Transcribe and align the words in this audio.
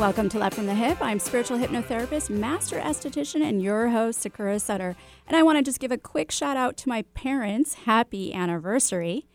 Welcome 0.00 0.30
to 0.30 0.38
Love 0.38 0.54
from 0.54 0.64
the 0.64 0.74
Hip. 0.74 0.96
I'm 1.02 1.18
spiritual 1.18 1.58
hypnotherapist, 1.58 2.30
master 2.30 2.80
esthetician, 2.80 3.46
and 3.46 3.60
your 3.60 3.90
host, 3.90 4.22
Sakura 4.22 4.58
Sutter. 4.58 4.96
And 5.26 5.36
I 5.36 5.42
want 5.42 5.58
to 5.58 5.62
just 5.62 5.78
give 5.78 5.92
a 5.92 5.98
quick 5.98 6.30
shout 6.30 6.56
out 6.56 6.78
to 6.78 6.88
my 6.88 7.02
parents. 7.12 7.74
Happy 7.84 8.32
anniversary. 8.32 9.26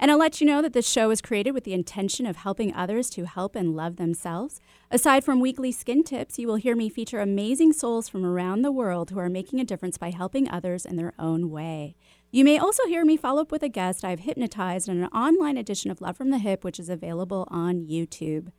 And 0.00 0.10
I'll 0.10 0.16
let 0.16 0.40
you 0.40 0.46
know 0.46 0.62
that 0.62 0.72
this 0.72 0.88
show 0.88 1.10
is 1.10 1.20
created 1.20 1.50
with 1.50 1.64
the 1.64 1.74
intention 1.74 2.24
of 2.24 2.36
helping 2.36 2.72
others 2.74 3.10
to 3.10 3.26
help 3.26 3.54
and 3.54 3.76
love 3.76 3.96
themselves. 3.96 4.62
Aside 4.90 5.24
from 5.24 5.40
weekly 5.40 5.70
skin 5.70 6.02
tips, 6.02 6.38
you 6.38 6.46
will 6.46 6.56
hear 6.56 6.74
me 6.74 6.88
feature 6.88 7.20
amazing 7.20 7.74
souls 7.74 8.08
from 8.08 8.24
around 8.24 8.62
the 8.62 8.72
world 8.72 9.10
who 9.10 9.18
are 9.18 9.28
making 9.28 9.60
a 9.60 9.64
difference 9.64 9.98
by 9.98 10.10
helping 10.10 10.48
others 10.48 10.86
in 10.86 10.96
their 10.96 11.12
own 11.18 11.50
way. 11.50 11.96
You 12.30 12.46
may 12.46 12.56
also 12.56 12.86
hear 12.86 13.04
me 13.04 13.18
follow 13.18 13.42
up 13.42 13.52
with 13.52 13.62
a 13.62 13.68
guest 13.68 14.06
I've 14.06 14.20
hypnotized 14.20 14.88
in 14.88 15.02
an 15.02 15.10
online 15.10 15.58
edition 15.58 15.90
of 15.90 16.00
Love 16.00 16.16
from 16.16 16.30
the 16.30 16.38
Hip, 16.38 16.64
which 16.64 16.80
is 16.80 16.88
available 16.88 17.46
on 17.50 17.84
YouTube. 17.86 18.52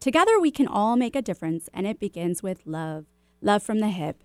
Together 0.00 0.38
we 0.38 0.50
can 0.50 0.66
all 0.66 0.96
make 0.96 1.16
a 1.16 1.22
difference, 1.22 1.68
and 1.72 1.86
it 1.86 2.00
begins 2.00 2.42
with 2.42 2.66
love. 2.66 3.06
Love 3.40 3.62
from 3.62 3.80
the 3.80 3.88
hip. 3.88 4.22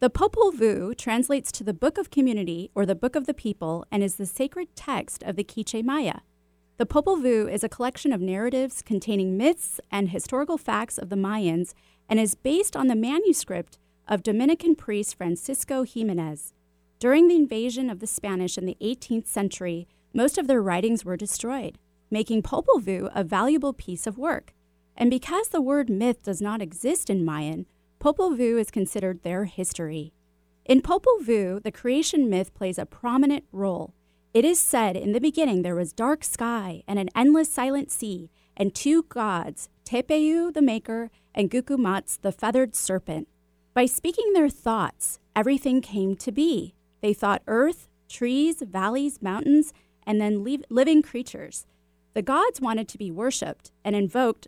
The 0.00 0.10
Popol 0.10 0.52
Vuh 0.52 0.96
translates 0.96 1.50
to 1.52 1.64
the 1.64 1.72
Book 1.72 1.96
of 1.96 2.10
Community 2.10 2.70
or 2.74 2.84
the 2.84 2.94
Book 2.94 3.16
of 3.16 3.26
the 3.26 3.32
People 3.32 3.86
and 3.90 4.02
is 4.02 4.16
the 4.16 4.26
sacred 4.26 4.74
text 4.76 5.22
of 5.22 5.36
the 5.36 5.44
Quiche 5.44 5.82
Maya. 5.82 6.20
The 6.76 6.84
Popol 6.84 7.22
Vuh 7.22 7.50
is 7.50 7.64
a 7.64 7.68
collection 7.68 8.12
of 8.12 8.20
narratives 8.20 8.82
containing 8.82 9.36
myths 9.36 9.80
and 9.90 10.10
historical 10.10 10.58
facts 10.58 10.98
of 10.98 11.08
the 11.08 11.16
Mayans 11.16 11.72
and 12.08 12.20
is 12.20 12.34
based 12.34 12.76
on 12.76 12.88
the 12.88 12.96
manuscript 12.96 13.78
of 14.06 14.22
Dominican 14.22 14.74
priest 14.74 15.16
Francisco 15.16 15.84
Jimenez. 15.84 16.52
During 16.98 17.28
the 17.28 17.36
invasion 17.36 17.88
of 17.88 18.00
the 18.00 18.06
Spanish 18.06 18.58
in 18.58 18.66
the 18.66 18.76
18th 18.82 19.26
century, 19.26 19.88
most 20.12 20.36
of 20.36 20.48
their 20.48 20.60
writings 20.60 21.04
were 21.04 21.16
destroyed, 21.16 21.78
making 22.10 22.42
Popol 22.42 22.80
Vuh 22.80 23.10
a 23.14 23.24
valuable 23.24 23.72
piece 23.72 24.06
of 24.06 24.18
work. 24.18 24.52
And 24.96 25.10
because 25.10 25.48
the 25.48 25.60
word 25.60 25.90
myth 25.90 26.22
does 26.22 26.40
not 26.40 26.62
exist 26.62 27.10
in 27.10 27.24
Mayan, 27.24 27.66
Popol 27.98 28.36
Vuh 28.36 28.60
is 28.60 28.70
considered 28.70 29.22
their 29.22 29.44
history. 29.44 30.12
In 30.64 30.80
Popol 30.80 31.20
Vuh, 31.20 31.62
the 31.62 31.72
creation 31.72 32.30
myth 32.30 32.54
plays 32.54 32.78
a 32.78 32.86
prominent 32.86 33.44
role. 33.52 33.94
It 34.32 34.44
is 34.44 34.60
said 34.60 34.96
in 34.96 35.12
the 35.12 35.20
beginning 35.20 35.62
there 35.62 35.74
was 35.74 35.92
dark 35.92 36.24
sky 36.24 36.82
and 36.88 36.98
an 36.98 37.08
endless 37.14 37.52
silent 37.52 37.90
sea, 37.90 38.30
and 38.56 38.74
two 38.74 39.04
gods, 39.04 39.68
Tepehu 39.84 40.52
the 40.52 40.62
maker 40.62 41.10
and 41.34 41.50
Gukumats 41.50 42.18
the 42.20 42.32
feathered 42.32 42.74
serpent. 42.74 43.28
By 43.74 43.86
speaking 43.86 44.32
their 44.32 44.48
thoughts, 44.48 45.18
everything 45.34 45.80
came 45.80 46.14
to 46.16 46.32
be. 46.32 46.74
They 47.00 47.12
thought 47.12 47.42
earth, 47.46 47.88
trees, 48.08 48.62
valleys, 48.64 49.20
mountains, 49.20 49.72
and 50.06 50.20
then 50.20 50.44
living 50.70 51.02
creatures. 51.02 51.66
The 52.14 52.22
gods 52.22 52.60
wanted 52.60 52.88
to 52.88 52.98
be 52.98 53.10
worshipped 53.10 53.72
and 53.84 53.96
invoked 53.96 54.46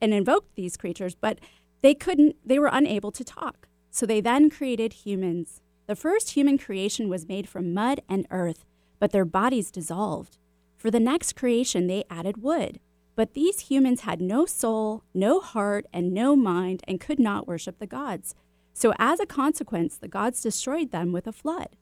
and 0.00 0.14
invoked 0.14 0.54
these 0.54 0.76
creatures, 0.76 1.14
but 1.14 1.38
they 1.82 1.94
couldn't, 1.94 2.36
they 2.44 2.58
were 2.58 2.70
unable 2.72 3.12
to 3.12 3.24
talk. 3.24 3.68
So 3.90 4.06
they 4.06 4.20
then 4.20 4.50
created 4.50 4.92
humans. 4.92 5.60
The 5.86 5.96
first 5.96 6.30
human 6.30 6.58
creation 6.58 7.08
was 7.08 7.28
made 7.28 7.48
from 7.48 7.74
mud 7.74 8.00
and 8.08 8.26
earth, 8.30 8.64
but 8.98 9.12
their 9.12 9.24
bodies 9.24 9.70
dissolved. 9.70 10.38
For 10.76 10.90
the 10.90 11.00
next 11.00 11.34
creation, 11.34 11.86
they 11.86 12.04
added 12.08 12.42
wood. 12.42 12.80
But 13.16 13.34
these 13.34 13.60
humans 13.60 14.02
had 14.02 14.20
no 14.20 14.46
soul, 14.46 15.02
no 15.12 15.40
heart, 15.40 15.86
and 15.92 16.14
no 16.14 16.36
mind, 16.36 16.82
and 16.86 17.00
could 17.00 17.18
not 17.18 17.46
worship 17.46 17.78
the 17.78 17.86
gods. 17.86 18.34
So, 18.72 18.94
as 18.98 19.20
a 19.20 19.26
consequence, 19.26 19.98
the 19.98 20.08
gods 20.08 20.40
destroyed 20.40 20.90
them 20.90 21.12
with 21.12 21.26
a 21.26 21.32
flood. 21.32 21.76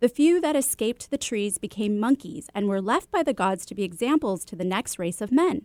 The 0.00 0.08
few 0.08 0.40
that 0.40 0.56
escaped 0.56 1.10
the 1.10 1.16
trees 1.16 1.58
became 1.58 2.00
monkeys 2.00 2.48
and 2.54 2.66
were 2.66 2.82
left 2.82 3.10
by 3.10 3.22
the 3.22 3.32
gods 3.32 3.64
to 3.66 3.74
be 3.74 3.84
examples 3.84 4.44
to 4.46 4.56
the 4.56 4.64
next 4.64 4.98
race 4.98 5.20
of 5.20 5.30
men. 5.30 5.62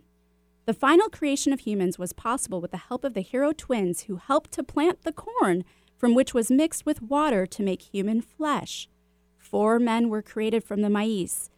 The 0.67 0.73
final 0.73 1.07
creation 1.07 1.53
of 1.53 1.61
humans 1.61 1.97
was 1.97 2.11
possible 2.11 2.59
with 2.59 2.71
the 2.71 2.77
help 2.89 3.05
of 3.05 3.13
the 3.13 3.21
hero 3.21 3.53
twins 3.53 4.01
who 4.01 4.17
helped 4.17 4.51
to 4.51 4.63
plant 4.63 5.03
the 5.03 5.13
corn 5.13 5.63
from 5.95 6.13
which 6.13 6.33
was 6.33 6.51
mixed 6.51 6.85
with 6.85 7.01
water 7.01 7.45
to 7.45 7.63
make 7.63 7.83
human 7.83 8.19
flesh. 8.19 8.89
Four 9.37 9.79
men 9.79 10.09
were 10.09 10.21
created 10.21 10.65
from 10.65 10.81
the 10.81 10.89
maize. 10.89 11.49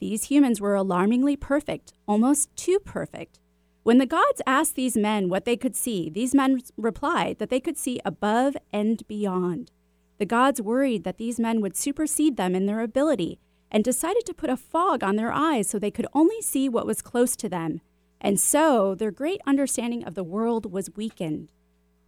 These 0.00 0.24
humans 0.24 0.60
were 0.60 0.74
alarmingly 0.74 1.34
perfect, 1.34 1.94
almost 2.06 2.54
too 2.56 2.78
perfect. 2.78 3.40
When 3.84 3.96
the 3.96 4.04
gods 4.04 4.42
asked 4.46 4.74
these 4.74 4.98
men 4.98 5.30
what 5.30 5.46
they 5.46 5.56
could 5.56 5.74
see, 5.74 6.10
these 6.10 6.34
men 6.34 6.60
replied 6.76 7.38
that 7.38 7.48
they 7.48 7.60
could 7.60 7.78
see 7.78 8.02
above 8.04 8.54
and 8.70 9.02
beyond. 9.08 9.72
The 10.18 10.26
gods 10.26 10.60
worried 10.60 11.04
that 11.04 11.16
these 11.16 11.40
men 11.40 11.62
would 11.62 11.74
supersede 11.74 12.36
them 12.36 12.54
in 12.54 12.66
their 12.66 12.82
ability 12.82 13.40
and 13.70 13.82
decided 13.82 14.26
to 14.26 14.34
put 14.34 14.50
a 14.50 14.58
fog 14.58 15.02
on 15.02 15.16
their 15.16 15.32
eyes 15.32 15.70
so 15.70 15.78
they 15.78 15.90
could 15.90 16.06
only 16.12 16.42
see 16.42 16.68
what 16.68 16.86
was 16.86 17.00
close 17.00 17.34
to 17.36 17.48
them. 17.48 17.80
And 18.20 18.38
so 18.40 18.94
their 18.94 19.10
great 19.10 19.40
understanding 19.46 20.04
of 20.04 20.14
the 20.14 20.24
world 20.24 20.72
was 20.72 20.94
weakened. 20.96 21.50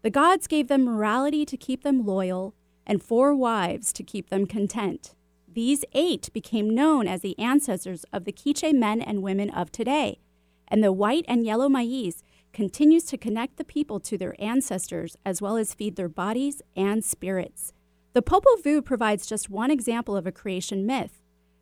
The 0.02 0.10
gods 0.10 0.46
gave 0.46 0.68
them 0.68 0.84
morality 0.84 1.44
to 1.44 1.56
keep 1.56 1.82
them 1.82 2.04
loyal, 2.04 2.54
and 2.86 3.02
four 3.02 3.34
wives 3.34 3.92
to 3.92 4.02
keep 4.02 4.30
them 4.30 4.46
content. 4.46 5.14
These 5.52 5.84
eight 5.92 6.32
became 6.32 6.70
known 6.70 7.06
as 7.06 7.20
the 7.20 7.38
ancestors 7.38 8.04
of 8.12 8.24
the 8.24 8.32
Quiche 8.32 8.72
men 8.72 9.00
and 9.00 9.22
women 9.22 9.50
of 9.50 9.70
today. 9.70 10.20
And 10.68 10.82
the 10.82 10.92
white 10.92 11.24
and 11.28 11.44
yellow 11.44 11.68
maize 11.68 12.22
continues 12.52 13.04
to 13.04 13.18
connect 13.18 13.56
the 13.56 13.64
people 13.64 14.00
to 14.00 14.16
their 14.16 14.34
ancestors 14.40 15.16
as 15.24 15.42
well 15.42 15.56
as 15.56 15.74
feed 15.74 15.96
their 15.96 16.08
bodies 16.08 16.62
and 16.76 17.04
spirits. 17.04 17.72
The 18.12 18.22
Popol 18.22 18.60
Vuh 18.64 18.84
provides 18.84 19.26
just 19.26 19.50
one 19.50 19.70
example 19.70 20.16
of 20.16 20.26
a 20.26 20.32
creation 20.32 20.84
myth. 20.86 21.19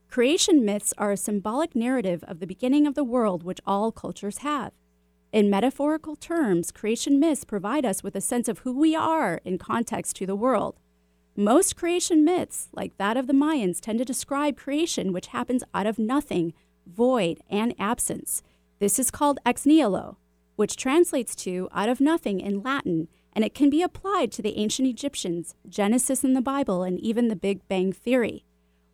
Creation 0.09 0.65
myths 0.65 0.95
are 0.97 1.13
a 1.13 1.19
symbolic 1.19 1.77
narrative 1.77 2.25
of 2.27 2.41
the 2.41 2.47
beginning 2.47 2.87
of 2.87 2.95
the 2.95 3.05
world 3.05 3.43
which 3.43 3.61
all 3.67 3.93
cultures 3.93 4.39
have. 4.39 4.73
In 5.33 5.51
metaphorical 5.51 6.17
terms, 6.17 6.71
creation 6.71 7.21
myths 7.21 7.45
provide 7.45 7.85
us 7.85 8.03
with 8.03 8.17
a 8.17 8.23
sense 8.23 8.49
of 8.49 8.61
who 8.61 8.73
we 8.73 8.97
are 8.97 9.43
in 9.45 9.59
context 9.59 10.17
to 10.17 10.27
the 10.27 10.35
world. 10.35 10.81
Most 11.37 11.77
creation 11.77 12.25
myths, 12.25 12.69
like 12.73 12.97
that 12.97 13.19
of 13.19 13.27
the 13.27 13.35
Mayans, 13.35 13.81
tend 13.81 13.99
to 13.99 14.05
describe 14.05 14.57
creation 14.57 15.13
which 15.13 15.29
happens 15.29 15.63
out 15.75 15.87
of 15.87 15.99
nothing, 15.99 16.55
void, 16.87 17.41
and 17.51 17.75
absence. 17.79 18.43
This 18.79 18.99
is 18.99 19.11
called 19.11 19.39
ex 19.45 19.67
nihilo, 19.67 20.17
which 20.57 20.77
translates 20.77 21.37
to 21.37 21.69
out 21.71 21.91
of 21.91 22.01
nothing 22.01 22.41
in 22.41 22.63
Latin, 22.63 23.09
and 23.35 23.45
it 23.45 23.55
can 23.55 23.69
be 23.69 23.83
applied 23.83 24.33
to 24.33 24.43
the 24.43 24.57
ancient 24.57 24.89
Egyptians, 24.89 25.55
Genesis 25.69 26.25
in 26.25 26.33
the 26.33 26.41
Bible, 26.41 26.83
and 26.83 26.99
even 26.99 27.29
the 27.29 27.37
Big 27.37 27.69
Bang 27.69 27.93
Theory. 27.93 28.47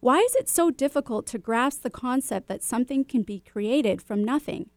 Why 0.04 0.18
is 0.18 0.34
it 0.34 0.50
so 0.50 0.70
difficult 0.70 1.26
to 1.28 1.38
grasp 1.38 1.80
the 1.80 1.88
concept 1.88 2.46
that 2.48 2.62
something 2.62 3.06
can 3.06 3.22
be 3.22 3.40
created 3.40 4.02
from 4.02 4.22
nothing? 4.22 4.68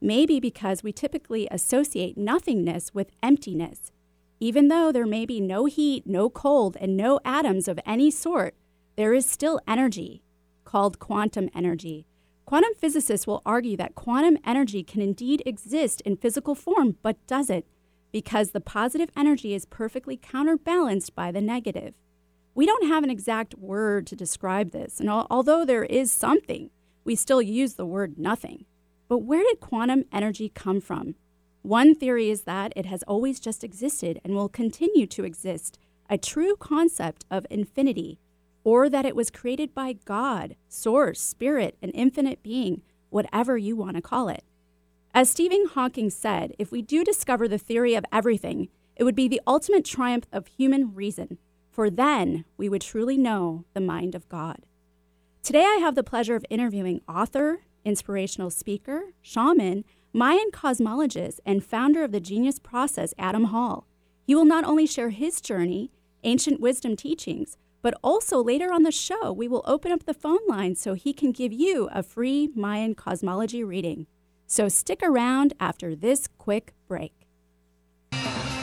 Maybe 0.00 0.40
because 0.40 0.82
we 0.82 0.90
typically 0.90 1.46
associate 1.50 2.16
nothingness 2.16 2.94
with 2.94 3.10
emptiness. 3.22 3.92
Even 4.40 4.68
though 4.68 4.90
there 4.90 5.04
may 5.04 5.26
be 5.26 5.38
no 5.38 5.66
heat, 5.66 6.06
no 6.06 6.30
cold, 6.30 6.78
and 6.80 6.96
no 6.96 7.20
atoms 7.26 7.68
of 7.68 7.78
any 7.84 8.10
sort, 8.10 8.54
there 8.96 9.12
is 9.12 9.28
still 9.28 9.60
energy, 9.68 10.22
called 10.64 10.98
quantum 10.98 11.50
energy. 11.54 12.06
Quantum 12.46 12.72
physicists 12.74 13.26
will 13.26 13.42
argue 13.44 13.76
that 13.76 13.94
quantum 13.94 14.38
energy 14.46 14.82
can 14.82 15.02
indeed 15.02 15.42
exist 15.44 16.00
in 16.06 16.16
physical 16.16 16.54
form, 16.54 16.96
but 17.02 17.26
doesn't, 17.26 17.66
because 18.12 18.52
the 18.52 18.62
positive 18.62 19.10
energy 19.14 19.52
is 19.52 19.66
perfectly 19.66 20.16
counterbalanced 20.16 21.14
by 21.14 21.30
the 21.30 21.42
negative. 21.42 21.92
We 22.60 22.66
don't 22.66 22.88
have 22.88 23.04
an 23.04 23.10
exact 23.10 23.54
word 23.54 24.06
to 24.08 24.14
describe 24.14 24.70
this, 24.70 25.00
and 25.00 25.08
al- 25.08 25.26
although 25.30 25.64
there 25.64 25.84
is 25.84 26.12
something, 26.12 26.68
we 27.04 27.16
still 27.16 27.40
use 27.40 27.72
the 27.72 27.86
word 27.86 28.18
nothing. 28.18 28.66
But 29.08 29.20
where 29.20 29.42
did 29.42 29.60
quantum 29.60 30.04
energy 30.12 30.50
come 30.54 30.82
from? 30.82 31.14
One 31.62 31.94
theory 31.94 32.28
is 32.28 32.42
that 32.42 32.74
it 32.76 32.84
has 32.84 33.02
always 33.04 33.40
just 33.40 33.64
existed 33.64 34.20
and 34.22 34.34
will 34.34 34.50
continue 34.50 35.06
to 35.06 35.24
exist, 35.24 35.78
a 36.10 36.18
true 36.18 36.54
concept 36.54 37.24
of 37.30 37.46
infinity, 37.48 38.18
or 38.62 38.90
that 38.90 39.06
it 39.06 39.16
was 39.16 39.30
created 39.30 39.74
by 39.74 39.94
God, 39.94 40.54
Source, 40.68 41.18
Spirit, 41.18 41.78
an 41.80 41.88
infinite 41.92 42.42
being, 42.42 42.82
whatever 43.08 43.56
you 43.56 43.74
want 43.74 43.96
to 43.96 44.02
call 44.02 44.28
it. 44.28 44.44
As 45.14 45.30
Stephen 45.30 45.64
Hawking 45.64 46.10
said, 46.10 46.52
if 46.58 46.70
we 46.70 46.82
do 46.82 47.04
discover 47.04 47.48
the 47.48 47.56
theory 47.56 47.94
of 47.94 48.04
everything, 48.12 48.68
it 48.96 49.04
would 49.04 49.16
be 49.16 49.28
the 49.28 49.40
ultimate 49.46 49.86
triumph 49.86 50.26
of 50.30 50.46
human 50.46 50.94
reason 50.94 51.38
for 51.70 51.88
then 51.88 52.44
we 52.56 52.68
would 52.68 52.82
truly 52.82 53.16
know 53.16 53.64
the 53.74 53.80
mind 53.80 54.14
of 54.14 54.28
God. 54.28 54.66
Today, 55.42 55.64
I 55.64 55.78
have 55.80 55.94
the 55.94 56.04
pleasure 56.04 56.34
of 56.34 56.44
interviewing 56.50 57.00
author, 57.08 57.60
inspirational 57.84 58.50
speaker, 58.50 59.14
shaman, 59.22 59.84
Mayan 60.12 60.50
cosmologist, 60.52 61.38
and 61.46 61.64
founder 61.64 62.02
of 62.02 62.12
the 62.12 62.20
Genius 62.20 62.58
Process, 62.58 63.14
Adam 63.18 63.44
Hall. 63.44 63.86
He 64.26 64.34
will 64.34 64.44
not 64.44 64.64
only 64.64 64.86
share 64.86 65.10
his 65.10 65.40
journey, 65.40 65.90
ancient 66.24 66.60
wisdom 66.60 66.96
teachings, 66.96 67.56
but 67.82 67.94
also 68.02 68.42
later 68.42 68.72
on 68.72 68.82
the 68.82 68.92
show, 68.92 69.32
we 69.32 69.48
will 69.48 69.62
open 69.64 69.92
up 69.92 70.04
the 70.04 70.12
phone 70.14 70.46
line 70.46 70.74
so 70.74 70.94
he 70.94 71.12
can 71.12 71.32
give 71.32 71.52
you 71.52 71.88
a 71.92 72.02
free 72.02 72.50
Mayan 72.54 72.94
cosmology 72.94 73.64
reading. 73.64 74.06
So 74.46 74.68
stick 74.68 75.00
around 75.02 75.54
after 75.58 75.94
this 75.94 76.26
quick 76.26 76.74
break. 76.86 77.19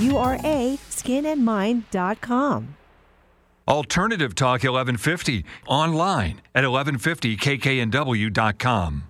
U-R-A, 0.00 0.78
skinandmind.com. 0.90 2.74
Alternative 3.68 4.34
Talk 4.34 4.62
1150 4.62 5.44
online 5.66 6.40
at 6.54 6.64
1150kknw.com. 6.64 9.04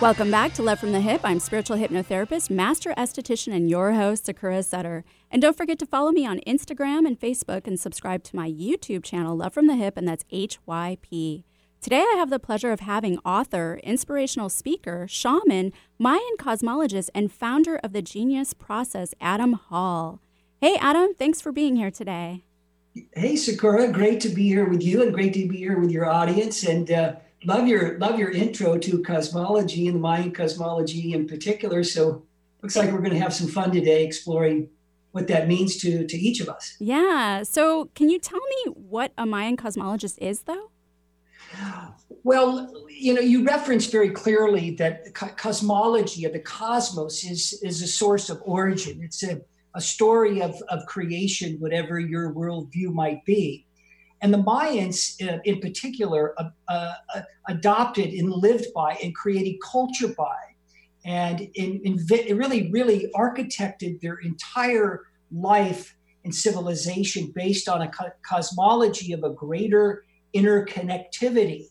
Welcome 0.00 0.30
back 0.30 0.54
to 0.54 0.62
Love 0.62 0.80
from 0.80 0.92
the 0.92 1.02
Hip. 1.02 1.20
I'm 1.24 1.40
spiritual 1.40 1.76
hypnotherapist, 1.76 2.48
master 2.48 2.94
esthetician, 2.96 3.52
and 3.52 3.68
your 3.68 3.92
host, 3.92 4.24
Sakura 4.24 4.62
Sutter. 4.62 5.04
And 5.30 5.42
don't 5.42 5.58
forget 5.58 5.78
to 5.80 5.84
follow 5.84 6.10
me 6.10 6.24
on 6.24 6.40
Instagram 6.46 7.06
and 7.06 7.20
Facebook 7.20 7.66
and 7.66 7.78
subscribe 7.78 8.24
to 8.24 8.34
my 8.34 8.50
YouTube 8.50 9.04
channel, 9.04 9.36
Love 9.36 9.52
from 9.52 9.66
the 9.66 9.76
Hip, 9.76 9.98
and 9.98 10.08
that's 10.08 10.24
HYP. 10.32 11.44
Today, 11.80 12.04
I 12.12 12.16
have 12.18 12.28
the 12.28 12.38
pleasure 12.38 12.72
of 12.72 12.80
having 12.80 13.16
author, 13.20 13.80
inspirational 13.82 14.50
speaker, 14.50 15.06
shaman, 15.08 15.72
Mayan 15.98 16.36
cosmologist, 16.38 17.08
and 17.14 17.32
founder 17.32 17.76
of 17.76 17.94
the 17.94 18.02
Genius 18.02 18.52
Process, 18.52 19.14
Adam 19.18 19.54
Hall. 19.54 20.20
Hey, 20.60 20.76
Adam, 20.78 21.14
thanks 21.14 21.40
for 21.40 21.52
being 21.52 21.76
here 21.76 21.90
today. 21.90 22.44
Hey, 23.14 23.34
Sakura, 23.34 23.90
great 23.90 24.20
to 24.20 24.28
be 24.28 24.42
here 24.42 24.68
with 24.68 24.82
you, 24.82 25.02
and 25.02 25.14
great 25.14 25.32
to 25.32 25.48
be 25.48 25.56
here 25.56 25.80
with 25.80 25.90
your 25.90 26.04
audience. 26.04 26.64
And 26.64 26.90
uh, 26.90 27.14
love 27.46 27.66
your 27.66 27.98
love 27.98 28.18
your 28.18 28.30
intro 28.30 28.76
to 28.76 29.02
cosmology 29.02 29.86
and 29.86 29.96
the 29.96 30.00
Mayan 30.00 30.32
cosmology 30.32 31.14
in 31.14 31.26
particular. 31.26 31.82
So, 31.82 32.26
looks 32.60 32.76
like 32.76 32.92
we're 32.92 32.98
going 32.98 33.14
to 33.14 33.20
have 33.20 33.32
some 33.32 33.48
fun 33.48 33.72
today 33.72 34.04
exploring 34.04 34.68
what 35.12 35.28
that 35.28 35.48
means 35.48 35.78
to 35.78 36.06
to 36.06 36.18
each 36.18 36.40
of 36.40 36.50
us. 36.50 36.76
Yeah. 36.78 37.42
So, 37.42 37.88
can 37.94 38.10
you 38.10 38.18
tell 38.18 38.40
me 38.40 38.72
what 38.74 39.12
a 39.16 39.24
Mayan 39.24 39.56
cosmologist 39.56 40.18
is, 40.18 40.42
though? 40.42 40.70
Well, 42.22 42.72
you 42.88 43.14
know, 43.14 43.20
you 43.20 43.44
referenced 43.44 43.90
very 43.90 44.10
clearly 44.10 44.72
that 44.72 45.14
cosmology 45.14 46.24
of 46.24 46.32
the 46.32 46.40
cosmos 46.40 47.24
is 47.24 47.58
is 47.62 47.82
a 47.82 47.86
source 47.86 48.28
of 48.28 48.42
origin. 48.44 49.00
It's 49.02 49.22
a 49.22 49.40
a 49.74 49.80
story 49.80 50.42
of, 50.42 50.60
of 50.68 50.84
creation, 50.86 51.56
whatever 51.58 51.98
your 51.98 52.32
worldview 52.32 52.92
might 52.92 53.24
be. 53.24 53.66
And 54.22 54.34
the 54.34 54.38
Mayans, 54.38 55.16
uh, 55.26 55.38
in 55.44 55.60
particular, 55.60 56.34
uh, 56.38 56.50
uh, 56.68 56.92
adopted 57.48 58.12
and 58.12 58.30
lived 58.30 58.66
by 58.74 58.98
and 59.02 59.14
created 59.14 59.58
culture 59.62 60.08
by, 60.16 60.36
and 61.04 61.40
in, 61.54 61.80
in, 61.84 62.36
really, 62.36 62.70
really 62.70 63.10
architected 63.14 64.00
their 64.00 64.16
entire 64.16 65.04
life 65.32 65.96
and 66.24 66.34
civilization 66.34 67.32
based 67.34 67.66
on 67.66 67.80
a 67.80 67.88
co- 67.88 68.10
cosmology 68.28 69.14
of 69.14 69.24
a 69.24 69.30
greater 69.30 70.04
interconnectivity. 70.34 71.66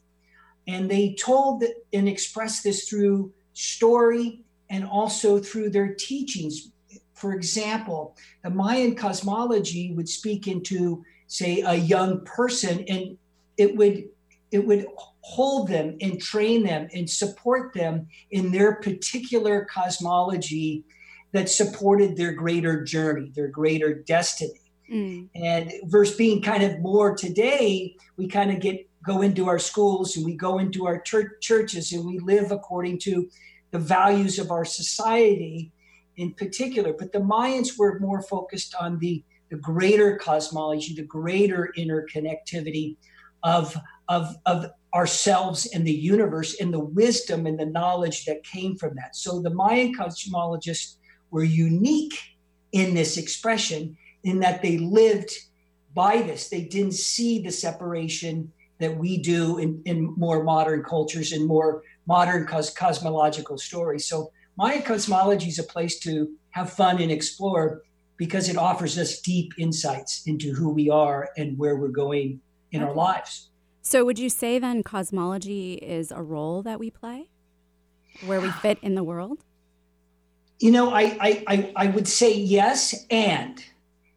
And 0.68 0.90
they 0.90 1.16
told 1.16 1.64
and 1.94 2.08
expressed 2.08 2.64
this 2.64 2.88
through 2.88 3.34
story 3.54 4.44
and 4.70 4.86
also 4.86 5.40
through 5.40 5.72
their 5.72 5.96
teachings, 5.96 6.72
for 7.16 7.34
example, 7.34 8.16
the 8.44 8.50
Mayan 8.50 8.96
cosmology 8.96 9.92
would 9.94 10.08
speak 10.08 10.48
into, 10.48 11.04
say, 11.28 11.62
a 11.62 11.74
young 11.74 12.24
person, 12.24 12.86
and 12.88 13.18
it 13.58 13.76
would 13.76 14.06
it 14.52 14.66
would 14.66 14.88
hold 15.22 15.68
them 15.68 15.96
and 16.02 16.20
train 16.20 16.64
them 16.64 16.88
and 16.94 17.08
support 17.08 17.72
them 17.74 18.08
in 18.32 18.52
their 18.52 18.76
particular 18.76 19.68
cosmology 19.72 20.84
that 21.34 21.50
supported 21.50 22.18
their 22.18 22.32
greater 22.34 22.84
journey, 22.84 23.32
their 23.36 23.48
greater 23.48 23.94
destiny. 23.94 24.69
Mm. 24.92 25.30
And 25.36 25.72
versus 25.86 26.16
being 26.16 26.42
kind 26.42 26.64
of 26.64 26.80
more 26.80 27.16
today, 27.16 27.96
we 28.18 28.28
kind 28.28 28.52
of 28.52 28.60
get 28.60 28.90
go 29.06 29.22
into 29.22 29.48
our 29.48 29.60
schools 29.60 30.18
and 30.18 30.26
we 30.26 30.36
go 30.36 30.60
into 30.60 30.86
our 30.86 31.02
churches 31.02 31.94
and 31.94 32.06
we 32.06 32.20
live 32.20 32.52
according 32.52 33.00
to 33.00 33.30
the 33.72 33.80
values 33.80 34.40
of 34.40 34.52
our 34.52 34.66
society 34.66 35.72
in 36.18 36.34
particular. 36.34 36.94
But 36.94 37.14
the 37.14 37.20
Mayans 37.20 37.78
were 37.78 38.00
more 38.00 38.22
focused 38.22 38.76
on 38.80 39.00
the, 39.00 39.24
the 39.50 39.58
greater 39.58 40.18
cosmology, 40.18 40.94
the 40.94 41.04
greater 41.04 41.74
interconnectivity 41.78 42.98
of, 43.44 43.76
of, 44.10 44.36
of 44.46 44.66
ourselves 44.94 45.66
and 45.74 45.88
the 45.88 45.94
universe 45.94 46.60
and 46.60 46.74
the 46.74 46.80
wisdom 46.80 47.46
and 47.46 47.58
the 47.58 47.66
knowledge 47.66 48.26
that 48.26 48.44
came 48.44 48.76
from 48.76 48.96
that. 48.96 49.16
So 49.16 49.42
the 49.42 49.50
Mayan 49.50 49.96
cosmologists 49.96 50.98
were 51.32 51.44
unique 51.44 52.20
in 52.74 52.94
this 52.94 53.18
expression 53.18 53.98
in 54.24 54.40
that 54.40 54.62
they 54.62 54.78
lived 54.78 55.32
by 55.94 56.22
this. 56.22 56.50
They 56.50 56.62
didn't 56.62 56.94
see 56.94 57.42
the 57.42 57.52
separation 57.52 58.52
that 58.80 58.98
we 58.98 59.18
do 59.18 59.58
in, 59.58 59.82
in 59.86 60.14
more 60.18 60.44
modern 60.44 60.84
cultures 60.84 61.32
and 61.32 61.46
more 61.46 61.84
modern 62.08 62.46
cos- 62.46 62.74
cosmological 62.74 63.58
stories. 63.58 64.06
So 64.06 64.32
Mayan 64.58 64.82
cosmology 64.82 65.50
is 65.50 65.60
a 65.60 65.64
place 65.64 66.00
to 66.00 66.30
have 66.52 66.72
fun 66.72 67.02
and 67.02 67.12
explore 67.12 67.84
because 68.18 68.50
it 68.50 68.58
offers 68.58 68.98
us 68.98 69.22
deep 69.22 69.54
insights 69.58 70.24
into 70.26 70.54
who 70.54 70.70
we 70.70 70.90
are 70.90 71.30
and 71.38 71.58
where 71.58 71.78
we're 71.78 71.88
going 71.88 72.42
in 72.72 72.82
okay. 72.82 72.90
our 72.90 72.96
lives. 72.96 73.50
So, 73.82 74.04
would 74.04 74.20
you 74.20 74.30
say 74.30 74.60
then 74.60 74.84
cosmology 74.84 75.76
is 75.76 76.12
a 76.12 76.22
role 76.22 76.62
that 76.64 76.80
we 76.80 76.92
play 76.92 77.30
where 78.26 78.42
we 78.42 78.52
fit 78.52 78.78
in 78.82 78.96
the 78.96 79.04
world? 79.04 79.40
You 80.60 80.72
know, 80.72 80.92
I, 80.92 81.18
I, 81.22 81.44
I, 81.48 81.74
I 81.76 81.88
would 81.88 82.08
say 82.08 82.34
yes, 82.38 82.94
and 83.10 83.64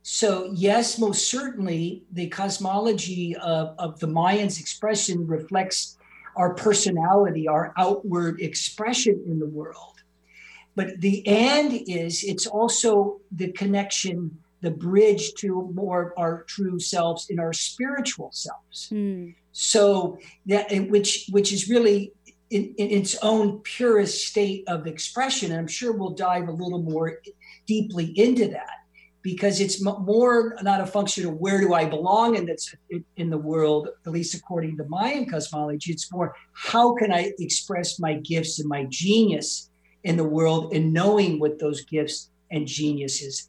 so, 0.02 0.50
yes, 0.52 0.98
most 0.98 1.30
certainly 1.30 2.02
the 2.12 2.28
cosmology 2.28 3.36
of, 3.36 3.74
of 3.78 4.00
the 4.00 4.08
Mayans' 4.08 4.58
expression 4.58 5.26
reflects 5.26 5.96
our 6.34 6.54
personality, 6.54 7.46
our 7.46 7.72
outward 7.76 8.40
expression 8.40 9.22
in 9.26 9.38
the 9.38 9.46
world. 9.46 10.02
But 10.74 11.00
the 11.00 11.26
and 11.26 11.72
is 11.86 12.24
it's 12.24 12.46
also 12.46 13.20
the 13.30 13.52
connection, 13.52 14.38
the 14.60 14.70
bridge 14.70 15.34
to 15.34 15.70
more 15.74 16.02
of 16.02 16.12
our 16.16 16.44
true 16.44 16.80
selves 16.80 17.28
in 17.30 17.38
our 17.38 17.52
spiritual 17.52 18.30
selves. 18.32 18.88
Mm. 18.90 19.34
So 19.52 20.18
that 20.46 20.72
which 20.88 21.26
which 21.30 21.52
is 21.52 21.68
really 21.68 22.12
in, 22.48 22.74
in, 22.78 22.90
its 22.90 23.16
own 23.22 23.58
purest 23.60 24.26
state 24.26 24.64
of 24.66 24.86
expression. 24.86 25.52
And 25.52 25.60
I'm 25.60 25.66
sure 25.68 25.92
we'll 25.92 26.10
dive 26.10 26.48
a 26.48 26.52
little 26.52 26.82
more 26.82 27.18
deeply 27.66 28.06
into 28.18 28.48
that 28.48 28.81
because 29.22 29.60
it's 29.60 29.82
more 29.82 30.56
not 30.62 30.80
a 30.80 30.86
function 30.86 31.26
of 31.26 31.34
where 31.34 31.60
do 31.60 31.74
I 31.74 31.84
belong 31.84 32.34
in 32.34 32.46
that's 32.46 32.74
in 33.16 33.30
the 33.30 33.38
world, 33.38 33.88
at 34.04 34.12
least 34.12 34.34
according 34.34 34.76
to 34.78 34.84
Mayan 34.88 35.28
cosmology. 35.28 35.92
It's 35.92 36.12
more 36.12 36.34
how 36.52 36.94
can 36.94 37.12
I 37.12 37.32
express 37.38 37.98
my 37.98 38.14
gifts 38.14 38.58
and 38.58 38.68
my 38.68 38.86
genius 38.88 39.70
in 40.02 40.16
the 40.16 40.24
world 40.24 40.72
and 40.74 40.92
knowing 40.92 41.38
what 41.38 41.60
those 41.60 41.84
gifts 41.84 42.30
and 42.50 42.66
geniuses 42.66 43.48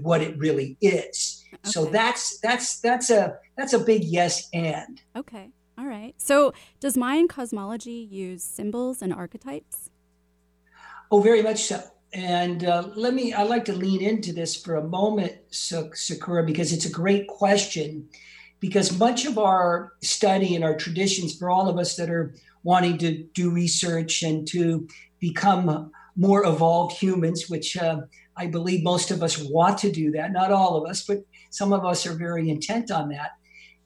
what 0.00 0.22
it 0.22 0.36
really 0.38 0.76
is. 0.80 1.44
Okay. 1.52 1.70
so 1.70 1.84
that's 1.86 2.38
that's 2.40 2.80
that's 2.80 3.10
a 3.10 3.38
that's 3.56 3.72
a 3.72 3.78
big 3.78 4.04
yes 4.04 4.48
and. 4.52 5.00
Okay. 5.16 5.50
All 5.76 5.86
right. 5.86 6.14
So 6.18 6.52
does 6.80 6.96
mayan 6.96 7.28
cosmology 7.28 8.08
use 8.10 8.42
symbols 8.42 9.02
and 9.02 9.12
archetypes? 9.12 9.90
Oh 11.10 11.20
very 11.20 11.42
much 11.42 11.64
so 11.64 11.82
and 12.12 12.64
uh, 12.64 12.88
let 12.96 13.12
me 13.12 13.34
i'd 13.34 13.48
like 13.48 13.64
to 13.64 13.72
lean 13.72 14.00
into 14.00 14.32
this 14.32 14.56
for 14.56 14.76
a 14.76 14.88
moment 14.88 15.32
sakura 15.50 16.44
because 16.44 16.72
it's 16.72 16.86
a 16.86 16.90
great 16.90 17.26
question 17.28 18.08
because 18.60 18.98
much 18.98 19.24
of 19.24 19.38
our 19.38 19.92
study 20.02 20.54
and 20.54 20.64
our 20.64 20.76
traditions 20.76 21.36
for 21.36 21.50
all 21.50 21.68
of 21.68 21.78
us 21.78 21.96
that 21.96 22.10
are 22.10 22.34
wanting 22.64 22.98
to 22.98 23.22
do 23.34 23.50
research 23.50 24.22
and 24.22 24.46
to 24.48 24.88
become 25.20 25.90
more 26.16 26.44
evolved 26.44 26.96
humans, 26.96 27.48
which 27.48 27.76
uh, 27.76 28.00
I 28.36 28.46
believe 28.46 28.82
most 28.82 29.10
of 29.10 29.22
us 29.22 29.38
want 29.38 29.78
to 29.78 29.92
do 29.92 30.10
that. 30.12 30.32
Not 30.32 30.50
all 30.50 30.76
of 30.76 30.88
us, 30.88 31.04
but 31.04 31.18
some 31.50 31.72
of 31.72 31.84
us 31.84 32.06
are 32.06 32.14
very 32.14 32.50
intent 32.50 32.90
on 32.90 33.08
that. 33.10 33.30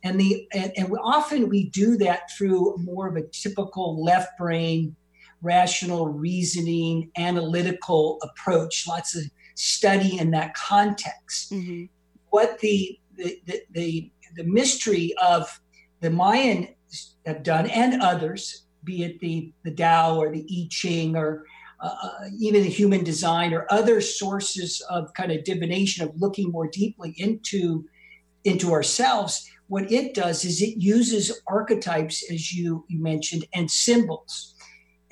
And 0.02 0.18
the 0.18 0.48
and, 0.52 0.72
and 0.76 0.92
often 1.00 1.48
we 1.48 1.68
do 1.70 1.96
that 1.98 2.30
through 2.36 2.76
more 2.78 3.06
of 3.06 3.16
a 3.16 3.26
typical 3.28 4.02
left 4.02 4.36
brain, 4.36 4.96
rational 5.42 6.08
reasoning, 6.08 7.10
analytical 7.16 8.18
approach. 8.22 8.86
Lots 8.86 9.16
of 9.16 9.24
study 9.54 10.18
in 10.18 10.30
that 10.30 10.54
context. 10.54 11.52
Mm-hmm. 11.52 11.84
What 12.30 12.58
the 12.60 12.98
the, 13.16 13.40
the 13.46 13.62
the 13.72 14.12
the 14.36 14.44
mystery 14.44 15.14
of 15.22 15.60
the 16.00 16.10
Mayan 16.10 16.68
have 17.26 17.42
done 17.42 17.66
and 17.70 18.02
others 18.02 18.66
be 18.84 19.04
it 19.04 19.20
the, 19.20 19.52
the 19.64 19.70
Tao 19.70 20.18
or 20.18 20.32
the 20.32 20.44
I 20.50 20.66
Ching 20.70 21.16
or 21.16 21.44
uh, 21.80 21.94
uh, 22.02 22.10
even 22.38 22.62
the 22.62 22.68
human 22.68 23.04
design 23.04 23.52
or 23.52 23.66
other 23.70 24.00
sources 24.00 24.82
of 24.90 25.12
kind 25.14 25.32
of 25.32 25.44
divination 25.44 26.06
of 26.06 26.12
looking 26.16 26.50
more 26.50 26.68
deeply 26.68 27.14
into 27.18 27.84
into 28.44 28.72
ourselves 28.72 29.48
what 29.68 29.90
it 29.90 30.14
does 30.14 30.44
is 30.44 30.60
it 30.60 30.76
uses 30.78 31.40
archetypes 31.46 32.28
as 32.30 32.52
you 32.52 32.84
you 32.88 33.00
mentioned 33.00 33.44
and 33.54 33.70
symbols 33.70 34.54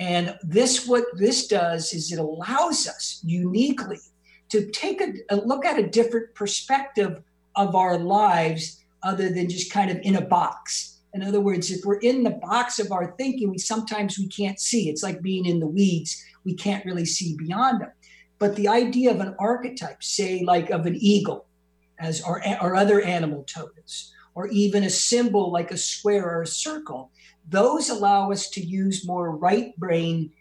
and 0.00 0.34
this 0.42 0.88
what 0.88 1.04
this 1.14 1.46
does 1.46 1.92
is 1.92 2.10
it 2.10 2.18
allows 2.18 2.88
us 2.88 3.20
uniquely 3.22 3.98
to 4.48 4.68
take 4.70 5.00
a, 5.02 5.12
a 5.28 5.36
look 5.36 5.66
at 5.66 5.78
a 5.78 5.86
different 5.86 6.34
perspective 6.34 7.22
of 7.54 7.76
our 7.76 7.98
lives 7.98 8.82
other 9.02 9.28
than 9.28 9.48
just 9.48 9.70
kind 9.70 9.90
of 9.90 9.98
in 10.02 10.16
a 10.16 10.20
box. 10.22 11.00
In 11.12 11.22
other 11.22 11.40
words 11.40 11.70
if 11.70 11.84
we're 11.84 11.98
in 11.98 12.22
the 12.22 12.30
box 12.30 12.78
of 12.78 12.92
our 12.92 13.14
thinking 13.18 13.50
we 13.50 13.58
sometimes 13.58 14.18
we 14.18 14.26
can't 14.26 14.58
see. 14.58 14.88
It's 14.88 15.02
like 15.02 15.20
being 15.20 15.44
in 15.44 15.60
the 15.60 15.66
weeds. 15.66 16.24
We 16.44 16.54
can't 16.54 16.84
really 16.86 17.04
see 17.04 17.36
beyond 17.36 17.82
them. 17.82 17.92
But 18.38 18.56
the 18.56 18.68
idea 18.68 19.10
of 19.10 19.20
an 19.20 19.36
archetype 19.38 20.02
say 20.02 20.42
like 20.42 20.70
of 20.70 20.86
an 20.86 20.96
eagle 20.96 21.44
as 21.98 22.22
our, 22.22 22.42
or 22.62 22.74
other 22.74 23.02
animal 23.02 23.44
totems 23.44 24.14
or 24.34 24.48
even 24.48 24.84
a 24.84 24.90
symbol 24.90 25.52
like 25.52 25.70
a 25.70 25.76
square 25.76 26.24
or 26.24 26.42
a 26.42 26.46
circle 26.46 27.10
those 27.50 27.90
allow 27.90 28.32
us 28.32 28.48
to 28.50 28.60
use 28.60 29.06
more 29.06 29.30
right 29.36 29.76
brain 29.76 30.32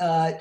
uh, 0.00 0.32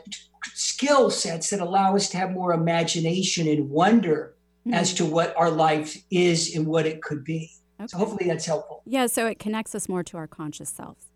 skill 0.54 1.10
sets 1.10 1.50
that 1.50 1.60
allow 1.60 1.96
us 1.96 2.10
to 2.10 2.18
have 2.18 2.32
more 2.32 2.54
imagination 2.54 3.48
and 3.48 3.70
wonder 3.70 4.36
mm-hmm. 4.66 4.74
as 4.74 4.94
to 4.96 5.06
what 5.06 5.36
our 5.38 5.52
life 5.52 5.98
is 6.10 6.56
and 6.56 6.66
what 6.66 6.86
it 6.86 7.02
could 7.02 7.24
be 7.24 7.52
Okay. 7.80 7.88
So 7.88 7.98
hopefully 7.98 8.28
that's 8.28 8.46
helpful. 8.46 8.82
Yeah, 8.86 9.08
so 9.08 9.28
it 9.28 9.40
connects 9.40 9.76
us 9.76 9.90
more 9.90 10.04
to 10.04 10.18
our 10.18 10.28
conscious 10.28 10.70
selves. 10.70 11.08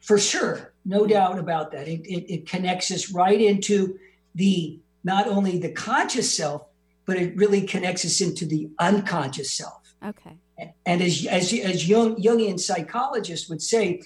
For 0.00 0.18
sure, 0.18 0.72
no 0.84 1.06
doubt 1.06 1.38
about 1.38 1.72
that. 1.72 1.88
It, 1.88 2.00
it, 2.06 2.32
it 2.32 2.48
connects 2.48 2.90
us 2.90 3.12
right 3.12 3.40
into 3.40 3.98
the 4.34 4.80
not 5.04 5.28
only 5.28 5.58
the 5.58 5.70
conscious 5.70 6.34
self, 6.34 6.66
but 7.06 7.16
it 7.16 7.36
really 7.36 7.62
connects 7.62 8.04
us 8.04 8.20
into 8.20 8.46
the 8.46 8.70
unconscious 8.78 9.52
self. 9.52 9.94
Okay. 10.04 10.38
And 10.86 11.02
as 11.02 11.26
as 11.26 11.52
as 11.52 11.88
young 11.88 12.16
Jungian 12.16 12.58
psychologists 12.58 13.48
would 13.48 13.60
say, 13.60 14.00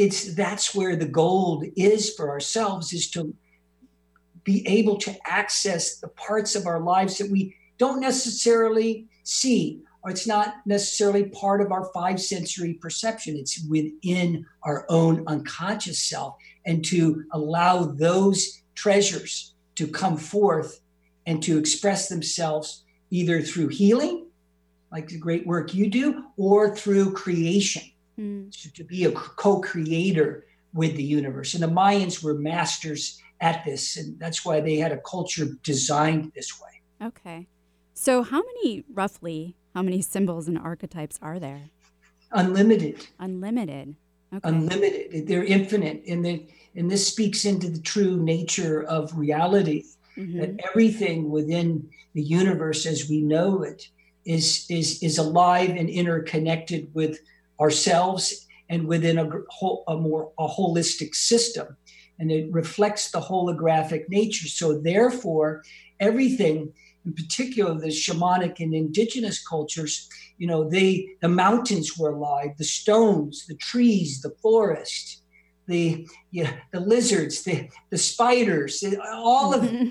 it's 0.00 0.34
that's 0.34 0.74
where 0.74 0.96
the 0.96 1.06
gold 1.06 1.64
is 1.76 2.14
for 2.14 2.30
ourselves 2.30 2.92
is 2.92 3.10
to 3.10 3.34
be 4.44 4.66
able 4.66 4.96
to 4.96 5.14
access 5.26 5.96
the 5.96 6.08
parts 6.08 6.54
of 6.54 6.66
our 6.66 6.80
lives 6.80 7.18
that 7.18 7.30
we 7.30 7.54
don't 7.76 8.00
necessarily 8.00 9.06
see 9.24 9.82
or 10.02 10.10
it's 10.10 10.26
not 10.26 10.54
necessarily 10.64 11.24
part 11.24 11.60
of 11.60 11.72
our 11.72 11.90
five 11.92 12.20
sensory 12.20 12.74
perception. 12.74 13.36
It's 13.36 13.62
within 13.68 14.46
our 14.62 14.86
own 14.88 15.24
unconscious 15.26 16.00
self, 16.00 16.36
and 16.64 16.84
to 16.86 17.24
allow 17.32 17.84
those 17.84 18.62
treasures 18.74 19.54
to 19.74 19.86
come 19.86 20.16
forth 20.16 20.80
and 21.26 21.42
to 21.42 21.58
express 21.58 22.08
themselves 22.08 22.84
either 23.10 23.42
through 23.42 23.68
healing, 23.68 24.28
like 24.90 25.08
the 25.08 25.18
great 25.18 25.46
work 25.46 25.74
you 25.74 25.90
do, 25.90 26.24
or 26.38 26.74
through 26.74 27.12
creation, 27.12 27.82
mm. 28.20 28.62
to, 28.62 28.72
to 28.72 28.84
be 28.84 29.04
a 29.04 29.12
co 29.12 29.60
creator 29.60 30.46
with 30.74 30.96
the 30.96 31.02
universe. 31.02 31.54
And 31.54 31.62
the 31.62 31.68
Mayans 31.68 32.22
were 32.22 32.34
masters 32.34 33.20
at 33.40 33.64
this, 33.64 33.96
and 33.96 34.18
that's 34.18 34.44
why 34.44 34.60
they 34.60 34.76
had 34.76 34.92
a 34.92 34.98
culture 34.98 35.46
designed 35.62 36.32
this 36.34 36.60
way. 36.60 37.06
Okay. 37.06 37.46
So, 37.94 38.22
how 38.22 38.42
many 38.42 38.84
roughly 38.92 39.56
how 39.74 39.82
many 39.82 40.02
symbols 40.02 40.48
and 40.48 40.58
archetypes 40.58 41.18
are 41.22 41.38
there? 41.38 41.60
Unlimited. 42.32 43.06
Unlimited. 43.18 43.94
Okay. 44.32 44.48
Unlimited. 44.48 45.26
They're 45.26 45.44
infinite. 45.44 46.02
And, 46.08 46.24
they, 46.24 46.48
and 46.74 46.90
this 46.90 47.06
speaks 47.06 47.44
into 47.44 47.68
the 47.68 47.80
true 47.80 48.16
nature 48.16 48.82
of 48.84 49.16
reality 49.16 49.84
mm-hmm. 50.16 50.40
that 50.40 50.60
everything 50.68 51.30
within 51.30 51.88
the 52.14 52.22
universe 52.22 52.86
as 52.86 53.08
we 53.08 53.20
know 53.20 53.62
it 53.62 53.88
is, 54.24 54.66
is, 54.68 55.02
is 55.02 55.18
alive 55.18 55.70
and 55.70 55.88
interconnected 55.88 56.88
with 56.94 57.18
ourselves 57.60 58.46
and 58.68 58.86
within 58.86 59.18
a, 59.18 59.28
a 59.88 59.96
more 59.96 60.32
a 60.38 60.46
holistic 60.46 61.14
system. 61.14 61.76
And 62.18 62.30
it 62.30 62.52
reflects 62.52 63.10
the 63.10 63.20
holographic 63.20 64.04
nature. 64.08 64.46
So, 64.48 64.78
therefore, 64.78 65.62
everything 65.98 66.72
in 67.06 67.14
particular 67.14 67.74
the 67.74 67.88
shamanic 67.88 68.60
and 68.60 68.74
indigenous 68.74 69.44
cultures, 69.46 70.08
you 70.38 70.46
know, 70.46 70.68
they 70.68 71.08
the 71.20 71.28
mountains 71.28 71.96
were 71.96 72.10
alive, 72.10 72.50
the 72.58 72.64
stones, 72.64 73.46
the 73.46 73.56
trees, 73.56 74.20
the 74.20 74.34
forest, 74.42 75.22
the 75.66 76.06
the 76.32 76.80
lizards, 76.80 77.42
the 77.42 77.68
the 77.90 77.98
spiders, 77.98 78.84
all 79.12 79.54
of 79.54 79.64
it 79.64 79.72
mm-hmm. 79.72 79.88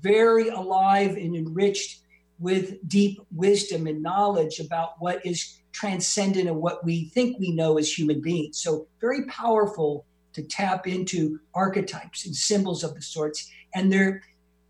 very 0.00 0.48
alive 0.48 1.16
and 1.16 1.34
enriched 1.34 2.02
with 2.38 2.86
deep 2.88 3.20
wisdom 3.34 3.86
and 3.86 4.02
knowledge 4.02 4.60
about 4.60 4.90
what 4.98 5.24
is 5.24 5.60
transcendent 5.74 6.48
of 6.48 6.56
what 6.56 6.84
we 6.84 7.06
think 7.06 7.38
we 7.38 7.50
know 7.50 7.76
as 7.76 7.98
human 7.98 8.20
beings. 8.20 8.58
So 8.58 8.86
very 9.00 9.26
powerful 9.26 10.06
to 10.32 10.42
tap 10.42 10.86
into 10.86 11.40
archetypes 11.52 12.24
and 12.26 12.34
symbols 12.34 12.84
of 12.84 12.94
the 12.94 13.02
sorts 13.02 13.50
and 13.74 13.92
their 13.92 14.22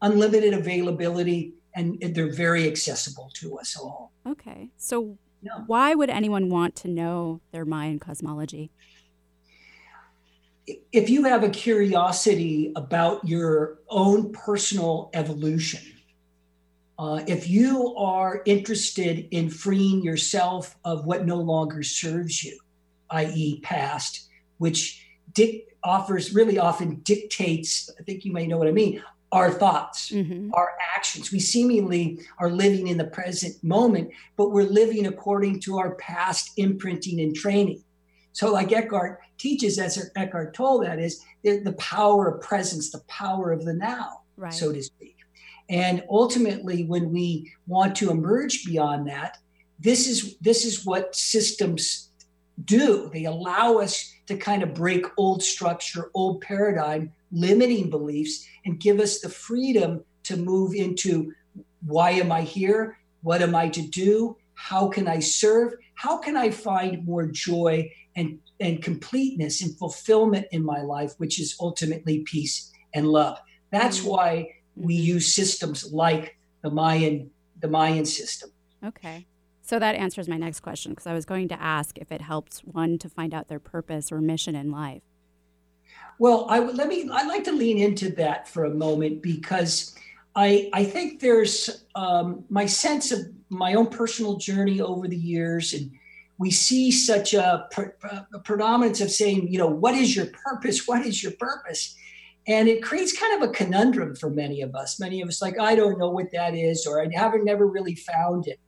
unlimited 0.03 0.55
availability 0.55 1.53
and 1.77 2.01
they're 2.01 2.33
very 2.33 2.69
accessible 2.69 3.31
to 3.35 3.59
us 3.59 3.77
all. 3.77 4.13
Okay. 4.27 4.71
So, 4.77 5.19
why 5.67 5.95
would 5.95 6.09
anyone 6.09 6.49
want 6.49 6.77
to 6.77 6.89
know 6.89 7.41
their 7.51 7.65
Mayan 7.65 7.99
cosmology? 7.99 8.71
If 10.93 11.11
you 11.11 11.25
have 11.25 11.43
a 11.43 11.51
curiosity 11.51 12.73
about 12.77 13.27
your 13.27 13.81
own 13.91 14.33
personal 14.33 15.11
evolution, 15.13 15.83
uh, 16.99 17.23
if 17.27 17.49
you 17.49 17.95
are 17.97 18.43
interested 18.47 19.27
in 19.31 19.51
freeing 19.51 20.03
yourself 20.03 20.77
of 20.85 21.07
what 21.07 21.27
no 21.27 21.37
longer 21.37 21.83
serves 21.83 22.45
you, 22.45 22.59
i.e., 23.11 23.61
past, 23.61 24.29
which 24.59 25.05
dic- 25.33 25.77
offers 25.83 26.35
really 26.35 26.59
often 26.59 27.01
dictates, 27.03 27.91
I 27.99 28.03
think 28.05 28.25
you 28.25 28.33
may 28.33 28.47
know 28.47 28.59
what 28.59 28.69
I 28.69 28.73
mean, 28.73 29.03
our 29.33 29.51
thoughts, 29.51 30.13
mm-hmm. 30.13 30.51
our 30.55 30.73
actions. 30.95 31.33
We 31.33 31.41
seemingly 31.41 32.21
are 32.39 32.51
living 32.51 32.87
in 32.87 32.97
the 32.97 33.05
present 33.05 33.63
moment, 33.65 34.11
but 34.37 34.53
we're 34.53 34.63
living 34.63 35.07
according 35.07 35.61
to 35.63 35.79
our 35.79 35.97
past 35.97 36.53
imprinting 36.57 37.21
and 37.21 37.35
training. 37.35 37.83
So, 38.33 38.53
like 38.53 38.73
Eckhart 38.73 39.21
teaches, 39.37 39.79
as 39.79 40.11
Eckhart 40.17 40.55
Tolle, 40.55 40.81
that 40.83 41.01
is 41.01 41.25
the 41.43 41.75
power 41.79 42.29
of 42.29 42.43
presence, 42.43 42.91
the 42.91 43.03
power 43.09 43.51
of 43.51 43.65
the 43.65 43.75
now, 43.75 44.23
right. 44.37 44.53
so 44.53 44.73
to 44.73 44.83
speak. 44.83 45.14
And 45.69 46.05
ultimately, 46.11 46.85
when 46.85 47.13
we 47.13 47.53
want 47.67 47.97
to 47.97 48.11
emerge 48.11 48.65
beyond 48.65 49.09
that, 49.09 49.39
this 49.79 50.07
is 50.07 50.37
this 50.39 50.65
is 50.65 50.85
what 50.85 51.15
systems 51.15 52.11
do. 52.65 53.11
They 53.13 53.25
allow 53.25 53.79
us 53.79 54.13
to 54.27 54.37
kind 54.37 54.63
of 54.63 54.75
break 54.75 55.07
old 55.17 55.43
structure, 55.43 56.11
old 56.15 56.41
paradigm, 56.41 57.13
limiting 57.33 57.91
beliefs, 57.91 58.47
and 58.65 58.81
give 58.81 59.01
us 59.01 59.21
the 59.21 59.29
freedom 59.29 60.05
to 60.25 60.37
move 60.37 60.75
into 60.75 61.33
why 61.87 62.11
am 62.11 62.33
I 62.33 62.43
here? 62.43 62.99
What 63.23 63.43
am 63.43 63.55
I 63.55 63.69
to 63.71 63.83
do? 63.83 64.37
How 64.55 64.89
can 64.89 65.09
I 65.09 65.21
serve? 65.21 65.75
How 65.95 66.17
can 66.19 66.37
I 66.37 66.51
find 66.51 67.05
more 67.05 67.27
joy 67.27 67.91
and, 68.17 68.39
and 68.61 68.83
completeness 68.83 69.63
and 69.63 69.77
fulfillment 69.77 70.47
in 70.53 70.65
my 70.65 70.81
life, 70.81 71.13
which 71.19 71.41
is 71.41 71.57
ultimately 71.61 72.21
peace 72.21 72.73
and 72.95 73.09
love? 73.09 73.39
That's 73.71 74.01
mm-hmm. 74.01 74.09
why 74.09 74.49
we 74.77 74.97
mm-hmm. 74.97 75.05
use 75.05 75.35
systems 75.35 75.93
like 75.93 76.37
the 76.63 76.71
Mayan, 76.71 77.31
the 77.61 77.69
Mayan 77.69 78.05
system. 78.05 78.51
Okay. 78.85 79.27
So 79.63 79.79
that 79.79 79.95
answers 79.95 80.29
my 80.29 80.37
next 80.37 80.61
question 80.61 80.93
because 80.93 81.07
I 81.07 81.15
was 81.15 81.25
going 81.25 81.49
to 81.49 81.61
ask 81.61 81.97
if 81.99 82.13
it 82.13 82.21
helps 82.21 82.61
one 82.61 82.99
to 82.99 83.09
find 83.09 83.33
out 83.33 83.49
their 83.49 83.59
purpose 83.59 84.13
or 84.13 84.21
mission 84.21 84.55
in 84.55 84.71
life. 84.71 85.03
Well, 86.19 86.47
I 86.49 86.61
would 86.61 86.77
let 86.77 86.89
me. 86.89 87.09
I'd 87.11 87.27
like 87.27 87.45
to 87.45 87.53
lean 87.53 87.79
into 87.79 88.11
that 88.11 88.47
for 88.47 88.65
a 88.65 88.71
moment 88.71 89.23
because 89.23 89.95
I 90.37 90.71
I 90.73 90.85
think 90.85 91.21
there's 91.21 91.85
um, 91.95 92.45
my 92.51 92.67
sense 92.67 93.11
of 93.11 93.21
my 93.49 93.75
own 93.75 93.87
personal 93.87 94.37
journey 94.37 94.81
over 94.81 95.09
the 95.09 95.17
years, 95.17 95.73
and 95.73 95.91
we 96.39 96.51
see 96.51 96.91
such 96.91 97.35
a, 97.35 97.69
a 98.33 98.39
predominance 98.41 99.01
of 99.01 99.11
saying, 99.11 99.49
you 99.49 99.59
know, 99.59 99.69
what 99.69 99.95
is 99.95 100.15
your 100.15 100.27
purpose? 100.27 100.87
What 100.87 101.07
is 101.07 101.23
your 101.23 101.33
purpose? 101.33 101.97
And 102.47 102.69
it 102.69 102.83
creates 102.83 103.19
kind 103.19 103.43
of 103.43 103.49
a 103.49 103.53
conundrum 103.53 104.15
for 104.17 104.29
many 104.29 104.61
of 104.61 104.75
us. 104.75 105.01
Many 105.01 105.23
of 105.23 105.29
us 105.29 105.41
like, 105.41 105.59
I 105.59 105.75
don't 105.75 105.99
know 105.99 106.11
what 106.11 106.31
that 106.33 106.55
is, 106.55 106.87
or 106.87 107.03
I 107.03 107.09
haven't 107.15 107.45
never 107.45 107.67
really 107.67 107.95
found 107.95 108.47
it. 108.47 108.61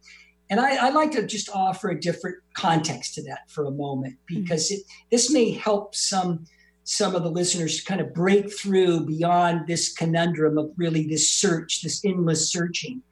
And 0.48 0.60
I, 0.60 0.84
would 0.86 0.94
like 0.94 1.10
to 1.12 1.26
just 1.26 1.50
offer 1.50 1.90
a 1.90 2.00
different 2.00 2.36
context 2.54 3.14
to 3.14 3.22
that 3.24 3.50
for 3.50 3.64
a 3.64 3.70
moment 3.70 4.14
mm-hmm. 4.30 4.42
because 4.42 4.70
it, 4.70 4.80
this 5.10 5.32
may 5.32 5.50
help 5.50 5.94
some 5.94 6.44
some 6.88 7.16
of 7.16 7.24
the 7.24 7.30
listeners 7.30 7.80
kind 7.80 8.00
of 8.00 8.14
break 8.14 8.56
through 8.56 9.04
beyond 9.04 9.66
this 9.66 9.92
conundrum 9.92 10.56
of 10.56 10.70
really 10.76 11.04
this 11.04 11.28
search, 11.28 11.82
this 11.82 12.00
endless 12.04 12.48
searching. 12.48 13.02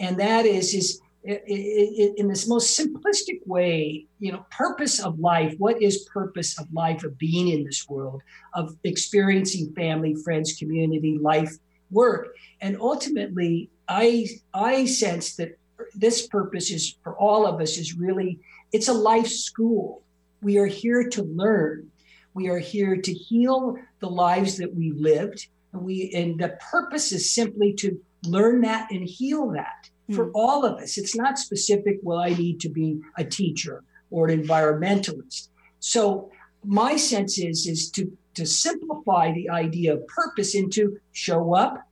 And 0.00 0.18
that 0.18 0.46
is 0.46 0.72
is 0.72 0.98
in 1.28 2.28
this 2.28 2.48
most 2.48 2.78
simplistic 2.78 3.46
way, 3.46 4.06
you 4.18 4.32
know, 4.32 4.46
purpose 4.50 4.98
of 4.98 5.18
life. 5.18 5.54
What 5.58 5.82
is 5.82 6.08
purpose 6.12 6.58
of 6.58 6.72
life 6.72 7.04
of 7.04 7.18
being 7.18 7.48
in 7.48 7.64
this 7.64 7.86
world, 7.88 8.22
of 8.54 8.74
experiencing 8.84 9.72
family, 9.74 10.14
friends, 10.14 10.54
community, 10.58 11.18
life, 11.18 11.52
work, 11.90 12.34
and 12.62 12.80
ultimately, 12.80 13.70
I 13.88 14.26
I 14.54 14.86
sense 14.86 15.36
that 15.36 15.58
this 15.94 16.26
purpose 16.26 16.70
is 16.70 16.96
for 17.02 17.14
all 17.16 17.46
of 17.46 17.60
us 17.60 17.76
is 17.76 17.94
really 17.94 18.40
it's 18.72 18.88
a 18.88 18.94
life 18.94 19.28
school. 19.28 20.02
We 20.40 20.56
are 20.56 20.66
here 20.66 21.08
to 21.10 21.22
learn. 21.22 21.90
We 22.32 22.48
are 22.48 22.58
here 22.58 22.96
to 22.96 23.12
heal 23.12 23.76
the 24.00 24.08
lives 24.08 24.56
that 24.58 24.74
we 24.74 24.92
lived, 24.92 25.46
and 25.74 25.82
we 25.82 26.10
and 26.14 26.40
the 26.40 26.56
purpose 26.70 27.12
is 27.12 27.30
simply 27.34 27.74
to 27.74 28.00
learn 28.24 28.62
that 28.62 28.90
and 28.90 29.04
heal 29.06 29.50
that 29.50 29.90
for 30.14 30.26
mm. 30.26 30.32
all 30.34 30.64
of 30.64 30.80
us. 30.80 30.98
It's 30.98 31.16
not 31.16 31.38
specific, 31.38 31.98
well, 32.02 32.18
I 32.18 32.30
need 32.30 32.60
to 32.60 32.68
be 32.68 33.00
a 33.16 33.24
teacher 33.24 33.84
or 34.10 34.28
an 34.28 34.42
environmentalist. 34.42 35.48
So 35.80 36.30
my 36.64 36.96
sense 36.96 37.38
is 37.38 37.66
is 37.66 37.90
to 37.92 38.10
to 38.34 38.46
simplify 38.46 39.32
the 39.32 39.50
idea 39.50 39.94
of 39.94 40.06
purpose 40.06 40.54
into 40.54 40.96
show 41.12 41.54
up, 41.54 41.82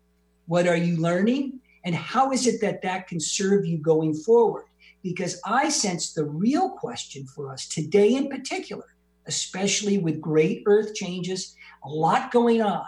what 0.47 0.69
are 0.69 0.77
you 0.77 0.97
learning, 0.97 1.59
and 1.85 1.95
how 1.95 2.31
is 2.31 2.47
it 2.47 2.61
that 2.61 2.83
that 2.83 3.09
can 3.09 3.19
serve 3.19 3.67
you 3.67 3.79
going 3.79 4.15
forward? 4.15 4.65
Because 5.03 5.41
I 5.45 5.69
sense 5.69 6.13
the 6.13 6.25
real 6.25 6.71
question 6.71 7.27
for 7.27 7.53
us 7.53 7.67
today 7.67 8.15
in 8.15 8.29
particular, 8.29 8.85
especially 9.27 9.99
with 9.99 10.21
great 10.21 10.63
earth 10.67 10.95
changes, 10.95 11.57
a 11.85 11.89
lot 11.89 12.31
going 12.31 12.63
on 12.63 12.87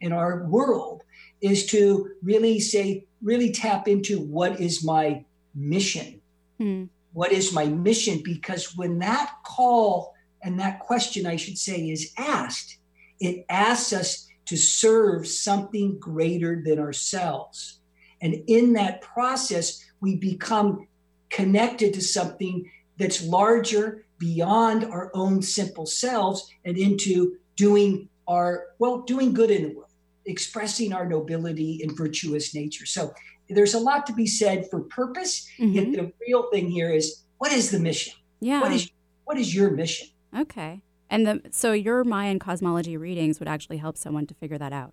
in 0.00 0.12
our 0.12 0.44
world, 0.44 1.02
is 1.40 1.66
to 1.66 2.10
really 2.22 2.60
say, 2.60 3.06
really 3.22 3.50
tap 3.50 3.88
into 3.88 4.20
what 4.20 4.60
is 4.60 4.84
my 4.84 5.24
mission? 5.54 6.20
Hmm. 6.58 6.84
What 7.12 7.32
is 7.32 7.52
my 7.52 7.66
mission? 7.66 8.22
Because 8.22 8.76
when 8.76 8.98
that 9.00 9.32
call 9.44 10.14
and 10.42 10.60
that 10.60 10.80
question, 10.80 11.26
I 11.26 11.36
should 11.36 11.58
say, 11.58 11.90
is 11.90 12.12
asked, 12.16 12.78
it 13.20 13.44
asks 13.48 13.92
us 13.92 14.28
to 14.46 14.56
serve 14.56 15.26
something 15.26 15.98
greater 15.98 16.62
than 16.64 16.78
ourselves. 16.78 17.80
And 18.20 18.42
in 18.46 18.72
that 18.74 19.00
process, 19.02 19.84
we 20.00 20.16
become 20.16 20.86
connected 21.28 21.94
to 21.94 22.00
something 22.00 22.70
that's 22.98 23.22
larger 23.22 24.04
beyond 24.18 24.84
our 24.84 25.10
own 25.14 25.42
simple 25.42 25.86
selves 25.86 26.50
and 26.64 26.76
into 26.76 27.36
doing 27.56 28.08
our, 28.26 28.66
well, 28.78 29.02
doing 29.02 29.32
good 29.32 29.50
in 29.50 29.62
the 29.62 29.74
world 29.74 29.87
expressing 30.28 30.92
our 30.92 31.06
nobility 31.06 31.80
and 31.82 31.96
virtuous 31.96 32.54
nature. 32.54 32.86
So 32.86 33.12
there's 33.48 33.74
a 33.74 33.80
lot 33.80 34.06
to 34.06 34.12
be 34.12 34.26
said 34.26 34.68
for 34.70 34.80
purpose. 34.80 35.48
Mm-hmm. 35.58 35.92
the 35.92 36.12
real 36.26 36.50
thing 36.50 36.70
here 36.70 36.90
is 36.90 37.22
what 37.38 37.52
is 37.52 37.70
the 37.70 37.78
mission? 37.78 38.14
Yeah. 38.40 38.60
What 38.60 38.72
is 38.72 38.90
what 39.24 39.38
is 39.38 39.54
your 39.54 39.70
mission? 39.70 40.08
Okay. 40.36 40.82
And 41.10 41.26
the 41.26 41.42
so 41.50 41.72
your 41.72 42.04
Mayan 42.04 42.38
cosmology 42.38 42.96
readings 42.96 43.38
would 43.40 43.48
actually 43.48 43.78
help 43.78 43.96
someone 43.96 44.26
to 44.26 44.34
figure 44.34 44.58
that 44.58 44.72
out. 44.72 44.92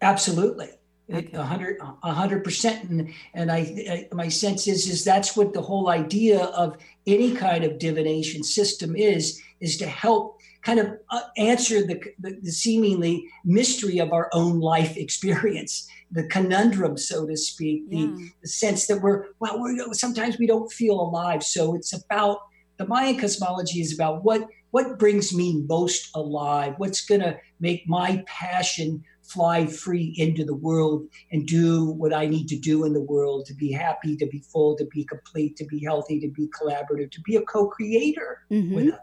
Absolutely. 0.00 0.70
A 1.10 1.42
hundred, 1.42 1.76
a 2.02 2.12
hundred 2.12 2.44
percent, 2.44 2.88
and 2.88 3.12
and 3.34 3.52
I, 3.52 3.58
I, 3.58 4.08
my 4.14 4.28
sense 4.28 4.66
is 4.66 4.88
is 4.88 5.04
that's 5.04 5.36
what 5.36 5.52
the 5.52 5.60
whole 5.60 5.90
idea 5.90 6.44
of 6.44 6.78
any 7.06 7.34
kind 7.34 7.62
of 7.62 7.78
divination 7.78 8.42
system 8.42 8.96
is 8.96 9.38
is 9.60 9.76
to 9.78 9.86
help 9.86 10.33
kind 10.64 10.80
of 10.80 10.88
uh, 11.10 11.20
answer 11.36 11.86
the, 11.86 12.00
the, 12.18 12.38
the, 12.42 12.50
seemingly 12.50 13.24
mystery 13.44 13.98
of 13.98 14.12
our 14.12 14.30
own 14.32 14.60
life 14.60 14.96
experience, 14.96 15.86
the 16.10 16.26
conundrum, 16.28 16.96
so 16.96 17.26
to 17.26 17.36
speak, 17.36 17.88
the, 17.90 17.98
yeah. 17.98 18.16
the 18.42 18.48
sense 18.48 18.86
that 18.86 19.00
we're, 19.02 19.26
well, 19.40 19.60
we're, 19.60 19.92
sometimes 19.92 20.38
we 20.38 20.46
don't 20.46 20.72
feel 20.72 20.98
alive. 20.98 21.42
So 21.42 21.74
it's 21.74 21.92
about 21.92 22.38
the 22.78 22.86
Mayan 22.86 23.18
cosmology 23.18 23.80
is 23.80 23.94
about 23.94 24.24
what 24.24 24.42
what 24.70 24.98
brings 24.98 25.32
me 25.32 25.62
most 25.68 26.10
alive, 26.16 26.74
what's 26.78 27.04
going 27.04 27.20
to 27.20 27.38
make 27.60 27.84
my 27.86 28.24
passion 28.26 29.04
fly 29.22 29.66
free 29.66 30.12
into 30.18 30.44
the 30.44 30.56
world 30.56 31.06
and 31.30 31.46
do 31.46 31.92
what 31.92 32.12
I 32.12 32.26
need 32.26 32.48
to 32.48 32.58
do 32.58 32.84
in 32.84 32.92
the 32.92 33.00
world 33.00 33.46
to 33.46 33.54
be 33.54 33.70
happy, 33.70 34.16
to 34.16 34.26
be 34.26 34.40
full, 34.40 34.76
to 34.78 34.84
be 34.86 35.04
complete, 35.04 35.56
to 35.58 35.64
be 35.64 35.78
healthy, 35.84 36.18
to 36.18 36.28
be 36.28 36.48
collaborative, 36.48 37.12
to 37.12 37.20
be 37.20 37.36
a 37.36 37.42
co-creator 37.42 38.40
mm-hmm. 38.50 38.74
with 38.74 38.94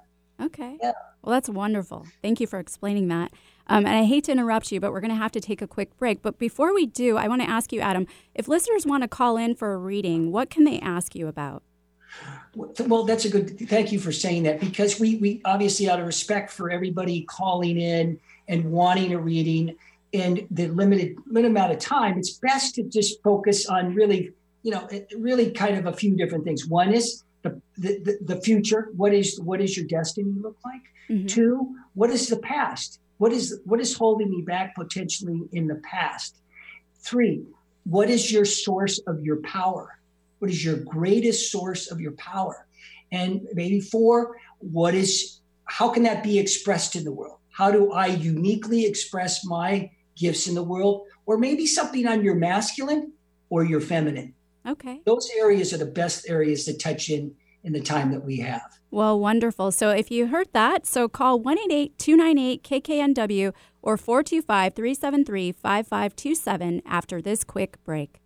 Okay. 0.42 0.78
Yeah. 0.82 0.92
Well, 1.24 1.34
that's 1.34 1.50
wonderful. 1.50 2.08
Thank 2.22 2.40
you 2.40 2.48
for 2.48 2.60
explaining 2.60 3.08
that. 3.10 3.32
Um, 3.68 3.86
and 3.86 3.96
I 3.96 4.04
hate 4.04 4.26
to 4.26 4.32
interrupt 4.32 4.72
you, 4.72 4.80
but 4.80 4.92
we're 4.92 5.02
going 5.02 5.12
to 5.12 5.18
have 5.18 5.32
to 5.34 5.40
take 5.40 5.62
a 5.62 5.68
quick 5.68 5.96
break. 5.98 6.22
But 6.22 6.40
before 6.40 6.74
we 6.74 6.86
do, 6.86 7.18
I 7.18 7.28
want 7.28 7.42
to 7.42 7.50
ask 7.50 7.72
you, 7.72 7.80
Adam, 7.80 8.08
if 8.34 8.48
listeners 8.48 8.86
want 8.86 9.04
to 9.04 9.08
call 9.08 9.38
in 9.38 9.56
for 9.56 9.74
a 9.74 9.78
reading, 9.78 10.32
what 10.32 10.50
can 10.50 10.64
they 10.64 10.80
ask 10.80 11.16
you 11.16 11.28
about? 11.28 11.64
Well, 12.56 13.06
that's 13.06 13.24
a 13.24 13.30
good. 13.30 13.58
Thank 13.70 13.92
you 13.92 14.00
for 14.00 14.12
saying 14.12 14.44
that 14.44 14.60
because 14.60 15.00
we 15.00 15.16
we 15.16 15.42
obviously 15.46 15.90
out 15.90 16.00
of 16.00 16.06
respect 16.06 16.52
for 16.52 16.70
everybody 16.70 17.22
calling 17.22 17.80
in 17.80 18.20
and 18.50 18.70
wanting 18.72 19.14
a 19.14 19.18
reading 19.18 19.78
in 20.12 20.48
the 20.52 20.68
limited 20.68 21.16
limited 21.26 21.52
amount 21.52 21.72
of 21.72 21.80
time, 21.80 22.18
it's 22.18 22.32
best 22.32 22.76
to 22.76 22.84
just 22.84 23.24
focus 23.24 23.68
on 23.68 23.96
really, 23.96 24.32
you 24.64 24.72
know, 24.72 24.90
really 25.18 25.52
kind 25.52 25.78
of 25.78 25.86
a 25.86 25.94
few 25.94 26.18
different 26.18 26.44
things. 26.44 26.68
One 26.68 26.94
is 26.94 27.24
the, 27.44 27.62
the, 27.78 28.18
the 28.22 28.42
future 28.42 28.90
what 28.96 29.14
is 29.14 29.40
what 29.40 29.62
is 29.62 29.76
your 29.76 29.86
destiny 29.86 30.34
look 30.40 30.58
like? 30.64 30.82
Mm-hmm. 31.10 31.28
two 31.28 31.76
what 31.94 32.10
is 32.10 32.28
the 32.28 32.38
past? 32.38 33.00
What 33.18 33.32
is 33.32 33.60
what 33.66 33.80
is 33.80 33.96
holding 33.96 34.30
me 34.30 34.42
back 34.42 34.76
potentially 34.76 35.42
in 35.52 35.68
the 35.68 35.82
past? 35.84 36.38
Three 37.00 37.44
what 37.84 38.10
is 38.10 38.32
your 38.32 38.46
source 38.46 39.00
of 39.08 39.22
your 39.22 39.38
power? 39.42 40.00
What 40.40 40.52
is 40.52 40.64
your 40.64 40.78
greatest 40.78 41.52
source 41.52 41.92
of 41.92 42.00
your 42.00 42.14
power? 42.14 42.68
And 43.12 43.48
maybe 43.54 43.80
four 43.80 44.38
what 44.60 44.94
is 44.94 45.40
how 45.66 45.90
can 45.90 46.04
that 46.04 46.24
be 46.24 46.38
expressed 46.38 46.96
in 46.96 47.04
the 47.04 47.12
world? 47.12 47.38
How 47.50 47.72
do 47.72 47.92
i 47.92 48.08
uniquely 48.08 48.86
express 48.86 49.46
my 49.46 49.92
gifts 50.16 50.48
in 50.48 50.56
the 50.56 50.64
world? 50.64 51.08
Or 51.26 51.38
maybe 51.38 51.66
something 51.66 52.08
on 52.08 52.24
your 52.24 52.36
masculine 52.36 53.14
or 53.50 53.64
your 53.64 53.82
feminine 53.82 54.34
Okay. 54.68 55.02
Those 55.06 55.30
areas 55.38 55.74
are 55.74 55.78
the 55.78 55.86
best 55.86 56.30
areas 56.30 56.66
to 56.66 56.78
touch 56.78 57.10
in 57.10 57.36
in 57.64 57.74
the 57.74 57.82
time 57.82 58.12
that 58.12 58.24
we 58.24 58.38
have. 58.38 58.80
Well, 58.90 59.20
wonderful. 59.20 59.72
So 59.72 59.90
if 59.90 60.12
you 60.12 60.28
heard 60.28 60.48
that, 60.54 60.86
so 60.86 61.08
call 61.08 61.40
188 61.40 61.98
298 61.98 62.64
KKNW 62.64 63.54
or 63.82 63.98
425 63.98 64.74
373 64.74 65.52
5527 65.52 66.82
after 66.86 67.22
this 67.22 67.44
quick 67.44 67.78
break. 67.84 68.20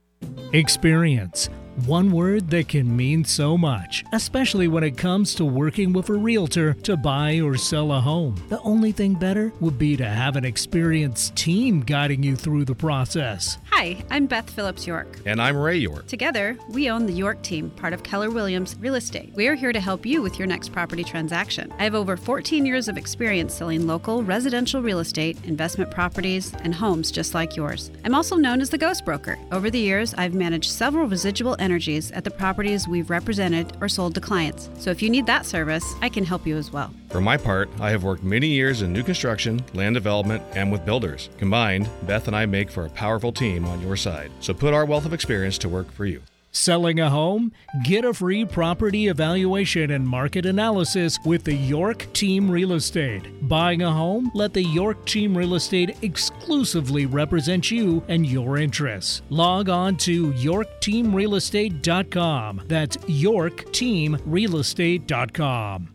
Experience 0.54 1.50
one 1.86 2.10
word 2.12 2.50
that 2.52 2.69
can 2.69 2.95
mean 2.95 3.26
so 3.26 3.58
much, 3.58 4.06
especially 4.13 4.69
when 4.69 4.84
it 4.84 4.98
comes 4.98 5.36
to 5.36 5.43
working 5.43 5.91
with 5.91 6.10
a 6.10 6.13
realtor 6.13 6.74
to 6.74 6.95
buy 6.95 7.41
or 7.41 7.58
sell 7.58 7.91
a 7.91 8.00
home. 8.00 8.36
The 8.48 8.62
only 8.62 8.93
thing 8.93 9.15
better 9.15 9.52
would 9.60 9.78
be 9.78 9.98
to 9.98 10.06
have 10.06 10.38
an 10.38 10.45
experienced 10.45 11.36
team 11.36 11.82
guiding 11.82 12.24
you 12.24 12.38
through 12.38 12.63
the 12.63 12.76
process. 12.76 13.58
Hi, 13.78 14.02
I'm 14.10 14.26
Beth 14.26 14.50
Phillips 14.50 14.88
York. 14.88 15.20
And 15.26 15.42
I'm 15.42 15.58
Ray 15.58 15.76
York. 15.76 16.08
Together, 16.08 16.58
we 16.70 16.90
own 16.90 17.06
the 17.06 17.12
York 17.12 17.42
team, 17.42 17.70
part 17.72 17.92
of 17.92 18.04
Keller 18.04 18.30
Williams 18.30 18.74
Real 18.80 18.96
Estate. 18.96 19.34
We 19.36 19.50
are 19.50 19.54
here 19.54 19.74
to 19.74 19.82
help 19.82 20.06
you 20.06 20.22
with 20.22 20.40
your 20.40 20.48
next 20.48 20.72
property 20.72 21.04
transaction. 21.04 21.74
I 21.78 21.84
have 21.84 21.94
over 21.94 22.16
14 22.16 22.66
years 22.66 22.88
of 22.88 22.98
experience 22.98 23.54
selling 23.54 23.86
local 23.86 24.24
residential 24.24 24.82
real 24.82 25.00
estate, 25.00 25.38
investment 25.44 25.92
properties, 25.92 26.54
and 26.64 26.74
homes 26.74 27.12
just 27.12 27.34
like 27.34 27.58
yours. 27.58 27.92
I'm 28.06 28.16
also 28.16 28.38
known 28.38 28.62
as 28.62 28.70
the 28.70 28.78
Ghost 28.78 29.04
Broker. 29.04 29.38
Over 29.52 29.70
the 29.70 29.78
years, 29.78 30.14
I've 30.14 30.34
managed 30.34 30.72
several 30.72 31.06
residual 31.06 31.58
energies 31.60 32.14
at 32.14 32.24
the 32.24 32.32
properties 32.32 32.88
we've 32.88 33.10
represented 33.10 33.76
or 33.82 33.90
sold 33.90 34.16
to 34.16 34.22
clients. 34.22 34.70
So 34.80 34.90
if 34.90 35.02
you 35.02 35.10
need 35.10 35.26
that 35.26 35.46
service, 35.46 35.96
I 36.02 36.08
can 36.08 36.24
help 36.24 36.48
you 36.48 36.56
as 36.56 36.72
well. 36.72 36.94
For 37.15 37.21
my 37.21 37.38
part, 37.38 37.69
I 37.80 37.91
have 37.91 38.04
worked 38.04 38.23
many 38.23 38.47
years 38.47 38.82
in 38.82 38.91
new 38.91 39.01
construction, 39.01 39.63
land 39.73 39.93
development, 39.93 40.43
and 40.54 40.69
with 40.69 40.86
builders. 40.86 41.30
Combined, 41.38 41.88
Beth 42.06 42.28
and 42.28 42.36
I 42.36 42.45
make 42.45 42.69
for 42.69 42.86
a 42.86 42.89
powerful 42.89 43.32
team 43.32 43.63
on 43.63 43.80
your 43.80 43.95
side. 43.95 44.32
So 44.41 44.54
put 44.54 44.73
our 44.73 44.84
wealth 44.84 45.06
of 45.06 45.13
experience 45.13 45.58
to 45.60 45.69
work 45.69 45.89
for 45.93 46.06
you. 46.06 46.21
Selling 46.51 46.99
a 46.99 47.10
home? 47.10 47.54
Get 47.86 48.04
a 48.04 48.13
free 48.13 48.43
property 48.43 49.08
evaluation 49.08 49.91
and 49.91 50.06
market 50.06 50.45
analysis 50.45 51.17
with 51.23 51.45
the 51.45 51.56
York 51.56 52.12
Team 52.12 52.51
Real 52.51 52.73
Estate. 52.73 53.47
Buying 53.47 53.82
a 53.82 53.93
home? 53.93 54.30
Let 54.34 54.54
the 54.54 54.63
York 54.63 55.06
Team 55.06 55.38
Real 55.38 55.56
Estate 55.56 55.95
exclusively 56.01 57.06
represent 57.06 57.71
you 57.71 58.04
and 58.10 58.25
your 58.25 58.58
interests. 58.58 59.21
Log 59.30 59.69
on 59.69 59.95
to 59.97 60.34
yorkteamrealestate.com. 60.34 62.62
That's 62.67 62.97
yorkteamrealestate.com. 62.97 65.94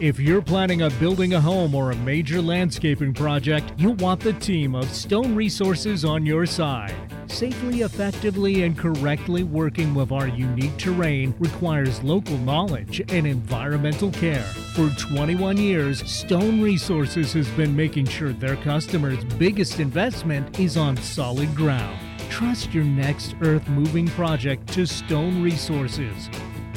If 0.00 0.20
you're 0.20 0.42
planning 0.42 0.82
on 0.82 0.96
building 0.98 1.34
a 1.34 1.40
home 1.40 1.74
or 1.74 1.90
a 1.90 1.96
major 1.96 2.40
landscaping 2.40 3.14
project, 3.14 3.72
you'll 3.76 3.94
want 3.94 4.20
the 4.20 4.32
team 4.34 4.76
of 4.76 4.88
Stone 4.92 5.34
Resources 5.34 6.04
on 6.04 6.24
your 6.24 6.46
side. 6.46 6.94
Safely, 7.26 7.82
effectively, 7.82 8.62
and 8.62 8.78
correctly 8.78 9.42
working 9.42 9.94
with 9.94 10.12
our 10.12 10.28
unique 10.28 10.76
terrain 10.76 11.34
requires 11.40 12.02
local 12.02 12.38
knowledge 12.38 13.00
and 13.12 13.26
environmental 13.26 14.12
care. 14.12 14.44
For 14.74 14.88
21 14.90 15.56
years, 15.56 16.08
Stone 16.08 16.62
Resources 16.62 17.32
has 17.32 17.48
been 17.50 17.74
making 17.74 18.06
sure 18.06 18.32
their 18.32 18.56
customers' 18.56 19.24
biggest 19.36 19.80
investment 19.80 20.60
is 20.60 20.76
on 20.76 20.96
solid 20.96 21.54
ground. 21.54 21.98
Trust 22.30 22.72
your 22.72 22.84
next 22.84 23.34
earth 23.42 23.68
moving 23.68 24.06
project 24.06 24.68
to 24.74 24.86
Stone 24.86 25.42
Resources. 25.42 26.30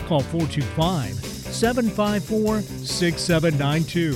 Call 0.08 0.22
425 0.22 1.31
754 1.52 2.62
6792. 2.62 4.14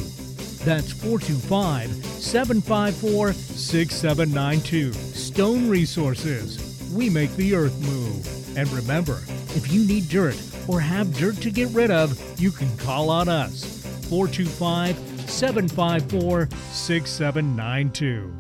That's 0.65 0.91
425 0.93 1.89
754 2.05 3.33
6792. 3.33 4.93
Stone 4.93 5.69
Resources. 5.69 6.91
We 6.93 7.09
make 7.09 7.31
the 7.35 7.53
earth 7.53 7.79
move. 7.81 8.57
And 8.57 8.67
remember, 8.69 9.21
if 9.55 9.71
you 9.71 9.85
need 9.85 10.07
dirt 10.09 10.41
or 10.67 10.79
have 10.79 11.13
dirt 11.17 11.35
to 11.37 11.51
get 11.51 11.69
rid 11.69 11.91
of, 11.91 12.19
you 12.39 12.51
can 12.51 12.75
call 12.77 13.09
on 13.09 13.29
us. 13.29 13.83
425 14.09 14.97
754 15.29 16.49
6792. 16.71 18.33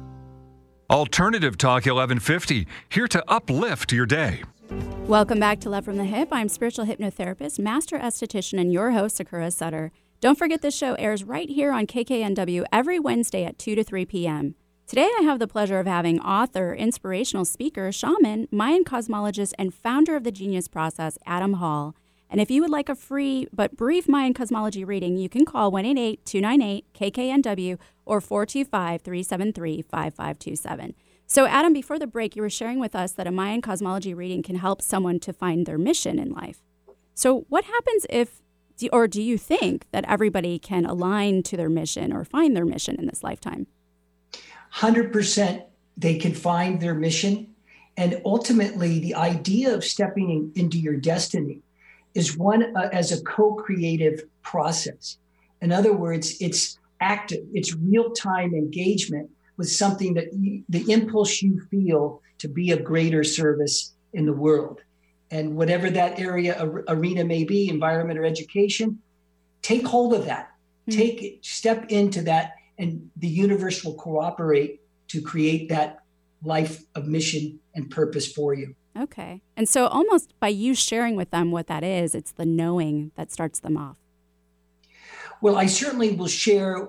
Alternative 0.89 1.57
Talk 1.57 1.85
1150, 1.85 2.67
here 2.89 3.07
to 3.07 3.23
uplift 3.27 3.91
your 3.91 4.05
day. 4.05 4.43
Welcome 5.07 5.39
back 5.39 5.59
to 5.59 5.69
Love 5.69 5.85
from 5.85 5.97
the 5.97 6.05
Hip. 6.05 6.29
I'm 6.31 6.49
spiritual 6.49 6.85
hypnotherapist, 6.85 7.59
master 7.59 7.99
esthetician, 7.99 8.59
and 8.59 8.73
your 8.73 8.91
host, 8.91 9.17
Sakura 9.17 9.51
Sutter. 9.51 9.91
Don't 10.19 10.37
forget 10.37 10.61
this 10.63 10.75
show 10.75 10.95
airs 10.95 11.23
right 11.23 11.49
here 11.49 11.71
on 11.71 11.85
KKNW 11.85 12.65
every 12.73 12.99
Wednesday 12.99 13.45
at 13.45 13.59
2 13.59 13.75
to 13.75 13.83
3 13.83 14.05
p.m. 14.05 14.55
Today, 14.87 15.09
I 15.19 15.21
have 15.23 15.39
the 15.39 15.47
pleasure 15.47 15.79
of 15.79 15.87
having 15.87 16.19
author, 16.19 16.73
inspirational 16.73 17.45
speaker, 17.45 17.91
shaman, 17.91 18.47
Mayan 18.51 18.83
cosmologist, 18.83 19.53
and 19.59 19.73
founder 19.73 20.15
of 20.15 20.23
the 20.23 20.31
Genius 20.31 20.67
Process, 20.67 21.17
Adam 21.25 21.53
Hall. 21.53 21.95
And 22.29 22.41
if 22.41 22.49
you 22.51 22.61
would 22.61 22.71
like 22.71 22.89
a 22.89 22.95
free 22.95 23.47
but 23.53 23.75
brief 23.75 24.07
Mayan 24.09 24.33
cosmology 24.33 24.83
reading, 24.83 25.17
you 25.17 25.29
can 25.29 25.45
call 25.45 25.71
188 25.71 26.25
298 26.25 26.85
KKNW 26.93 27.79
or 28.05 28.19
425 28.19 29.01
373 29.01 29.81
5527. 29.83 30.95
So, 31.27 31.47
Adam, 31.47 31.73
before 31.73 31.97
the 31.97 32.07
break, 32.07 32.35
you 32.35 32.41
were 32.41 32.49
sharing 32.49 32.79
with 32.79 32.95
us 32.95 33.13
that 33.13 33.25
a 33.25 33.31
Mayan 33.31 33.61
cosmology 33.61 34.13
reading 34.13 34.43
can 34.43 34.57
help 34.57 34.81
someone 34.81 35.19
to 35.21 35.33
find 35.33 35.65
their 35.65 35.77
mission 35.77 36.19
in 36.19 36.31
life. 36.31 36.61
So, 37.15 37.45
what 37.49 37.65
happens 37.65 38.05
if, 38.09 38.41
or 38.93 39.07
do 39.07 39.21
you 39.21 39.37
think 39.37 39.87
that 39.91 40.05
everybody 40.07 40.59
can 40.59 40.85
align 40.85 41.41
to 41.43 41.57
their 41.57 41.69
mission 41.69 42.13
or 42.13 42.25
find 42.25 42.55
their 42.55 42.65
mission 42.65 42.97
in 42.99 43.07
this 43.07 43.23
lifetime? 43.23 43.65
100% 44.75 45.63
they 45.97 46.17
can 46.17 46.33
find 46.33 46.79
their 46.79 46.93
mission. 46.93 47.55
And 47.97 48.21
ultimately, 48.25 48.99
the 48.99 49.15
idea 49.15 49.73
of 49.73 49.83
stepping 49.83 50.29
in, 50.29 50.51
into 50.61 50.77
your 50.77 50.97
destiny 50.97 51.61
is 52.13 52.37
one 52.37 52.75
uh, 52.75 52.89
as 52.91 53.11
a 53.11 53.23
co 53.23 53.55
creative 53.55 54.23
process. 54.43 55.17
In 55.61 55.71
other 55.71 55.93
words, 55.93 56.35
it's 56.39 56.77
active, 56.99 57.45
it's 57.53 57.73
real 57.73 58.11
time 58.11 58.53
engagement 58.53 59.29
with 59.57 59.69
something 59.69 60.13
that 60.15 60.33
you, 60.33 60.63
the 60.69 60.91
impulse 60.91 61.41
you 61.41 61.61
feel 61.71 62.21
to 62.39 62.47
be 62.47 62.71
of 62.71 62.83
greater 62.83 63.23
service 63.23 63.93
in 64.13 64.25
the 64.25 64.33
world. 64.33 64.81
And 65.31 65.55
whatever 65.55 65.89
that 65.89 66.19
area 66.19 66.61
arena 66.87 67.23
may 67.23 67.43
be, 67.43 67.69
environment 67.69 68.19
or 68.19 68.25
education, 68.25 68.99
take 69.61 69.85
hold 69.85 70.13
of 70.13 70.25
that. 70.25 70.51
Mm-hmm. 70.87 70.99
Take 70.99 71.39
step 71.41 71.85
into 71.89 72.21
that 72.23 72.53
and 72.77 73.09
the 73.17 73.27
universe 73.27 73.83
will 73.83 73.95
cooperate 73.95 74.81
to 75.07 75.21
create 75.21 75.69
that 75.69 75.99
life 76.43 76.83
of 76.93 77.07
mission 77.07 77.59
and 77.73 77.89
purpose 77.89 78.31
for 78.31 78.53
you. 78.53 78.75
Okay. 78.97 79.41
And 79.57 79.67
so 79.67 79.87
almost 79.87 80.33
by 80.39 80.49
you 80.49 80.73
sharing 80.73 81.15
with 81.15 81.31
them 81.31 81.51
what 81.51 81.67
that 81.67 81.83
is, 81.83 82.15
it's 82.15 82.31
the 82.31 82.45
knowing 82.45 83.11
that 83.15 83.31
starts 83.31 83.59
them 83.59 83.77
off. 83.77 83.97
Well, 85.45 85.57
I 85.57 85.67
certainly 85.67 86.15
will 86.15 86.25
share 86.25 86.87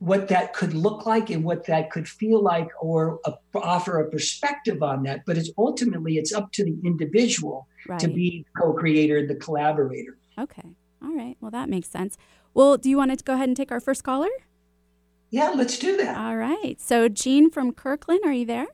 what 0.00 0.26
that 0.26 0.52
could 0.52 0.74
look 0.74 1.06
like 1.06 1.30
and 1.30 1.44
what 1.44 1.64
that 1.66 1.92
could 1.92 2.08
feel 2.08 2.42
like, 2.42 2.68
or 2.80 3.20
a, 3.24 3.34
offer 3.54 4.00
a 4.00 4.10
perspective 4.10 4.82
on 4.82 5.04
that. 5.04 5.20
But 5.26 5.38
it's 5.38 5.48
ultimately 5.56 6.16
it's 6.16 6.32
up 6.32 6.50
to 6.54 6.64
the 6.64 6.76
individual 6.84 7.68
right. 7.86 8.00
to 8.00 8.08
be 8.08 8.44
the 8.44 8.60
co-creator 8.60 9.18
and 9.18 9.30
the 9.30 9.36
collaborator. 9.36 10.18
Okay, 10.36 10.70
all 11.00 11.14
right. 11.14 11.36
Well, 11.40 11.52
that 11.52 11.68
makes 11.68 11.88
sense. 11.88 12.18
Well, 12.52 12.78
do 12.78 12.90
you 12.90 12.96
want 12.96 13.16
to 13.16 13.22
go 13.22 13.34
ahead 13.34 13.48
and 13.48 13.56
take 13.56 13.70
our 13.70 13.78
first 13.78 14.02
caller? 14.02 14.30
Yeah, 15.30 15.50
let's 15.50 15.78
do 15.78 15.96
that. 15.98 16.16
All 16.18 16.36
right. 16.36 16.80
So, 16.80 17.08
Jean 17.08 17.48
from 17.48 17.70
Kirkland, 17.70 18.22
are 18.24 18.32
you 18.32 18.44
there? 18.44 18.66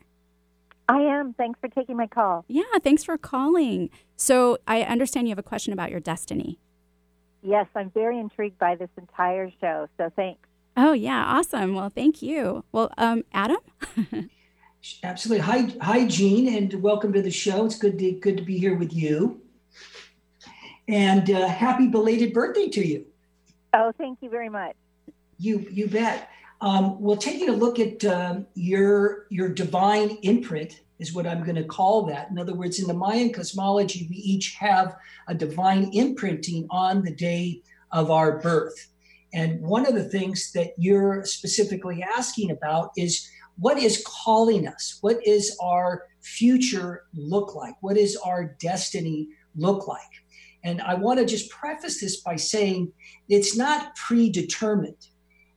I 0.88 1.00
am. 1.00 1.34
Thanks 1.34 1.60
for 1.60 1.68
taking 1.68 1.98
my 1.98 2.06
call. 2.06 2.46
Yeah, 2.48 2.62
thanks 2.82 3.04
for 3.04 3.18
calling. 3.18 3.90
So, 4.16 4.56
I 4.66 4.80
understand 4.80 5.28
you 5.28 5.32
have 5.32 5.38
a 5.38 5.42
question 5.42 5.74
about 5.74 5.90
your 5.90 6.00
destiny. 6.00 6.58
Yes, 7.42 7.66
I'm 7.74 7.90
very 7.90 8.18
intrigued 8.18 8.58
by 8.58 8.74
this 8.74 8.90
entire 8.96 9.50
show. 9.60 9.88
So 9.96 10.10
thanks. 10.16 10.40
Oh 10.76 10.92
yeah, 10.92 11.24
awesome. 11.24 11.74
Well, 11.74 11.88
thank 11.88 12.22
you. 12.22 12.64
Well, 12.72 12.92
um, 12.98 13.24
Adam. 13.32 13.58
Absolutely. 15.02 15.44
Hi, 15.44 15.72
hi, 15.80 16.06
Jean, 16.06 16.54
and 16.56 16.72
welcome 16.82 17.12
to 17.12 17.22
the 17.22 17.30
show. 17.30 17.66
It's 17.66 17.78
good 17.78 17.98
to 17.98 18.12
good 18.12 18.36
to 18.36 18.42
be 18.42 18.58
here 18.58 18.76
with 18.76 18.92
you. 18.92 19.40
And 20.86 21.30
uh, 21.30 21.48
happy 21.48 21.88
belated 21.88 22.32
birthday 22.32 22.68
to 22.68 22.86
you. 22.86 23.06
Oh, 23.74 23.92
thank 23.98 24.18
you 24.22 24.30
very 24.30 24.48
much. 24.48 24.76
You 25.38 25.66
you 25.70 25.88
bet. 25.88 26.30
Um, 26.60 27.00
well, 27.00 27.16
taking 27.16 27.48
a 27.48 27.52
look 27.52 27.78
at 27.78 28.04
um, 28.04 28.46
your 28.54 29.26
your 29.30 29.48
divine 29.48 30.10
imprint 30.22 30.80
is 30.98 31.14
what 31.14 31.26
I'm 31.26 31.42
going 31.42 31.56
to 31.56 31.64
call 31.64 32.06
that. 32.06 32.30
In 32.30 32.38
other 32.38 32.54
words, 32.54 32.80
in 32.80 32.86
the 32.86 32.94
Mayan 32.94 33.32
cosmology, 33.32 34.06
we 34.10 34.16
each 34.16 34.56
have 34.58 34.96
a 35.28 35.34
divine 35.34 35.90
imprinting 35.92 36.66
on 36.70 37.02
the 37.02 37.14
day 37.14 37.62
of 37.92 38.10
our 38.10 38.38
birth. 38.40 38.88
And 39.32 39.60
one 39.60 39.86
of 39.86 39.94
the 39.94 40.08
things 40.08 40.52
that 40.52 40.72
you're 40.78 41.24
specifically 41.24 42.02
asking 42.02 42.50
about 42.50 42.90
is 42.96 43.28
what 43.58 43.78
is 43.78 44.04
calling 44.06 44.66
us? 44.66 44.98
What 45.00 45.18
is 45.26 45.56
our 45.62 46.04
future 46.20 47.04
look 47.14 47.54
like? 47.54 47.74
What 47.80 47.96
is 47.96 48.16
our 48.16 48.56
destiny 48.60 49.28
look 49.56 49.86
like? 49.86 50.00
And 50.64 50.80
I 50.80 50.94
want 50.94 51.18
to 51.18 51.26
just 51.26 51.50
preface 51.50 52.00
this 52.00 52.20
by 52.20 52.36
saying 52.36 52.92
it's 53.28 53.56
not 53.56 53.94
predetermined. 53.96 55.06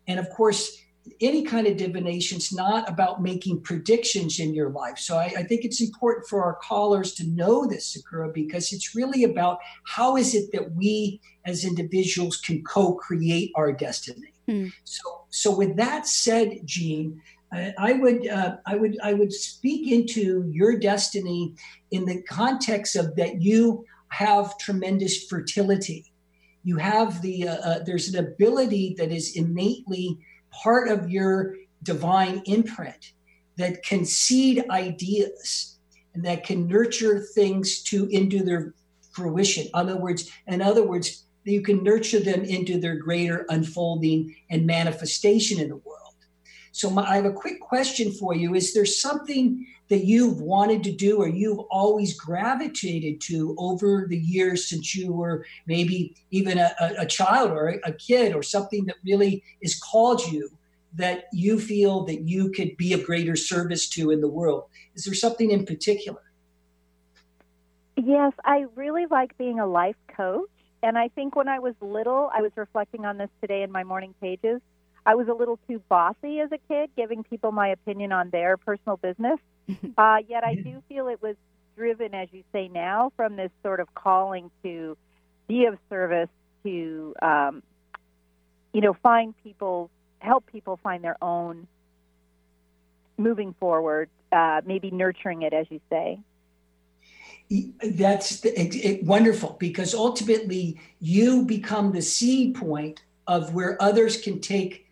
And 0.08 0.20
of 0.20 0.30
course, 0.30 0.78
any 1.20 1.44
kind 1.44 1.68
of 1.68 1.78
divination 1.78 2.38
is 2.38 2.54
not 2.54 2.88
about 2.90 3.22
making 3.22 3.62
predictions 3.62 4.40
in 4.40 4.54
your 4.54 4.70
life. 4.70 4.98
So 4.98 5.18
I, 5.18 5.34
I, 5.38 5.44
think 5.44 5.66
it's 5.66 5.82
important 5.82 6.28
for 6.28 6.44
our 6.44 6.56
callers 6.56 7.14
to 7.16 7.28
know 7.28 7.66
this, 7.66 7.94
Sakura, 7.94 8.32
because 8.32 8.72
it's 8.72 8.96
really 8.96 9.24
about 9.24 9.60
how 9.86 10.16
is 10.16 10.36
it 10.36 10.52
that 10.54 10.74
we 10.74 11.20
as 11.46 11.66
individuals 11.66 12.38
can 12.38 12.64
co-create 12.64 13.52
our 13.56 13.72
destiny. 13.72 14.34
Hmm. 14.48 14.68
So, 14.84 15.26
so 15.30 15.56
with 15.56 15.76
that 15.78 16.08
said, 16.08 16.60
Jean, 16.66 17.20
I, 17.52 17.74
I 17.78 17.94
would 17.94 18.28
uh, 18.28 18.58
I 18.66 18.76
would 18.76 18.98
I 19.04 19.14
would 19.14 19.34
speak 19.34 19.92
into 19.92 20.50
your 20.52 20.78
destiny 20.78 21.56
in 21.92 22.06
the 22.06 22.22
context 22.24 22.96
of 22.96 23.16
that 23.16 23.42
you 23.42 23.86
have 24.10 24.58
tremendous 24.58 25.26
fertility. 25.26 26.06
You 26.64 26.78
have 26.78 27.22
the 27.22 27.48
uh, 27.48 27.56
uh, 27.56 27.80
there's 27.84 28.14
an 28.14 28.24
ability 28.24 28.96
that 28.98 29.12
is 29.12 29.36
innately 29.36 30.20
part 30.52 30.90
of 30.90 31.10
your 31.10 31.56
divine 31.84 32.42
imprint 32.46 33.14
that 33.58 33.84
can 33.84 34.06
seed 34.06 34.64
ideas 34.70 35.80
and 36.14 36.24
that 36.26 36.44
can 36.44 36.68
nurture 36.68 37.20
things 37.20 37.82
to 37.84 38.08
into 38.08 38.44
their 38.44 38.74
fruition. 39.12 39.66
In 39.66 39.72
other 39.74 39.98
words, 39.98 40.32
in 40.48 40.62
other 40.62 40.86
words, 40.86 41.26
you 41.44 41.62
can 41.62 41.84
nurture 41.84 42.20
them 42.20 42.44
into 42.44 42.80
their 42.80 42.96
greater 42.96 43.46
unfolding 43.50 44.36
and 44.50 44.66
manifestation 44.66 45.60
in 45.60 45.70
the 45.70 45.78
world. 45.78 45.98
So 46.72 46.90
my, 46.90 47.04
I 47.04 47.16
have 47.16 47.26
a 47.26 47.34
quick 47.34 47.60
question 47.60 48.12
for 48.12 48.36
you. 48.36 48.54
Is 48.56 48.74
there 48.74 48.86
something 48.86 49.66
that 49.92 50.06
you've 50.06 50.40
wanted 50.40 50.86
to 50.86 50.92
do 50.94 51.18
or 51.18 51.28
you've 51.28 51.60
always 51.70 52.18
gravitated 52.18 53.20
to 53.20 53.54
over 53.60 54.06
the 54.08 54.18
years 54.18 54.70
since 54.70 54.96
you 54.96 55.12
were 55.12 55.46
maybe 55.68 56.16
even 56.32 56.58
a, 56.58 56.74
a 56.98 57.06
child 57.06 57.52
or 57.52 57.78
a, 57.84 57.92
kid 57.92 58.34
or 58.34 58.42
something 58.42 58.86
that 58.86 58.96
really 59.04 59.44
has 59.62 59.78
called 59.78 60.26
you 60.32 60.50
that 60.94 61.26
you 61.34 61.60
feel 61.60 62.06
that 62.06 62.22
you 62.22 62.50
could 62.52 62.78
be 62.78 62.94
of 62.94 63.04
greater 63.06 63.36
service 63.36 63.90
to 63.90 64.12
in 64.12 64.22
the 64.22 64.30
world? 64.30 64.64
Is 64.96 65.04
there 65.04 65.14
something 65.14 65.52
in 65.52 65.66
particular? 65.66 66.22
Yes, 67.98 68.32
I 68.46 68.68
really 68.76 69.08
like 69.08 69.38
being 69.38 69.60
a 69.60 69.68
life 69.68 69.98
coach. 70.16 70.48
And 70.82 70.98
I 70.98 71.10
think 71.10 71.36
when 71.36 71.50
I 71.50 71.60
was 71.60 71.76
little, 71.82 72.32
I 72.34 72.42
was 72.42 72.54
reflecting 72.56 73.04
on 73.04 73.18
this 73.18 73.30
today 73.42 73.62
in 73.62 73.74
my 73.74 73.84
morning 73.84 74.16
pages. 74.22 74.62
I 75.06 75.16
was 75.16 75.28
a 75.28 75.34
little 75.34 75.60
too 75.68 75.82
bossy 75.90 76.40
as 76.40 76.50
a 76.54 76.60
kid, 76.70 76.92
giving 76.96 77.24
people 77.24 77.52
my 77.52 77.68
opinion 77.68 78.14
on 78.14 78.30
their 78.30 78.56
personal 78.56 78.96
business. 78.96 79.38
Uh, 79.98 80.18
yet 80.28 80.44
I 80.44 80.56
do 80.56 80.82
feel 80.90 81.08
it 81.08 81.22
was 81.22 81.36
driven, 81.78 82.14
as 82.14 82.28
you 82.32 82.44
say 82.52 82.68
now, 82.68 83.12
from 83.16 83.36
this 83.36 83.52
sort 83.64 83.80
of 83.80 83.94
calling 83.96 84.52
to 84.64 84.98
be 85.48 85.66
of 85.66 85.78
service, 85.90 86.30
to 86.64 87.16
um, 87.22 87.64
you 88.74 88.82
know, 88.82 88.94
find 89.02 89.34
people, 89.44 89.90
help 90.20 90.46
people 90.48 90.80
find 90.84 91.04
their 91.04 91.18
own 91.22 91.68
moving 93.18 93.54
forward, 93.60 94.10
uh, 94.32 94.62
maybe 94.66 94.92
nurturing 94.92 95.44
it, 95.44 95.54
as 95.54 95.68
you 95.70 95.80
say. 95.90 96.20
That's 97.84 98.44
it, 98.46 98.76
it, 98.76 99.04
wonderful 99.04 99.58
because 99.60 99.94
ultimately 99.94 100.80
you 101.00 101.44
become 101.44 101.92
the 101.92 102.02
seed 102.02 102.56
point 102.56 103.04
of 103.28 103.54
where 103.54 103.82
others 103.82 104.22
can 104.22 104.40
take 104.40 104.88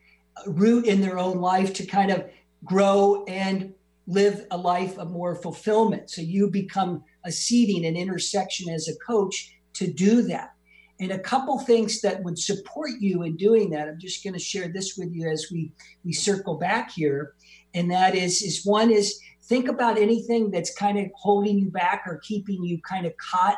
root 0.46 0.86
in 0.86 1.00
their 1.00 1.18
own 1.18 1.40
life 1.40 1.74
to 1.76 1.86
kind 1.86 2.12
of 2.12 2.26
grow 2.66 3.24
and 3.28 3.74
live 4.10 4.48
a 4.50 4.58
life 4.58 4.98
of 4.98 5.12
more 5.12 5.36
fulfillment. 5.36 6.10
So 6.10 6.22
you 6.22 6.50
become 6.50 7.04
a 7.26 7.32
seeding, 7.32 7.86
an 7.86 7.96
intersection 7.96 8.74
as 8.74 8.88
a 8.88 8.96
coach 9.06 9.56
to 9.74 9.88
do 9.88 10.24
that. 10.24 10.54
And 11.00 11.12
a 11.12 11.20
couple 11.20 11.58
things 11.60 12.02
that 12.02 12.22
would 12.24 12.38
support 12.38 12.92
you 13.00 13.22
in 13.22 13.38
doing 13.38 13.70
that. 13.70 13.88
I'm 13.88 14.00
just 14.00 14.24
going 14.24 14.34
to 14.34 14.40
share 14.40 14.68
this 14.68 14.98
with 14.98 15.14
you 15.14 15.30
as 15.30 15.48
we 15.52 15.72
we 16.04 16.12
circle 16.12 16.56
back 16.56 16.92
here. 16.92 17.36
And 17.74 17.90
that 17.92 18.16
is 18.16 18.42
is 18.42 18.66
one 18.66 18.92
is 18.92 19.18
think 19.44 19.70
about 19.70 19.98
anything 19.98 20.52
that's 20.52 20.76
kind 20.76 20.98
of 21.00 21.06
holding 21.16 21.58
you 21.60 21.70
back 21.70 22.04
or 22.06 22.18
keeping 22.18 22.64
you 22.64 22.82
kind 22.82 23.06
of 23.06 23.14
caught 23.18 23.58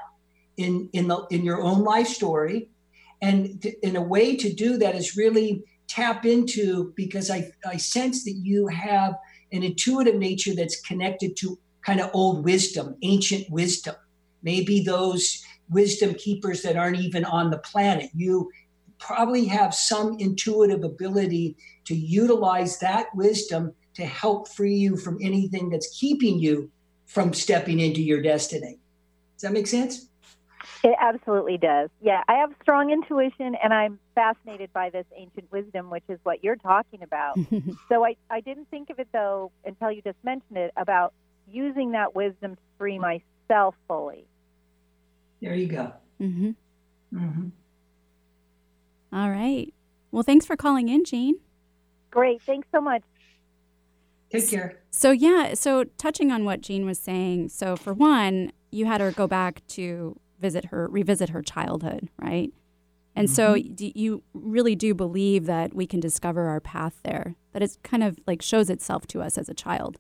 in 0.58 0.90
in 0.94 1.08
the 1.08 1.26
in 1.32 1.44
your 1.44 1.62
own 1.62 1.84
life 1.84 2.08
story. 2.08 2.70
And 3.24 3.66
in 3.82 3.96
a 3.96 4.02
way 4.02 4.36
to 4.36 4.54
do 4.54 4.78
that 4.78 4.96
is 4.96 5.16
really 5.16 5.64
tap 5.88 6.26
into 6.26 6.94
because 6.96 7.30
I, 7.30 7.52
I 7.66 7.78
sense 7.78 8.24
that 8.24 8.36
you 8.44 8.68
have 8.68 9.16
an 9.52 9.64
intuitive 9.64 10.16
nature 10.16 10.56
that's 10.56 10.82
connected 10.82 11.36
to 11.38 11.58
kind 11.82 12.00
of 12.00 12.10
old 12.14 12.44
wisdom, 12.44 12.96
ancient 13.02 13.50
wisdom. 13.50 13.96
Maybe 14.44 14.84
those 14.84 15.44
wisdom 15.70 16.14
keepers 16.16 16.62
that 16.62 16.78
aren't 16.78 17.00
even 17.00 17.26
on 17.26 17.50
the 17.50 17.58
planet. 17.60 18.10
You 18.14 18.52
probably 19.00 19.46
have 19.46 19.74
some 19.74 20.18
intuitive 20.20 20.84
ability 20.84 21.56
to 21.86 21.96
utilize 21.96 22.78
that 22.80 23.08
wisdom 23.16 23.74
to 23.96 24.06
help 24.06 24.48
free 24.48 24.76
you 24.76 24.96
from 24.96 25.18
anything 25.22 25.70
that's 25.70 25.98
keeping 26.00 26.40
you 26.40 26.70
from 27.08 27.34
stepping 27.34 27.80
into 27.80 28.02
your 28.02 28.22
destiny. 28.22 28.80
Does 29.36 29.42
that 29.42 29.54
make 29.54 29.68
sense? 29.68 30.08
It 30.84 30.96
absolutely 31.00 31.58
does. 31.58 31.90
Yeah, 32.02 32.24
I 32.28 32.36
have 32.36 32.54
strong 32.62 32.92
intuition 32.92 33.56
and 33.64 33.74
I'm 33.74 34.00
fascinated 34.16 34.74
by 34.74 34.90
this 34.90 35.06
ancient 35.16 35.52
wisdom, 35.52 35.92
which 35.92 36.04
is 36.10 36.20
what 36.24 36.44
you're 36.44 36.56
talking 36.56 37.04
about. 37.04 37.38
so 37.90 38.04
I, 38.04 38.16
I 38.30 38.42
didn't 38.42 38.70
think 38.72 38.90
of 38.90 39.00
it, 39.00 39.08
though, 39.14 39.52
until 39.64 39.92
you 39.92 40.02
just 40.02 40.18
mentioned 40.24 40.58
it, 40.58 40.72
about 40.76 41.14
using 41.48 41.92
that 41.92 42.16
wisdom 42.16 42.56
to 42.56 42.62
free 42.80 42.98
myself 42.98 43.76
fully. 43.88 44.26
There 45.42 45.54
you 45.54 45.68
go. 45.68 45.94
Mm-hmm. 46.20 46.52
Mm-hmm. 47.14 47.48
All 49.14 49.30
right. 49.30 49.72
Well, 50.12 50.24
thanks 50.24 50.46
for 50.46 50.56
calling 50.56 50.90
in, 50.90 51.06
Jean. 51.06 51.36
Great. 52.10 52.42
Thanks 52.42 52.68
so 52.72 52.82
much. 52.82 53.04
Take 54.32 54.50
care. 54.50 54.80
So, 54.90 55.12
yeah, 55.12 55.54
so 55.54 55.84
touching 55.98 56.32
on 56.32 56.46
what 56.46 56.62
Jean 56.62 56.86
was 56.86 57.00
saying, 57.00 57.50
so 57.50 57.76
for 57.76 57.94
one, 57.94 58.52
you 58.72 58.86
had 58.86 59.02
her 59.02 59.12
go 59.12 59.28
back 59.28 59.66
to 59.70 60.18
visit 60.42 60.66
her, 60.66 60.88
revisit 60.88 61.30
her 61.30 61.42
childhood, 61.42 62.10
right? 62.18 62.52
And 63.16 63.28
mm-hmm. 63.28 63.36
so 63.36 63.54
you 63.56 64.24
really 64.34 64.76
do 64.76 64.94
believe 64.94 65.46
that 65.46 65.74
we 65.74 65.86
can 65.86 66.00
discover 66.00 66.48
our 66.48 66.60
path 66.60 66.96
there, 67.04 67.36
that 67.54 67.62
it 67.62 67.78
kind 67.84 68.04
of 68.04 68.20
like 68.26 68.42
shows 68.42 68.70
itself 68.70 69.08
to 69.08 69.22
us 69.22 69.38
as 69.38 69.50
a 69.50 69.54
child. 69.54 69.98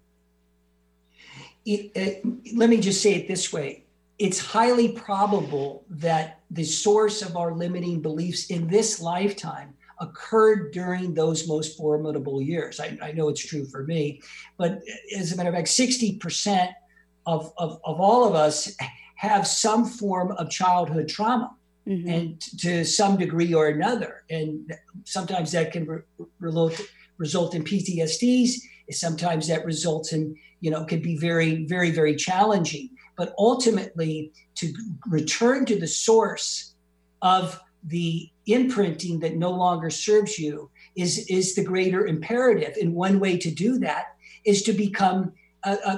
It, 1.66 1.92
it, 1.96 2.56
let 2.56 2.70
me 2.70 2.80
just 2.80 3.02
say 3.02 3.14
it 3.14 3.28
this 3.28 3.54
way 3.54 3.86
it's 4.18 4.40
highly 4.40 4.90
probable 4.90 5.84
that 5.90 6.42
the 6.52 6.64
source 6.64 7.24
of 7.24 7.36
our 7.36 7.56
limiting 7.56 8.02
beliefs 8.04 8.52
in 8.52 8.68
this 8.68 9.02
lifetime 9.02 9.74
occurred 10.00 10.72
during 10.72 11.16
those 11.16 11.48
most 11.48 11.76
formidable 11.76 12.40
years. 12.40 12.80
I, 12.80 13.00
I, 13.02 13.14
know 13.14 13.30
it's 13.30 13.44
true 13.44 13.66
for 13.66 13.84
me, 13.84 14.22
but 14.58 14.80
as 15.18 15.32
a 15.32 15.38
matter 15.38 15.50
of 15.50 15.56
fact, 15.56 15.70
60% 15.70 16.72
of, 17.26 17.52
of, 17.58 17.80
of 17.84 18.00
all 18.00 18.28
of 18.28 18.36
us 18.36 18.76
have 19.22 19.46
some 19.46 19.86
form 19.86 20.32
of 20.32 20.50
childhood 20.50 21.08
trauma. 21.08 21.52
Mm-hmm. 21.88 22.10
and 22.10 22.40
to 22.60 22.86
some 22.86 23.18
degree 23.18 23.56
or 23.56 23.68
another. 23.70 24.24
And 24.30 24.72
sometimes 25.04 25.52
that 25.54 25.72
can 25.72 25.88
re- 25.88 26.02
result 26.40 26.80
result 27.18 27.56
in 27.56 27.64
PTSDs. 27.64 28.52
Sometimes 28.92 29.48
that 29.48 29.66
results 29.66 30.14
in 30.14 30.36
you 30.60 30.70
know 30.70 30.86
can 30.86 31.02
be 31.02 31.18
very 31.18 31.66
very 31.66 31.90
very 31.90 32.16
challenging. 32.16 32.92
But 33.18 33.34
ultimately, 33.40 34.32
to 34.56 34.72
return 35.08 35.66
to 35.66 35.80
the 35.80 35.88
source 35.88 36.76
of 37.24 37.60
the 37.84 38.30
imprinting 38.46 39.20
that 39.22 39.36
no 39.38 39.50
longer 39.50 39.90
serves 39.90 40.38
you 40.38 40.70
is 40.96 41.26
is 41.30 41.56
the 41.56 41.64
greater 41.64 42.06
imperative. 42.06 42.76
And 42.80 42.94
one 42.94 43.20
way 43.20 43.40
to 43.40 43.50
do 43.50 43.80
that 43.80 44.06
is 44.46 44.62
to 44.64 44.74
become 44.74 45.34
a 45.66 45.72
uh, 45.84 45.98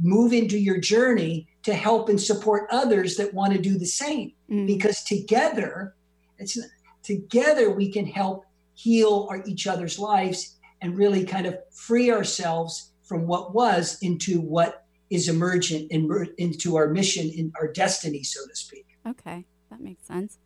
move 0.00 0.32
into 0.32 0.58
your 0.58 0.78
journey 0.78 1.46
to 1.62 1.74
help 1.74 2.08
and 2.08 2.20
support 2.20 2.66
others 2.70 3.16
that 3.16 3.34
want 3.34 3.52
to 3.52 3.58
do 3.58 3.78
the 3.78 3.86
same. 3.86 4.32
Mm. 4.50 4.66
because 4.66 5.04
together 5.04 5.94
it's 6.38 6.58
together 7.04 7.70
we 7.70 7.90
can 7.90 8.04
help 8.04 8.44
heal 8.74 9.28
our, 9.30 9.44
each 9.46 9.66
other's 9.68 9.98
lives 9.98 10.56
and 10.82 10.96
really 10.96 11.24
kind 11.24 11.46
of 11.46 11.56
free 11.72 12.10
ourselves 12.10 12.90
from 13.04 13.26
what 13.26 13.54
was 13.54 13.98
into 14.02 14.40
what 14.40 14.86
is 15.10 15.28
emergent 15.28 15.90
in, 15.90 16.08
into 16.38 16.76
our 16.76 16.88
mission 16.88 17.28
in 17.28 17.52
our 17.60 17.68
destiny 17.72 18.24
so 18.24 18.40
to 18.48 18.56
speak. 18.56 18.86
Okay 19.06 19.44
that 19.70 19.80
makes 19.80 20.04
sense. 20.04 20.38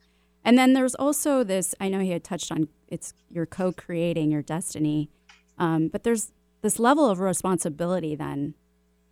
And 0.45 0.59
then 0.59 0.75
there's 0.75 0.95
also 0.95 1.43
this 1.43 1.75
i 1.81 1.89
know 1.89 2.01
he 2.01 2.11
had 2.11 2.25
touched 2.25 2.53
on 2.53 2.69
it's 2.89 3.15
you're 3.31 3.47
co-creating 3.47 4.31
your 4.31 4.43
destiny 4.43 5.09
um, 5.57 5.89
but 5.89 6.03
there's 6.03 6.33
this 6.61 6.79
level 6.79 7.09
of 7.09 7.21
responsibility 7.21 8.15
then 8.15 8.55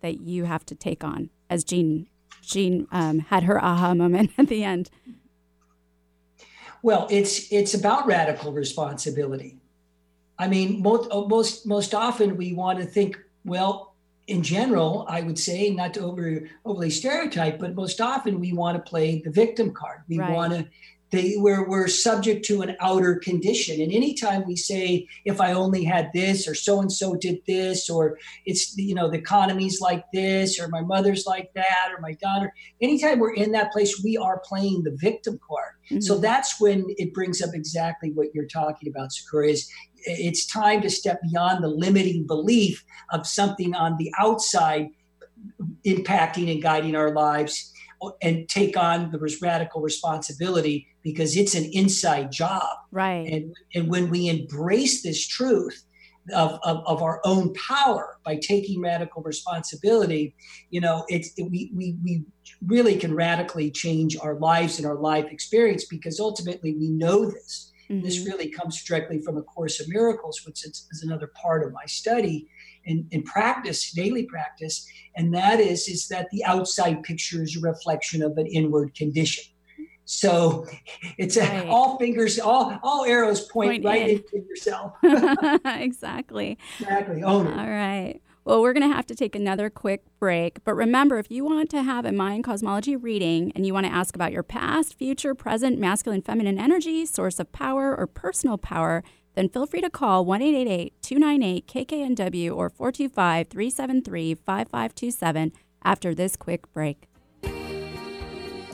that 0.01 0.19
you 0.19 0.45
have 0.45 0.65
to 0.65 0.75
take 0.75 1.03
on 1.03 1.31
as 1.49 1.63
Jean 1.63 2.07
Jean 2.41 2.87
um, 2.91 3.19
had 3.19 3.43
her 3.43 3.63
aha 3.63 3.93
moment 3.93 4.31
at 4.37 4.47
the 4.47 4.63
end. 4.63 4.89
Well, 6.81 7.07
it's 7.09 7.51
it's 7.51 7.73
about 7.73 8.05
radical 8.05 8.51
responsibility. 8.51 9.57
I 10.37 10.47
mean, 10.47 10.81
most 10.81 11.09
most 11.11 11.65
most 11.65 11.93
often 11.93 12.35
we 12.35 12.53
want 12.53 12.79
to 12.79 12.85
think, 12.85 13.17
well, 13.45 13.95
in 14.27 14.43
general, 14.43 15.05
I 15.07 15.21
would 15.21 15.39
say, 15.39 15.69
not 15.69 15.93
to 15.93 16.01
over 16.01 16.47
overly 16.65 16.89
stereotype, 16.89 17.59
but 17.59 17.75
most 17.75 18.01
often 18.01 18.39
we 18.39 18.51
want 18.51 18.75
to 18.77 18.89
play 18.89 19.21
the 19.21 19.31
victim 19.31 19.71
card. 19.73 20.01
We 20.09 20.19
right. 20.19 20.31
want 20.31 20.53
to 20.53 20.67
they 21.13 21.35
we're, 21.37 21.69
we're 21.69 21.87
subject 21.87 22.43
to 22.43 22.63
an 22.63 22.75
outer 22.81 23.15
condition 23.15 23.79
and 23.79 23.93
anytime 23.93 24.43
we 24.47 24.55
say 24.55 25.07
if 25.25 25.39
i 25.39 25.53
only 25.53 25.83
had 25.83 26.09
this 26.13 26.47
or 26.47 26.55
so 26.55 26.81
and 26.81 26.91
so 26.91 27.13
did 27.15 27.37
this 27.45 27.89
or 27.89 28.17
it's 28.45 28.75
you 28.77 28.95
know 28.95 29.09
the 29.09 29.17
economy's 29.17 29.79
like 29.79 30.03
this 30.11 30.59
or 30.59 30.67
my 30.67 30.81
mother's 30.81 31.25
like 31.25 31.53
that 31.53 31.89
or 31.95 32.01
my 32.01 32.13
daughter 32.13 32.51
anytime 32.81 33.19
we're 33.19 33.33
in 33.33 33.51
that 33.51 33.71
place 33.71 34.01
we 34.03 34.17
are 34.17 34.41
playing 34.43 34.83
the 34.83 34.95
victim 34.97 35.39
card 35.47 35.73
mm-hmm. 35.85 36.01
so 36.01 36.17
that's 36.17 36.59
when 36.59 36.83
it 36.97 37.13
brings 37.13 37.41
up 37.41 37.51
exactly 37.53 38.11
what 38.11 38.33
you're 38.33 38.47
talking 38.47 38.89
about 38.89 39.13
sakura 39.13 39.49
is 39.49 39.69
it's 40.05 40.45
time 40.47 40.81
to 40.81 40.89
step 40.89 41.21
beyond 41.21 41.63
the 41.63 41.69
limiting 41.69 42.25
belief 42.25 42.83
of 43.11 43.25
something 43.25 43.73
on 43.75 43.95
the 43.97 44.11
outside 44.19 44.89
impacting 45.85 46.51
and 46.51 46.61
guiding 46.61 46.95
our 46.95 47.13
lives 47.13 47.72
and 48.21 48.47
take 48.49 48.75
on 48.77 49.11
the 49.11 49.37
radical 49.41 49.81
responsibility 49.81 50.87
because 51.03 51.37
it's 51.37 51.55
an 51.55 51.65
inside 51.73 52.31
job. 52.31 52.75
Right. 52.91 53.27
And, 53.31 53.55
and 53.75 53.89
when 53.89 54.09
we 54.09 54.29
embrace 54.29 55.03
this 55.03 55.27
truth 55.27 55.83
of, 56.33 56.59
of, 56.63 56.83
of 56.85 57.01
our 57.01 57.19
own 57.25 57.53
power 57.53 58.17
by 58.23 58.37
taking 58.37 58.81
radical 58.81 59.21
responsibility, 59.23 60.35
you 60.69 60.81
know, 60.81 61.05
it's, 61.09 61.31
it, 61.37 61.43
we, 61.43 61.71
we, 61.75 61.97
we 62.03 62.23
really 62.65 62.95
can 62.95 63.13
radically 63.13 63.69
change 63.69 64.15
our 64.21 64.35
lives 64.35 64.77
and 64.77 64.87
our 64.87 64.95
life 64.95 65.25
experience 65.31 65.85
because 65.85 66.19
ultimately 66.19 66.75
we 66.75 66.89
know 66.89 67.29
this. 67.29 67.71
Mm-hmm. 67.89 68.05
This 68.05 68.25
really 68.25 68.49
comes 68.49 68.81
directly 68.83 69.21
from 69.21 69.37
A 69.37 69.41
Course 69.41 69.79
of 69.81 69.89
Miracles, 69.89 70.41
which 70.45 70.65
is, 70.65 70.87
is 70.91 71.03
another 71.03 71.29
part 71.41 71.65
of 71.65 71.73
my 71.73 71.85
study 71.85 72.47
in, 72.85 73.07
in 73.11 73.23
practice, 73.23 73.91
daily 73.91 74.23
practice. 74.23 74.87
And 75.15 75.33
that 75.33 75.59
is, 75.59 75.87
is 75.87 76.07
that 76.09 76.29
the 76.31 76.43
outside 76.45 77.03
picture 77.03 77.43
is 77.43 77.57
a 77.57 77.61
reflection 77.61 78.21
of 78.23 78.37
an 78.37 78.47
inward 78.47 78.95
condition. 78.95 79.45
So 80.05 80.65
it's 81.17 81.37
a, 81.37 81.65
all 81.67 81.97
fingers, 81.97 82.37
all 82.37 82.77
all 82.83 83.05
arrows 83.05 83.41
point, 83.41 83.83
point 83.83 83.85
right 83.85 84.01
in. 84.01 84.09
into 84.17 84.45
yourself. 84.49 84.93
exactly. 85.65 86.57
Exactly. 86.79 87.23
Own. 87.23 87.47
All 87.47 87.69
right. 87.69 88.19
Well, 88.45 88.61
we're 88.61 88.73
going 88.73 88.89
to 88.89 88.93
have 88.93 89.05
to 89.07 89.15
take 89.15 89.35
another 89.35 89.69
quick 89.69 90.03
break. 90.19 90.61
But 90.65 90.73
remember, 90.73 91.17
if 91.17 91.31
you 91.31 91.45
want 91.45 91.69
to 91.69 91.81
have 91.81 92.03
a 92.03 92.11
Mayan 92.11 92.43
cosmology 92.43 92.97
reading 92.97 93.53
and 93.55 93.65
you 93.65 93.73
want 93.73 93.85
to 93.85 93.93
ask 93.93 94.15
about 94.15 94.33
your 94.33 94.43
past, 94.43 94.95
future, 94.95 95.33
present, 95.33 95.79
masculine, 95.79 96.21
feminine 96.21 96.59
energy, 96.59 97.05
source 97.05 97.39
of 97.39 97.53
power, 97.53 97.95
or 97.95 98.05
personal 98.05 98.57
power, 98.57 99.01
then 99.35 99.49
feel 99.49 99.65
free 99.65 99.81
to 99.81 99.89
call 99.89 100.25
1 100.25 100.39
298 100.39 101.67
KKNW 101.67 102.55
or 102.55 102.69
425 102.69 103.47
373 103.47 104.35
5527 104.35 105.51
after 105.83 106.15
this 106.15 106.35
quick 106.35 106.71
break. 106.73 107.07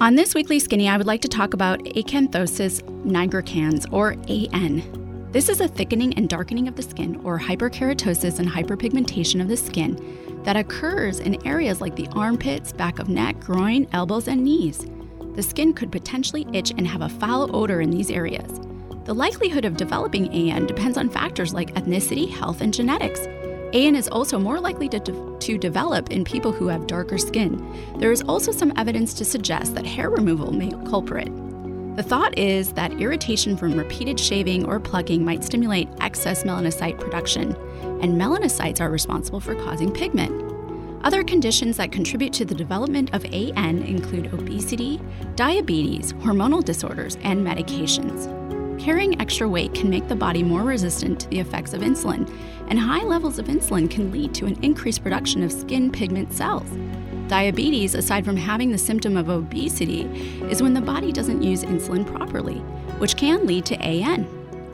On 0.02 0.16
this 0.16 0.34
weekly 0.34 0.60
skinny, 0.60 0.88
I 0.88 0.96
would 0.96 1.08
like 1.08 1.22
to 1.24 1.28
talk 1.28 1.54
about 1.54 1.80
acanthosis 1.80 2.82
nigricans, 3.04 3.86
or 3.92 4.16
AN. 4.30 5.30
This 5.34 5.50
is 5.50 5.60
a 5.60 5.68
thickening 5.68 6.14
and 6.16 6.30
darkening 6.30 6.70
of 6.70 6.76
the 6.78 6.84
skin, 6.84 7.18
or 7.26 7.38
hyperkeratosis 7.38 8.40
and 8.40 8.48
hyperpigmentation 8.48 9.42
of 9.42 9.50
the 9.50 9.58
skin, 9.58 10.42
that 10.44 10.56
occurs 10.56 11.20
in 11.20 11.46
areas 11.46 11.82
like 11.82 11.98
the 11.98 12.08
armpits, 12.14 12.72
back 12.72 13.00
of 13.00 13.10
neck, 13.10 13.42
groin, 13.42 13.88
elbows, 13.92 14.30
and 14.30 14.42
knees. 14.42 14.86
The 15.34 15.44
skin 15.44 15.74
could 15.74 15.92
potentially 15.92 16.48
itch 16.54 16.72
and 16.72 16.88
have 16.88 17.02
a 17.02 17.10
foul 17.10 17.54
odor 17.54 17.82
in 17.82 17.90
these 17.90 18.10
areas. 18.10 18.60
The 19.10 19.16
likelihood 19.16 19.66
of 19.66 19.76
developing 19.76 20.32
AN 20.32 20.68
depends 20.68 20.96
on 20.96 21.10
factors 21.10 21.52
like 21.52 21.74
ethnicity, 21.74 22.30
health, 22.30 22.62
and 22.62 22.72
genetics. 22.72 23.22
AN 23.74 23.96
is 23.96 24.08
also 24.08 24.38
more 24.38 24.60
likely 24.60 24.88
to, 24.88 25.00
de- 25.00 25.38
to 25.40 25.58
develop 25.58 26.12
in 26.12 26.24
people 26.24 26.52
who 26.52 26.68
have 26.68 26.86
darker 26.86 27.18
skin. 27.18 27.58
There 27.98 28.12
is 28.12 28.22
also 28.28 28.52
some 28.52 28.72
evidence 28.76 29.16
to 29.16 29.26
suggest 29.26 29.74
that 29.74 29.88
hair 29.88 30.12
removal 30.12 30.52
may 30.52 30.70
culprit. 30.88 31.32
The 31.96 32.04
thought 32.04 32.38
is 32.38 32.74
that 32.74 33.02
irritation 33.02 33.58
from 33.58 33.74
repeated 33.74 34.20
shaving 34.20 34.66
or 34.66 34.80
plucking 34.80 35.26
might 35.26 35.44
stimulate 35.44 35.90
excess 36.02 36.44
melanocyte 36.44 37.00
production, 37.00 37.56
and 38.04 38.14
melanocytes 38.14 38.80
are 38.80 38.92
responsible 38.92 39.40
for 39.40 39.56
causing 39.56 39.92
pigment. 39.92 40.54
Other 41.04 41.24
conditions 41.24 41.78
that 41.78 41.92
contribute 41.92 42.34
to 42.34 42.46
the 42.46 42.54
development 42.54 43.12
of 43.16 43.26
AN 43.26 43.82
include 43.82 44.36
obesity, 44.36 45.02
diabetes, 45.36 46.14
hormonal 46.14 46.64
disorders, 46.64 47.18
and 47.24 47.44
medications. 47.44 48.39
Carrying 48.80 49.20
extra 49.20 49.48
weight 49.48 49.74
can 49.74 49.90
make 49.90 50.08
the 50.08 50.16
body 50.16 50.42
more 50.42 50.62
resistant 50.64 51.20
to 51.20 51.28
the 51.28 51.40
effects 51.40 51.74
of 51.74 51.82
insulin, 51.82 52.32
and 52.70 52.80
high 52.80 53.04
levels 53.04 53.38
of 53.38 53.48
insulin 53.48 53.92
can 53.92 54.10
lead 54.10 54.34
to 54.34 54.46
an 54.46 54.58
increased 54.64 55.04
production 55.04 55.44
of 55.44 55.52
skin 55.52 55.92
pigment 55.92 56.32
cells. 56.32 56.70
Diabetes, 57.28 57.94
aside 57.94 58.24
from 58.24 58.38
having 58.38 58.72
the 58.72 58.78
symptom 58.78 59.18
of 59.18 59.30
obesity, 59.30 60.04
is 60.50 60.64
when 60.64 60.74
the 60.74 60.82
body 60.82 61.12
doesn't 61.12 61.44
use 61.44 61.66
insulin 61.66 62.06
properly, 62.06 62.60
which 63.00 63.18
can 63.18 63.46
lead 63.46 63.66
to 63.66 63.76
AN. 63.82 64.24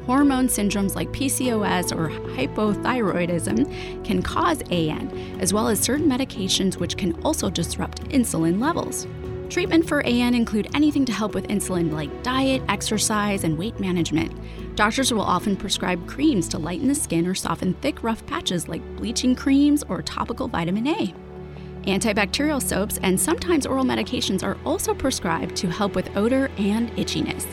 Hormone 0.06 0.50
syndromes 0.50 0.96
like 0.96 1.12
PCOS 1.12 1.92
or 1.92 2.10
hypothyroidism 2.36 4.06
can 4.06 4.22
cause 4.22 4.62
AN, 4.70 5.10
as 5.40 5.52
well 5.52 5.68
as 5.68 5.80
certain 5.80 6.08
medications 6.08 6.78
which 6.78 6.96
can 6.96 7.20
also 7.24 7.50
disrupt 7.50 8.04
insulin 8.10 8.62
levels. 8.62 9.08
Treatment 9.56 9.88
for 9.88 10.06
AN 10.06 10.34
include 10.34 10.68
anything 10.76 11.06
to 11.06 11.14
help 11.14 11.34
with 11.34 11.48
insulin 11.48 11.94
like 11.94 12.24
diet, 12.24 12.62
exercise, 12.68 13.46
and 13.46 13.58
weight 13.58 13.80
management. 13.80 14.34
Doctors 14.76 15.14
will 15.14 15.22
often 15.22 15.56
prescribe 15.56 16.06
creams 16.10 16.50
to 16.50 16.58
lighten 16.58 16.90
the 16.90 16.94
skin 16.94 17.26
or 17.26 17.34
soften 17.34 17.74
thick, 17.76 18.04
rough 18.04 18.26
patches 18.26 18.68
like 18.68 18.82
bleaching 18.98 19.34
creams 19.34 19.82
or 19.88 20.02
topical 20.02 20.50
vitamin 20.50 20.86
A. 20.88 21.14
Antibacterial 21.84 22.62
soaps 22.62 22.98
and 23.02 23.18
sometimes 23.18 23.66
oral 23.66 23.86
medications 23.86 24.44
are 24.44 24.58
also 24.66 24.94
prescribed 24.94 25.56
to 25.56 25.70
help 25.70 25.96
with 25.96 26.18
odor 26.18 26.52
and 26.58 26.92
itchiness. 26.98 27.48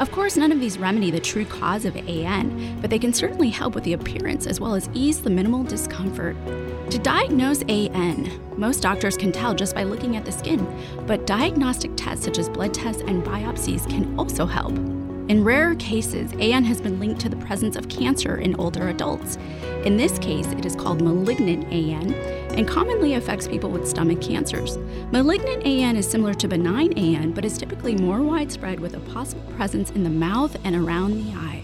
Of 0.00 0.10
course, 0.10 0.36
none 0.36 0.50
of 0.50 0.58
these 0.58 0.78
remedy 0.78 1.12
the 1.12 1.20
true 1.20 1.44
cause 1.44 1.84
of 1.84 1.94
AN, 1.94 2.80
but 2.80 2.90
they 2.90 2.98
can 2.98 3.12
certainly 3.12 3.50
help 3.50 3.76
with 3.76 3.84
the 3.84 3.92
appearance 3.92 4.48
as 4.48 4.58
well 4.58 4.74
as 4.74 4.88
ease 4.94 5.22
the 5.22 5.30
minimal 5.30 5.62
discomfort. 5.62 6.36
To 6.90 6.98
diagnose 6.98 7.62
AN, 7.68 8.58
most 8.58 8.82
doctors 8.82 9.16
can 9.16 9.30
tell 9.30 9.54
just 9.54 9.76
by 9.76 9.84
looking 9.84 10.16
at 10.16 10.24
the 10.24 10.32
skin, 10.32 10.66
but 11.06 11.24
diagnostic 11.24 11.92
tests 11.94 12.24
such 12.24 12.36
as 12.36 12.48
blood 12.48 12.74
tests 12.74 13.02
and 13.06 13.22
biopsies 13.22 13.88
can 13.88 14.18
also 14.18 14.44
help. 14.44 14.72
In 15.30 15.44
rarer 15.44 15.76
cases, 15.76 16.32
AN 16.40 16.64
has 16.64 16.80
been 16.80 16.98
linked 16.98 17.20
to 17.20 17.28
the 17.28 17.36
presence 17.36 17.76
of 17.76 17.88
cancer 17.88 18.38
in 18.38 18.56
older 18.56 18.88
adults. 18.88 19.36
In 19.84 19.96
this 19.96 20.18
case, 20.18 20.48
it 20.48 20.66
is 20.66 20.74
called 20.74 21.00
malignant 21.00 21.72
AN 21.72 22.12
and 22.58 22.66
commonly 22.66 23.14
affects 23.14 23.46
people 23.46 23.70
with 23.70 23.88
stomach 23.88 24.20
cancers. 24.20 24.76
Malignant 25.12 25.64
AN 25.64 25.94
is 25.94 26.10
similar 26.10 26.34
to 26.34 26.48
benign 26.48 26.92
AN, 26.98 27.30
but 27.30 27.44
is 27.44 27.56
typically 27.56 27.94
more 27.94 28.20
widespread 28.20 28.80
with 28.80 28.96
a 28.96 29.00
possible 29.12 29.48
presence 29.52 29.92
in 29.92 30.02
the 30.02 30.10
mouth 30.10 30.56
and 30.64 30.74
around 30.74 31.24
the 31.24 31.38
eyes. 31.38 31.59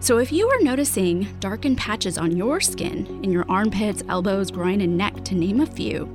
So, 0.00 0.18
if 0.18 0.30
you 0.30 0.48
are 0.48 0.60
noticing 0.60 1.26
darkened 1.40 1.76
patches 1.76 2.18
on 2.18 2.36
your 2.36 2.60
skin, 2.60 3.20
in 3.24 3.32
your 3.32 3.44
armpits, 3.48 4.04
elbows, 4.08 4.52
groin, 4.52 4.80
and 4.80 4.96
neck, 4.96 5.24
to 5.24 5.34
name 5.34 5.60
a 5.60 5.66
few, 5.66 6.08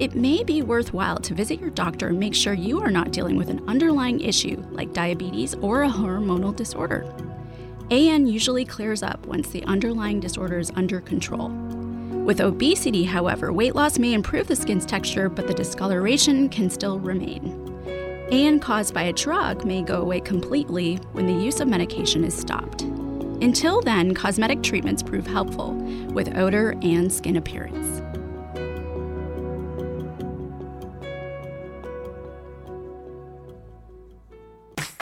it 0.00 0.16
may 0.16 0.42
be 0.42 0.62
worthwhile 0.62 1.18
to 1.18 1.34
visit 1.34 1.60
your 1.60 1.70
doctor 1.70 2.08
and 2.08 2.18
make 2.18 2.34
sure 2.34 2.52
you 2.52 2.80
are 2.82 2.90
not 2.90 3.12
dealing 3.12 3.36
with 3.36 3.48
an 3.48 3.62
underlying 3.68 4.20
issue 4.20 4.60
like 4.72 4.92
diabetes 4.92 5.54
or 5.54 5.84
a 5.84 5.88
hormonal 5.88 6.54
disorder. 6.54 7.06
AN 7.92 8.26
usually 8.26 8.64
clears 8.64 9.04
up 9.04 9.24
once 9.24 9.50
the 9.50 9.62
underlying 9.64 10.18
disorder 10.18 10.58
is 10.58 10.72
under 10.74 11.00
control. 11.00 11.48
With 11.48 12.40
obesity, 12.40 13.04
however, 13.04 13.52
weight 13.52 13.76
loss 13.76 14.00
may 14.00 14.14
improve 14.14 14.48
the 14.48 14.56
skin's 14.56 14.84
texture, 14.84 15.28
but 15.28 15.46
the 15.46 15.54
discoloration 15.54 16.48
can 16.48 16.68
still 16.68 16.98
remain. 16.98 17.54
AN 18.32 18.58
caused 18.58 18.92
by 18.92 19.04
a 19.04 19.12
drug 19.12 19.64
may 19.64 19.80
go 19.80 20.02
away 20.02 20.18
completely 20.20 20.96
when 21.12 21.28
the 21.28 21.44
use 21.44 21.60
of 21.60 21.68
medication 21.68 22.24
is 22.24 22.36
stopped. 22.36 22.84
Until 23.40 23.80
then, 23.80 24.14
cosmetic 24.14 24.62
treatments 24.62 25.02
prove 25.02 25.26
helpful 25.26 25.74
with 26.12 26.36
odor 26.36 26.74
and 26.82 27.12
skin 27.12 27.36
appearance. 27.36 28.02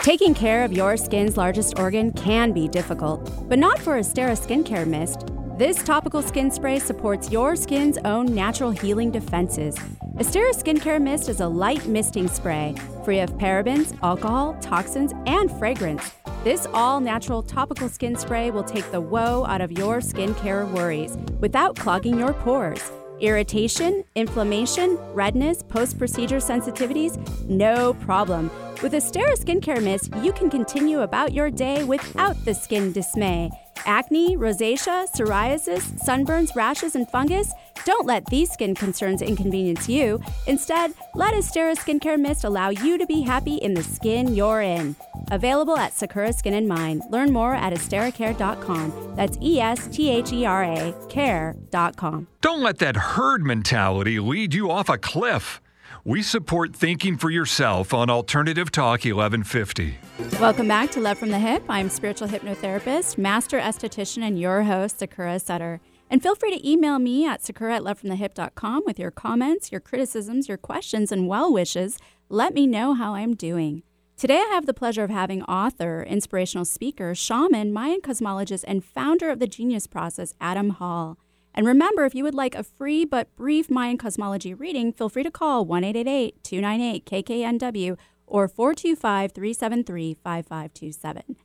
Taking 0.07 0.35
care 0.35 0.65
of 0.65 0.73
your 0.73 0.97
skin's 0.97 1.37
largest 1.37 1.79
organ 1.81 2.13
can 2.13 2.53
be 2.53 2.69
difficult, 2.69 3.49
but 3.49 3.59
not 3.59 3.79
for 3.79 3.99
Esthera 3.99 4.37
Skincare 4.37 4.87
Mist. 4.87 5.36
This 5.57 5.83
topical 5.83 6.21
skin 6.21 6.51
spray 6.51 6.79
supports 6.79 7.31
your 7.31 7.57
skin's 7.57 7.97
own 8.05 8.27
natural 8.27 8.71
healing 8.71 9.11
defenses. 9.11 9.75
Esthera 10.19 10.53
Skincare 10.53 11.01
Mist 11.01 11.31
is 11.31 11.41
a 11.41 11.49
light 11.49 11.87
misting 11.87 12.29
spray, 12.29 12.75
free 13.07 13.21
of 13.21 13.31
parabens, 13.39 13.97
alcohol, 14.03 14.55
toxins, 14.61 15.15
and 15.25 15.51
fragrance. 15.53 16.13
This 16.45 16.67
all 16.75 17.01
natural 17.01 17.43
topical 17.43 17.89
skin 17.89 18.17
spray 18.17 18.51
will 18.51 18.65
take 18.65 18.91
the 18.91 19.01
woe 19.01 19.47
out 19.47 19.63
of 19.63 19.73
your 19.73 20.01
skincare 20.01 20.71
worries 20.73 21.17
without 21.41 21.75
clogging 21.75 22.19
your 22.19 22.35
pores. 22.35 22.93
Irritation, 23.21 24.05
inflammation, 24.15 24.99
redness, 25.15 25.63
post 25.63 25.97
procedure 25.97 26.37
sensitivities? 26.37 27.17
No 27.49 27.95
problem. 27.95 28.51
With 28.83 28.93
Esthera 28.93 29.33
Skincare 29.39 29.83
Mist, 29.83 30.11
you 30.23 30.35
can 30.35 30.51
continue 30.51 31.01
about 31.01 31.33
your 31.33 31.51
day 31.51 31.83
without 31.83 32.37
the 32.45 32.53
skin 32.53 32.93
dismay. 32.93 33.49
Acne, 33.85 34.37
rosacea, 34.37 35.07
psoriasis, 35.13 35.83
sunburns, 36.05 36.55
rashes, 36.57 36.95
and 36.95 37.09
fungus? 37.11 37.53
Don't 37.85 38.07
let 38.07 38.27
these 38.27 38.51
skin 38.51 38.75
concerns 38.75 39.23
inconvenience 39.23 39.89
you. 39.89 40.21
Instead, 40.47 40.95
let 41.15 41.35
Esthera 41.35 41.77
Skincare 41.77 42.19
Mist 42.19 42.45
allow 42.45 42.71
you 42.71 42.99
to 42.99 43.07
be 43.07 43.21
happy 43.21 43.57
in 43.57 43.75
the 43.75 43.83
skin 43.83 44.35
you're 44.35 44.61
in. 44.63 44.97
Available 45.31 45.77
at 45.77 45.93
Sakura 45.93 46.33
Skin 46.33 46.55
and 46.55 46.69
Mind. 46.69 47.03
Learn 47.11 47.33
more 47.33 47.55
at 47.55 47.73
estheracare.com. 47.73 49.15
That's 49.17 49.39
E 49.43 49.61
S 49.61 49.89
T 49.89 50.11
H 50.11 50.33
E 50.33 50.45
R 50.45 50.65
A 50.65 50.95
care.com. 51.09 52.27
Don't 52.41 52.63
let 52.63 52.79
that 52.79 52.97
herd 52.97 53.45
mentality 53.45 54.19
lead 54.21 54.55
you 54.55 54.71
off 54.71 54.89
a 54.89 54.99
cliff. 54.99 55.61
We 56.07 56.23
support 56.23 56.73
thinking 56.73 57.17
for 57.17 57.31
yourself 57.31 57.93
on 57.93 58.09
Alternative 58.09 58.71
Talk 58.71 59.01
1150. 59.05 59.99
Welcome 60.41 60.69
back 60.69 60.93
to 60.93 61.01
Love 61.01 61.19
from 61.19 61.31
the 61.31 61.39
Hip. 61.41 61.65
I'm 61.69 61.91
spiritual 61.91 62.29
hypnotherapist, 62.29 63.19
master 63.19 63.59
esthetician, 63.59 64.23
and 64.23 64.39
your 64.39 64.63
host, 64.63 65.01
Sakura 65.01 65.41
Sutter. 65.41 65.81
And 66.09 66.23
feel 66.23 66.37
free 66.37 66.57
to 66.57 66.71
email 66.71 67.01
me 67.01 67.27
at 67.27 67.45
sakura 67.45 67.75
at 67.75 67.83
lovefromthehip.com 67.83 68.85
with 68.87 69.01
your 69.01 69.11
comments, 69.11 69.73
your 69.73 69.81
criticisms, 69.81 70.47
your 70.47 70.59
questions, 70.59 71.11
and 71.11 71.27
well 71.27 71.53
wishes. 71.53 71.99
Let 72.29 72.55
me 72.55 72.69
know 72.69 72.95
how 72.95 73.17
I'm 73.17 73.35
doing. 73.35 73.83
Today, 74.17 74.39
I 74.39 74.53
have 74.55 74.67
the 74.67 74.75
pleasure 74.75 75.03
of 75.03 75.11
having 75.11 75.43
author, 75.43 76.05
inspirational 76.05 76.67
speaker, 76.67 77.17
shaman, 77.17 77.73
Mayan 77.73 78.01
cosmologist, 78.01 78.63
and 78.69 78.85
founder 78.85 79.29
of 79.29 79.41
the 79.41 79.49
Genius 79.49 79.89
Process, 79.89 80.35
Adam 80.41 80.71
Hall. 80.71 81.19
And 81.57 81.67
remember, 81.67 82.05
if 82.05 82.15
you 82.15 82.23
would 82.23 82.35
like 82.35 82.55
a 82.55 82.63
free 82.63 83.07
but 83.07 83.35
brief 83.35 83.71
Mayan 83.71 83.97
cosmology 83.97 84.53
reading, 84.53 84.93
feel 84.93 85.09
free 85.09 85.23
to 85.23 85.31
call 85.31 85.65
1 85.65 85.83
298 85.83 87.07
KKNW 87.07 87.97
or 88.27 88.47
425 88.47 89.33
373 89.33 90.15
5527. 90.23 91.37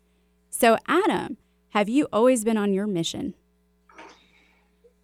So, 0.49 0.77
Adam, 0.85 1.37
have 1.69 1.87
you 1.87 2.07
always 2.11 2.43
been 2.43 2.57
on 2.57 2.73
your 2.73 2.87
mission? 2.87 3.35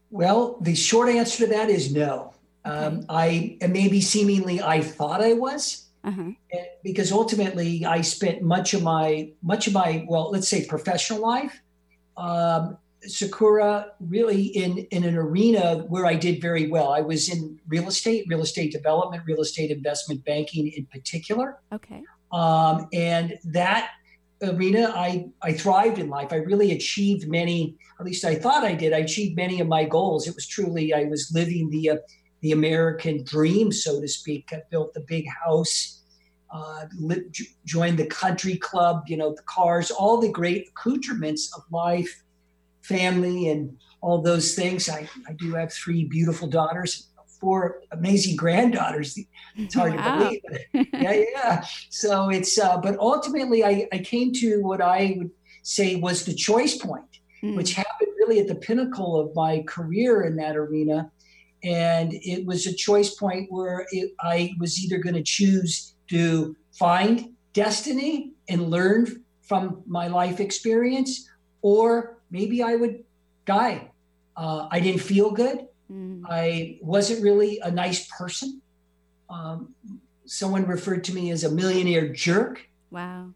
Well, 0.10 0.58
the 0.60 0.76
short 0.76 1.10
answer 1.10 1.46
to 1.46 1.52
that 1.52 1.70
is 1.70 1.94
no. 1.94 2.34
Um, 2.66 3.06
I 3.08 3.58
maybe 3.62 4.02
seemingly 4.02 4.62
I 4.62 4.82
thought 4.82 5.22
I 5.22 5.34
was, 5.34 5.88
uh-huh. 6.04 6.32
because 6.84 7.14
ultimately 7.14 7.86
I 7.86 8.02
spent 8.02 8.42
much 8.42 8.74
of 8.74 8.84
my 8.84 9.32
much 9.42 9.68
of 9.68 9.74
my 9.74 10.06
well, 10.10 10.30
let's 10.32 10.50
say 10.50 10.66
professional 10.66 11.22
life, 11.22 11.62
um, 12.18 12.78
Sakura 13.04 13.92
really 14.00 14.44
in 14.44 14.80
in 14.92 15.04
an 15.04 15.16
arena 15.16 15.86
where 15.88 16.06
I 16.06 16.16
did 16.16 16.42
very 16.42 16.68
well. 16.68 16.92
I 16.92 17.02
was 17.02 17.30
in 17.30 17.60
real 17.68 17.88
estate, 17.88 18.26
real 18.28 18.42
estate 18.42 18.72
development, 18.72 19.24
real 19.26 19.42
estate 19.42 19.72
investment 19.72 20.26
banking 20.26 20.68
in 20.70 20.86
particular. 20.88 21.60
Okay. 21.72 22.02
Um, 22.32 22.88
and 22.94 23.38
that 23.46 23.92
arena, 24.42 24.92
I 24.96 25.28
I 25.42 25.54
thrived 25.54 26.00
in 26.00 26.10
life. 26.10 26.30
I 26.32 26.38
really 26.38 26.72
achieved 26.72 27.28
many. 27.28 27.78
At 28.00 28.06
least 28.06 28.26
I 28.26 28.36
thought 28.36 28.64
I 28.64 28.74
did. 28.74 28.94
I 28.94 29.00
achieved 29.00 29.36
many 29.36 29.60
of 29.60 29.68
my 29.68 29.86
goals. 29.86 30.28
It 30.28 30.36
was 30.36 30.48
truly 30.48 30.94
I 30.94 31.06
was 31.06 31.32
living 31.34 31.70
the 31.70 31.92
uh, 31.92 31.98
the 32.42 32.52
American 32.52 33.24
dream, 33.24 33.72
so 33.72 34.02
to 34.02 34.08
speak. 34.08 34.50
I 34.52 34.62
built 34.70 34.94
the 34.94 35.02
big 35.02 35.26
house, 35.46 36.04
uh, 36.54 36.86
joined 37.66 37.98
the 37.98 38.08
country 38.08 38.58
club. 38.58 39.04
You 39.08 39.18
know, 39.18 39.34
the 39.34 39.44
cars, 39.44 39.92
all 39.92 40.20
the 40.20 40.32
great 40.32 40.70
accoutrements 40.70 41.52
of 41.56 41.64
life, 41.72 42.24
family, 42.88 43.50
and 43.50 43.78
all 44.02 44.22
those 44.22 44.56
things. 44.56 44.90
I 44.90 45.08
I 45.28 45.34
do 45.34 45.54
have 45.54 45.72
three 45.74 46.06
beautiful 46.06 46.48
daughters 46.48 47.08
four 47.40 47.82
amazing 47.92 48.36
granddaughters. 48.36 49.18
It's 49.56 49.76
hard 49.76 49.96
wow. 49.96 50.30
to 50.30 50.40
believe. 50.74 50.88
yeah, 50.94 51.24
yeah. 51.34 51.66
So 51.90 52.30
it's, 52.30 52.58
uh, 52.58 52.78
but 52.78 52.98
ultimately, 53.00 53.64
I, 53.64 53.88
I 53.92 54.00
came 54.00 54.34
to 54.34 54.62
what 54.62 54.82
I 54.82 55.16
would 55.18 55.32
say 55.64 55.96
was 55.96 56.26
the 56.26 56.34
choice 56.34 56.78
point, 56.78 57.20
mm. 57.44 57.56
which 57.56 57.74
happened 57.74 58.12
really 58.18 58.40
at 58.40 58.48
the 58.48 58.56
pinnacle 58.56 59.20
of 59.20 59.36
my 59.36 59.64
career 59.68 60.24
in 60.24 60.36
that 60.38 60.56
arena. 60.56 61.12
And 61.64 62.14
it 62.14 62.46
was 62.46 62.68
a 62.68 62.74
choice 62.74 63.16
point 63.16 63.52
where 63.52 63.88
it, 63.92 64.12
I 64.22 64.54
was 64.60 64.80
either 64.84 65.00
going 65.00 65.16
to 65.16 65.24
choose 65.24 65.96
to 66.10 66.56
find 66.72 67.30
destiny 67.54 68.34
and 68.48 68.70
learn 68.70 69.24
from 69.42 69.82
my 69.88 70.08
life 70.08 70.40
experience, 70.40 71.28
or 71.62 72.17
maybe 72.30 72.64
I 72.64 72.76
would 72.76 73.04
die. 73.46 73.92
Uh, 74.36 74.68
I 74.70 74.80
didn't 74.80 75.02
feel 75.02 75.32
good. 75.32 75.68
Mm. 75.92 76.24
I 76.30 76.78
wasn't 76.82 77.24
really 77.24 77.60
a 77.64 77.72
nice 77.72 78.08
person. 78.08 78.62
Um, 79.30 79.74
someone 80.26 80.66
referred 80.68 81.04
to 81.06 81.14
me 81.14 81.32
as 81.32 81.44
a 81.44 81.52
millionaire 81.52 82.10
jerk. 82.10 82.68
Wow. 82.92 83.32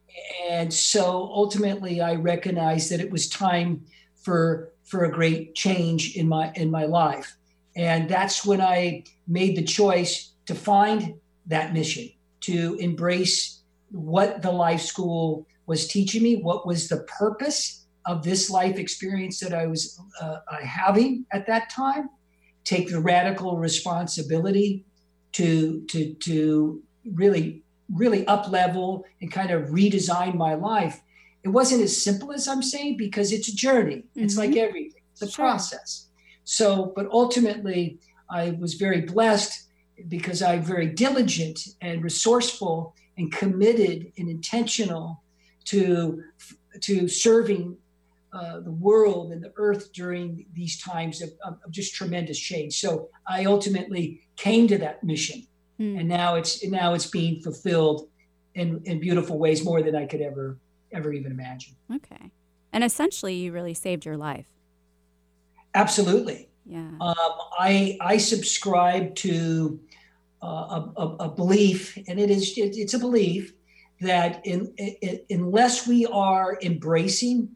And 0.50 0.74
so 0.74 1.30
ultimately 1.34 2.02
I 2.02 2.16
recognized 2.16 2.92
that 2.92 3.00
it 3.00 3.12
was 3.12 3.28
time 3.28 3.86
for 4.16 4.72
for 4.84 5.06
a 5.06 5.12
great 5.12 5.56
change 5.56 6.16
in 6.16 6.28
my 6.28 6.52
in 6.56 6.70
my 6.70 6.86
life. 6.86 7.36
And 7.76 8.10
that's 8.10 8.46
when 8.46 8.62
I 8.62 9.06
made 9.28 9.56
the 9.56 9.64
choice 9.64 10.34
to 10.46 10.56
find 10.56 11.16
that 11.48 11.74
mission, 11.74 12.10
to 12.42 12.76
embrace 12.80 13.62
what 13.92 14.42
the 14.42 14.52
life 14.52 14.82
school 14.82 15.48
was 15.66 15.88
teaching 15.88 16.24
me, 16.24 16.36
what 16.36 16.68
was 16.68 16.90
the 16.90 17.06
purpose 17.20 17.81
of 18.06 18.24
this 18.24 18.50
life 18.50 18.78
experience 18.78 19.40
that 19.40 19.54
I 19.54 19.68
was 19.68 20.00
uh, 20.20 20.38
having 20.64 21.26
at 21.32 21.48
that 21.48 21.70
time, 21.70 22.10
take 22.64 22.90
the 22.90 23.00
radical 23.00 23.58
responsibility 23.58 24.86
to 25.34 25.82
to 25.88 26.14
to 26.16 26.82
really 27.14 27.64
really 27.94 28.26
up 28.28 28.50
level 28.50 29.06
and 29.22 29.32
kind 29.32 29.52
of 29.52 29.70
redesign 29.70 30.36
my 30.36 30.54
life 30.54 31.02
it 31.44 31.50
wasn't 31.50 31.82
as 31.82 32.02
simple 32.02 32.32
as 32.32 32.48
i'm 32.48 32.62
saying 32.62 32.98
because 32.98 33.32
it's 33.32 33.48
a 33.48 33.56
journey 33.56 33.98
mm-hmm. 33.98 34.24
it's 34.24 34.38
like 34.38 34.52
mm-hmm. 34.52 34.60
everything 34.70 35.02
it's 35.12 35.22
a 35.22 35.30
sure. 35.30 35.46
process 35.46 36.08
so 36.44 36.92
but 36.96 37.08
ultimately 37.12 38.00
i 38.30 38.52
was 38.60 38.76
very 38.76 39.02
blessed 39.02 39.68
because 40.08 40.42
i'm 40.42 40.62
very 40.62 40.88
diligent 40.88 41.60
and 41.82 42.04
resourceful 42.04 42.96
and 43.18 43.32
committed 43.32 44.12
and 44.18 44.30
intentional 44.30 45.24
to 45.66 46.22
to 46.82 47.08
serving 47.08 47.78
uh, 48.34 48.62
the 48.62 48.72
world 48.72 49.32
and 49.32 49.44
the 49.44 49.52
earth 49.58 49.92
during 49.92 50.46
these 50.54 50.82
times 50.82 51.22
of, 51.22 51.30
of, 51.44 51.58
just 51.70 51.94
tremendous 51.94 52.40
change. 52.40 52.80
So 52.80 53.10
I 53.28 53.46
ultimately 53.46 54.22
came 54.38 54.68
to 54.70 54.78
that 54.78 55.04
mission, 55.04 55.46
mm. 55.80 56.00
and 56.00 56.08
now 56.08 56.36
it's 56.36 56.66
now 56.66 56.94
it's 56.94 57.08
being 57.08 57.42
fulfilled 57.42 58.08
in 58.56 58.82
in 58.86 59.00
beautiful 59.00 59.38
ways 59.38 59.66
more 59.66 59.82
than 59.82 59.96
I 59.96 60.06
could 60.06 60.22
ever 60.22 60.58
ever 60.94 61.12
even 61.12 61.32
imagine. 61.32 61.76
Okay, 61.94 62.32
and 62.72 62.84
essentially, 62.84 63.36
you 63.36 63.52
really 63.52 63.74
saved 63.74 64.06
your 64.06 64.18
life. 64.18 64.48
Absolutely. 65.74 66.50
Yeah. 66.66 66.92
Um, 67.02 67.16
I 67.60 67.98
I 68.00 68.18
subscribe 68.18 69.16
to 69.16 69.80
uh, 70.42 70.46
a, 70.98 71.02
a, 71.02 71.16
a, 71.26 71.30
belief, 71.30 71.98
and 72.08 72.20
it 72.20 72.30
is 72.30 72.58
it, 72.58 72.78
it's 72.78 72.94
a 72.94 73.00
belief 73.00 73.54
that 74.00 74.46
in, 74.46 74.74
in, 74.78 75.20
unless 75.30 75.88
we 75.88 76.06
are 76.08 76.58
embracing 76.62 77.50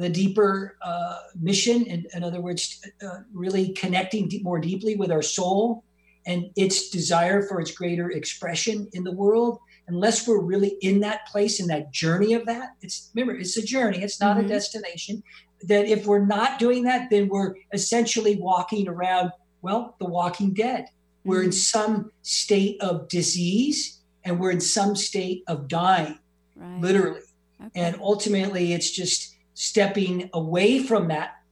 the 0.00 0.08
deeper 0.08 0.78
uh, 0.80 1.18
mission, 1.38 1.84
in, 1.84 2.06
in, 2.14 2.24
other 2.24 2.40
words, 2.40 2.82
uh, 3.06 3.18
really 3.34 3.68
connecting 3.74 4.28
deep, 4.28 4.42
more 4.42 4.58
deeply 4.58 4.96
with 4.96 5.12
our 5.12 5.20
soul 5.20 5.84
and 6.24 6.46
its 6.56 6.88
desire 6.88 7.42
for 7.42 7.60
its 7.60 7.70
greater 7.70 8.10
expression 8.10 8.88
in 8.94 9.04
the 9.04 9.12
world. 9.12 9.58
Unless 9.88 10.26
we're 10.26 10.40
really 10.40 10.78
in 10.80 11.00
that 11.00 11.26
place, 11.26 11.60
in 11.60 11.66
that 11.66 11.92
journey 11.92 12.32
of 12.32 12.46
that, 12.46 12.70
it's 12.80 13.10
remember, 13.14 13.38
it's 13.38 13.58
a 13.58 13.62
journey, 13.62 14.02
it's 14.02 14.22
not 14.22 14.38
mm-hmm. 14.38 14.46
a 14.46 14.48
destination. 14.48 15.22
That 15.64 15.84
if 15.84 16.06
we're 16.06 16.24
not 16.24 16.58
doing 16.58 16.84
that, 16.84 17.10
then 17.10 17.28
we're 17.28 17.54
essentially 17.74 18.36
walking 18.36 18.88
around, 18.88 19.32
well, 19.60 19.96
the 19.98 20.06
walking 20.06 20.54
dead. 20.54 20.84
Mm-hmm. 20.84 21.28
We're 21.28 21.42
in 21.42 21.50
mm-hmm. 21.50 21.76
some 21.76 22.10
state 22.22 22.80
of 22.80 23.06
disease 23.08 24.00
and 24.24 24.40
we're 24.40 24.52
in 24.52 24.62
some 24.62 24.96
state 24.96 25.42
of 25.46 25.68
dying, 25.68 26.18
right. 26.56 26.80
literally. 26.80 27.20
Okay. 27.60 27.70
And 27.74 27.96
ultimately, 28.00 28.72
it's 28.72 28.90
just 28.90 29.29
stepping 29.60 30.30
away 30.32 30.82
from 30.82 31.08
that 31.08 31.42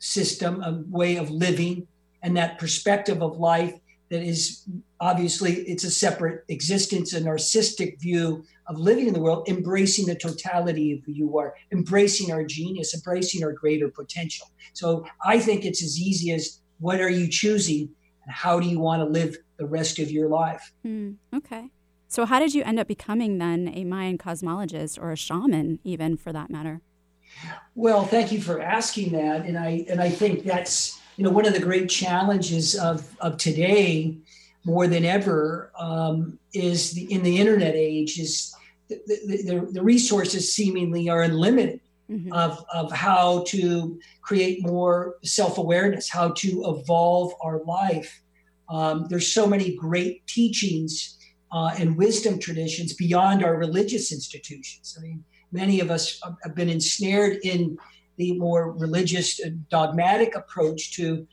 system, 0.00 0.60
a 0.64 0.82
way 0.90 1.14
of 1.14 1.30
living, 1.30 1.86
and 2.20 2.36
that 2.36 2.58
perspective 2.58 3.22
of 3.22 3.38
life 3.38 3.72
that 4.10 4.20
is 4.20 4.64
obviously 4.98 5.52
it's 5.52 5.84
a 5.84 5.90
separate 5.90 6.44
existence, 6.48 7.12
a 7.12 7.20
narcissistic 7.20 8.00
view 8.00 8.44
of 8.66 8.78
living 8.78 9.06
in 9.06 9.14
the 9.14 9.20
world, 9.20 9.48
embracing 9.48 10.06
the 10.06 10.16
totality 10.16 10.92
of 10.92 11.04
who 11.04 11.12
you 11.12 11.38
are, 11.38 11.54
embracing 11.70 12.32
our 12.32 12.42
genius, 12.42 12.94
embracing 12.96 13.44
our 13.44 13.52
greater 13.52 13.88
potential. 13.88 14.50
So 14.72 15.06
I 15.24 15.38
think 15.38 15.64
it's 15.64 15.84
as 15.84 16.00
easy 16.00 16.32
as 16.32 16.58
what 16.80 17.00
are 17.00 17.10
you 17.10 17.28
choosing 17.28 17.90
and 18.24 18.34
how 18.34 18.58
do 18.58 18.68
you 18.68 18.80
want 18.80 19.02
to 19.02 19.06
live 19.06 19.36
the 19.56 19.66
rest 19.66 20.00
of 20.00 20.10
your 20.10 20.28
life? 20.28 20.72
Mm, 20.84 21.14
okay. 21.32 21.70
So, 22.08 22.26
how 22.26 22.40
did 22.40 22.54
you 22.54 22.64
end 22.64 22.80
up 22.80 22.88
becoming 22.88 23.38
then 23.38 23.70
a 23.72 23.84
Mayan 23.84 24.18
cosmologist 24.18 25.00
or 25.00 25.12
a 25.12 25.16
shaman, 25.16 25.78
even 25.84 26.16
for 26.16 26.32
that 26.32 26.50
matter? 26.50 26.80
Well, 27.74 28.04
thank 28.04 28.32
you 28.32 28.40
for 28.40 28.60
asking 28.60 29.12
that, 29.12 29.46
and 29.46 29.58
I 29.58 29.84
and 29.88 30.00
I 30.00 30.10
think 30.10 30.44
that's 30.44 31.00
you 31.16 31.24
know 31.24 31.30
one 31.30 31.46
of 31.46 31.54
the 31.54 31.60
great 31.60 31.88
challenges 31.88 32.74
of 32.74 33.14
of 33.20 33.36
today 33.38 34.16
more 34.64 34.86
than 34.86 35.04
ever 35.04 35.72
um, 35.78 36.38
is 36.52 36.92
the 36.92 37.10
in 37.12 37.22
the 37.22 37.38
internet 37.38 37.74
age 37.74 38.18
is 38.18 38.54
the, 38.88 39.00
the, 39.06 39.68
the 39.72 39.82
resources 39.82 40.54
seemingly 40.54 41.08
are 41.08 41.22
unlimited 41.22 41.80
mm-hmm. 42.10 42.32
of, 42.32 42.64
of 42.72 42.92
how 42.92 43.44
to 43.48 43.98
create 44.20 44.64
more 44.64 45.16
self-awareness 45.24 46.08
how 46.08 46.30
to 46.32 46.64
evolve 46.66 47.32
our 47.42 47.62
life. 47.64 48.20
Um, 48.68 49.06
there's 49.08 49.32
so 49.32 49.46
many 49.46 49.74
great 49.74 50.26
teachings 50.26 51.18
uh, 51.50 51.74
and 51.78 51.96
wisdom 51.96 52.38
traditions 52.38 52.94
beyond 52.94 53.44
our 53.44 53.56
religious 53.56 54.12
institutions. 54.12 54.96
I 54.98 55.02
mean 55.02 55.24
many 55.52 55.80
of 55.80 55.90
us 55.90 56.20
have 56.42 56.54
been 56.54 56.68
ensnared 56.68 57.38
in 57.44 57.76
the 58.16 58.38
more 58.38 58.72
religious, 58.72 59.40
dogmatic 59.70 60.34
approach 60.34 60.92
to 60.96 61.26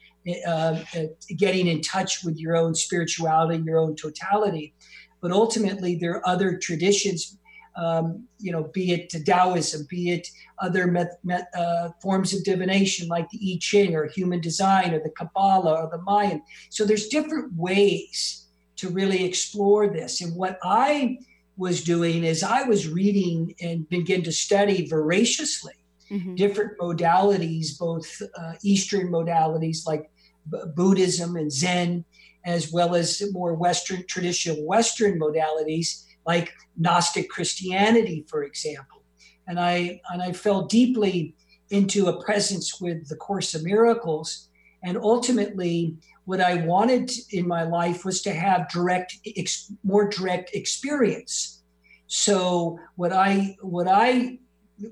uh, 0.47 0.51
uh, 0.95 1.03
getting 1.37 1.67
in 1.67 1.81
touch 1.81 2.23
with 2.23 2.37
your 2.37 2.55
own 2.55 2.75
spirituality, 2.75 3.61
your 3.63 3.77
own 3.77 3.95
totality. 3.95 4.73
But 5.21 5.31
ultimately, 5.31 5.95
there 5.95 6.15
are 6.17 6.27
other 6.27 6.57
traditions, 6.57 7.37
um, 7.75 8.25
you 8.39 8.51
know, 8.51 8.69
be 8.73 8.91
it 8.91 9.09
Taoism, 9.09 9.87
be 9.89 10.11
it 10.11 10.27
other 10.59 10.87
met, 10.87 11.19
met, 11.23 11.47
uh, 11.57 11.89
forms 12.01 12.33
of 12.33 12.43
divination 12.43 13.07
like 13.07 13.29
the 13.29 13.39
I 13.53 13.57
Ching 13.59 13.95
or 13.95 14.07
human 14.07 14.41
design 14.41 14.93
or 14.93 14.99
the 14.99 15.09
Kabbalah 15.09 15.83
or 15.83 15.89
the 15.89 16.01
Mayan. 16.03 16.41
So 16.69 16.85
there's 16.85 17.07
different 17.07 17.53
ways 17.55 18.47
to 18.77 18.89
really 18.89 19.25
explore 19.25 19.87
this. 19.87 20.21
And 20.21 20.35
what 20.35 20.57
I 20.63 21.17
was 21.59 21.83
doing 21.83 22.23
is 22.23 22.41
I 22.41 22.63
was 22.63 22.87
reading 22.87 23.53
and 23.61 23.87
begin 23.89 24.23
to 24.23 24.31
study 24.31 24.87
voraciously 24.87 25.73
mm-hmm. 26.09 26.35
different 26.35 26.79
modalities, 26.79 27.77
both 27.77 28.21
uh, 28.35 28.53
Eastern 28.63 29.11
modalities 29.11 29.85
like 29.85 30.09
B- 30.49 30.57
Buddhism 30.73 31.35
and 31.35 31.51
Zen, 31.51 32.05
as 32.45 32.71
well 32.71 32.95
as 32.95 33.21
more 33.33 33.53
Western, 33.53 34.05
traditional 34.07 34.65
Western 34.65 35.19
modalities 35.19 36.05
like 36.25 36.53
Gnostic 36.77 37.29
Christianity, 37.29 38.25
for 38.29 38.43
example. 38.43 39.03
and 39.49 39.59
I 39.59 39.99
and 40.11 40.21
I 40.21 40.31
fell 40.31 40.61
deeply 40.67 41.35
into 41.71 42.07
a 42.07 42.23
presence 42.23 42.79
with 42.79 43.09
the 43.09 43.15
Course 43.15 43.53
of 43.53 43.63
Miracles, 43.63 44.47
and 44.83 44.97
ultimately, 44.97 45.97
what 46.29 46.41
I 46.41 46.63
wanted 46.73 47.09
in 47.31 47.47
my 47.47 47.63
life 47.63 48.05
was 48.05 48.21
to 48.21 48.31
have 48.31 48.69
direct, 48.69 49.17
ex, 49.35 49.73
more 49.83 50.07
direct 50.07 50.53
experience. 50.53 51.63
So 52.05 52.77
what 52.97 53.11
I 53.11 53.57
what 53.61 53.87
I 53.87 54.37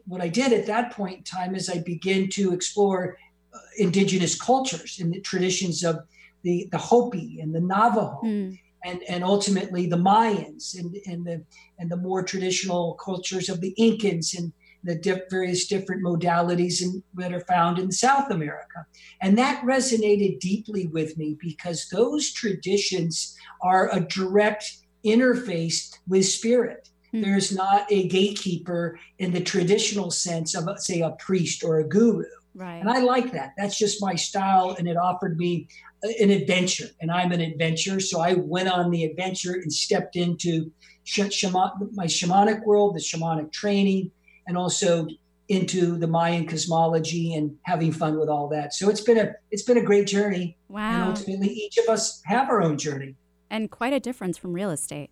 what 0.08 0.20
I 0.20 0.30
did 0.30 0.52
at 0.52 0.66
that 0.66 0.94
point 0.94 1.18
in 1.20 1.24
time 1.24 1.54
is 1.54 1.70
I 1.70 1.78
began 1.94 2.28
to 2.30 2.54
explore 2.54 3.20
uh, 3.54 3.60
indigenous 3.78 4.34
cultures 4.50 4.98
and 5.00 5.14
the 5.14 5.22
traditions 5.22 5.84
of 5.84 5.98
the 6.42 6.68
the 6.72 6.80
Hopi 6.80 7.40
and 7.40 7.54
the 7.54 7.62
Navajo. 7.62 8.20
Mm. 8.24 8.58
And, 8.86 9.02
and 9.10 9.24
ultimately 9.24 9.86
the 9.86 9.98
Mayans 9.98 10.80
and, 10.80 10.96
and 11.06 11.26
the 11.26 11.44
and 11.78 11.88
the 11.92 11.98
more 11.98 12.24
traditional 12.24 12.96
cultures 12.96 13.48
of 13.50 13.62
the 13.62 13.76
Incans 13.78 14.36
and 14.38 14.54
the 14.84 14.96
diff- 14.96 15.30
various 15.30 15.68
different 15.68 16.04
modalities 16.04 16.82
in, 16.82 17.04
that 17.16 17.34
are 17.34 17.42
found 17.42 17.80
in 17.80 17.92
South 17.92 18.32
America. 18.32 18.86
And 19.22 19.38
that 19.38 19.64
resonated 19.64 20.40
deeply 20.40 20.88
with 20.88 21.18
me 21.18 21.38
because 21.40 21.88
those 21.90 22.32
traditions 22.32 23.36
are 23.62 23.90
a 23.92 24.00
direct 24.00 24.78
interface 25.06 25.96
with 26.08 26.26
spirit. 26.26 26.90
Mm-hmm. 27.14 27.22
There's 27.22 27.56
not 27.56 27.92
a 27.92 28.08
gatekeeper 28.08 29.00
in 29.20 29.32
the 29.32 29.42
traditional 29.42 30.12
sense 30.12 30.56
of, 30.56 30.68
say, 30.80 31.02
a 31.02 31.12
priest 31.12 31.64
or 31.64 31.80
a 31.80 31.88
guru. 31.88 32.26
Right. 32.54 32.80
And 32.80 32.90
I 32.90 33.00
like 33.00 33.32
that. 33.34 33.54
That's 33.58 33.78
just 33.78 34.02
my 34.02 34.16
style. 34.16 34.76
And 34.78 34.88
it 34.88 34.98
offered 34.98 35.38
me 35.38 35.68
an 36.04 36.32
adventure. 36.32 36.88
And 37.00 37.12
I'm 37.12 37.32
an 37.32 37.42
adventurer. 37.42 38.00
So 38.00 38.20
I 38.20 38.34
went 38.34 38.68
on 38.68 38.90
the 38.90 39.04
adventure 39.04 39.54
and 39.54 39.72
stepped 39.72 40.16
into 40.16 40.72
shaman- 41.04 41.92
my 41.94 42.06
shamanic 42.06 42.64
world, 42.66 42.96
the 42.96 43.00
shamanic 43.00 43.52
training, 43.52 44.12
and 44.48 44.58
also 44.58 45.08
into 45.50 45.98
the 45.98 46.08
Mayan 46.08 46.46
cosmology 46.46 47.34
and 47.36 47.58
having 47.64 47.92
fun 47.92 48.20
with 48.20 48.30
all 48.30 48.48
that. 48.50 48.74
So 48.74 48.90
it's 48.90 49.02
been 49.02 49.18
a 49.18 49.34
it's 49.52 49.64
been 49.64 49.78
a 49.78 49.84
great 49.84 50.08
journey. 50.08 50.58
Wow. 50.68 50.90
And 50.90 51.04
ultimately 51.04 51.50
each 51.50 51.78
of 51.78 51.88
us 51.88 52.22
have 52.26 52.50
our 52.50 52.62
own 52.62 52.78
journey. 52.78 53.16
And 53.50 53.72
quite 53.72 53.94
a 53.94 54.00
difference 54.00 54.38
from 54.38 54.54
real 54.54 54.72
estate. 54.72 55.10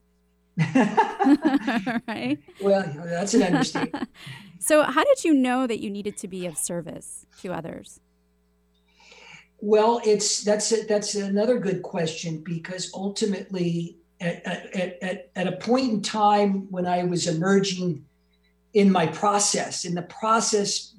right? 0.76 2.38
Well, 2.62 2.92
that's 3.06 3.34
an 3.34 3.44
understatement. 3.44 4.10
so 4.60 4.84
how 4.84 5.04
did 5.04 5.24
you 5.24 5.34
know 5.34 5.68
that 5.68 5.80
you 5.80 5.90
needed 5.90 6.18
to 6.18 6.28
be 6.28 6.46
of 6.46 6.58
service 6.58 7.26
to 7.42 7.54
others? 7.54 8.00
Well, 9.60 10.02
it's 10.06 10.44
that's 10.44 10.72
a, 10.72 10.86
that's 10.86 11.16
another 11.16 11.60
good 11.60 11.82
question 11.82 12.42
because 12.44 12.92
ultimately 12.94 13.98
at, 14.20 14.46
at, 14.46 15.04
at, 15.04 15.30
at 15.36 15.48
a 15.48 15.54
point 15.54 15.92
in 15.92 16.02
time 16.02 16.72
when 16.72 16.86
I 16.86 17.04
was 17.04 17.28
emerging 17.28 18.06
in 18.76 18.92
my 18.92 19.08
process. 19.08 19.86
In 19.86 19.96
the 19.96 20.04
process, 20.04 20.94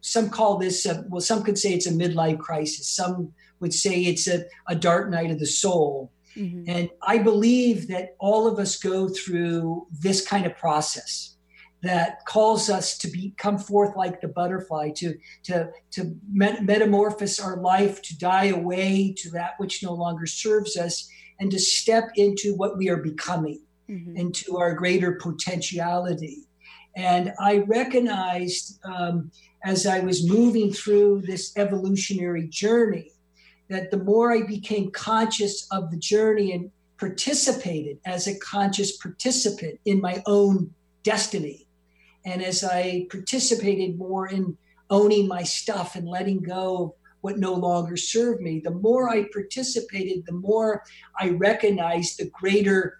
some 0.00 0.30
call 0.30 0.56
this, 0.56 0.86
a, 0.86 1.04
well, 1.08 1.20
some 1.20 1.42
could 1.42 1.58
say 1.58 1.74
it's 1.74 1.86
a 1.86 1.92
midlife 1.92 2.38
crisis. 2.38 2.88
Some 2.88 3.32
would 3.60 3.74
say 3.74 4.00
it's 4.04 4.28
a, 4.28 4.44
a 4.68 4.74
dark 4.74 5.10
night 5.10 5.30
of 5.30 5.38
the 5.38 5.46
soul. 5.46 6.12
Mm-hmm. 6.36 6.64
And 6.68 6.88
I 7.02 7.18
believe 7.18 7.88
that 7.88 8.16
all 8.18 8.46
of 8.46 8.58
us 8.58 8.76
go 8.76 9.08
through 9.08 9.86
this 9.90 10.26
kind 10.26 10.46
of 10.46 10.56
process 10.56 11.36
that 11.82 12.24
calls 12.26 12.70
us 12.70 12.96
to 12.98 13.08
be 13.08 13.34
come 13.36 13.58
forth 13.58 13.96
like 13.96 14.20
the 14.20 14.28
butterfly, 14.28 14.90
to 14.96 15.14
to 15.44 15.70
to 15.92 16.16
metamorphose 16.30 17.38
our 17.38 17.58
life, 17.58 18.02
to 18.02 18.18
die 18.18 18.46
away 18.46 19.14
to 19.18 19.30
that 19.30 19.52
which 19.58 19.82
no 19.82 19.92
longer 19.92 20.26
serves 20.26 20.76
us, 20.76 21.08
and 21.38 21.50
to 21.50 21.58
step 21.58 22.08
into 22.16 22.54
what 22.54 22.76
we 22.76 22.88
are 22.88 22.96
becoming, 22.96 23.62
mm-hmm. 23.88 24.16
into 24.16 24.56
our 24.56 24.74
greater 24.74 25.12
potentiality. 25.12 26.45
And 26.96 27.34
I 27.38 27.58
recognized 27.58 28.80
um, 28.84 29.30
as 29.64 29.86
I 29.86 30.00
was 30.00 30.28
moving 30.28 30.72
through 30.72 31.22
this 31.22 31.52
evolutionary 31.56 32.48
journey 32.48 33.12
that 33.68 33.90
the 33.90 34.02
more 34.02 34.32
I 34.32 34.46
became 34.46 34.90
conscious 34.90 35.66
of 35.70 35.90
the 35.90 35.98
journey 35.98 36.52
and 36.52 36.70
participated 36.98 37.98
as 38.06 38.26
a 38.26 38.38
conscious 38.38 38.96
participant 38.96 39.78
in 39.84 40.00
my 40.00 40.22
own 40.24 40.72
destiny, 41.02 41.66
and 42.24 42.42
as 42.42 42.64
I 42.64 43.06
participated 43.10 43.98
more 43.98 44.28
in 44.28 44.56
owning 44.88 45.28
my 45.28 45.42
stuff 45.42 45.96
and 45.96 46.08
letting 46.08 46.40
go 46.40 46.84
of 46.84 46.92
what 47.20 47.38
no 47.38 47.52
longer 47.54 47.96
served 47.96 48.40
me, 48.40 48.60
the 48.60 48.70
more 48.70 49.10
I 49.10 49.26
participated, 49.32 50.24
the 50.26 50.32
more 50.32 50.82
I 51.18 51.30
recognized 51.30 52.18
the 52.18 52.30
greater 52.30 52.98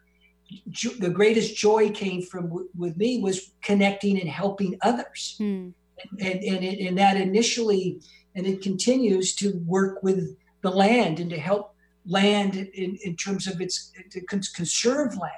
the 0.99 1.11
greatest 1.11 1.57
joy 1.57 1.91
came 1.91 2.23
from 2.23 2.69
with 2.77 2.97
me 2.97 3.21
was 3.21 3.53
connecting 3.63 4.21
and 4.21 4.29
helping 4.29 4.79
others 4.83 5.37
mm. 5.41 5.73
and 6.21 6.45
and, 6.45 6.65
it, 6.65 6.87
and 6.87 6.99
that 6.99 7.17
initially 7.17 8.01
and 8.35 8.47
it 8.47 8.63
continues 8.63 9.35
to 9.35 9.61
work 9.67 10.03
with 10.03 10.37
the 10.63 10.71
land 10.71 11.21
and 11.21 11.31
to 11.31 11.39
help 11.39 11.75
land 12.07 12.55
in, 12.57 12.97
in 13.05 13.17
terms 13.17 13.47
of 13.47 13.61
its 13.61 13.93
to 14.11 14.21
conserve 14.21 15.17
land 15.17 15.33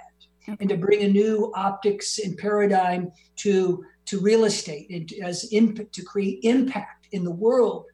okay. 0.46 0.56
and 0.60 0.68
to 0.68 0.76
bring 0.76 1.02
a 1.02 1.08
new 1.08 1.52
optics 1.54 2.18
and 2.18 2.36
paradigm 2.36 3.10
to 3.36 3.84
to 4.04 4.20
real 4.20 4.44
estate 4.44 4.88
and 4.90 5.12
as 5.22 5.48
input 5.52 5.90
to 5.92 6.02
create 6.02 6.40
impact 6.42 7.08
in 7.12 7.24
the 7.24 7.30
world 7.30 7.86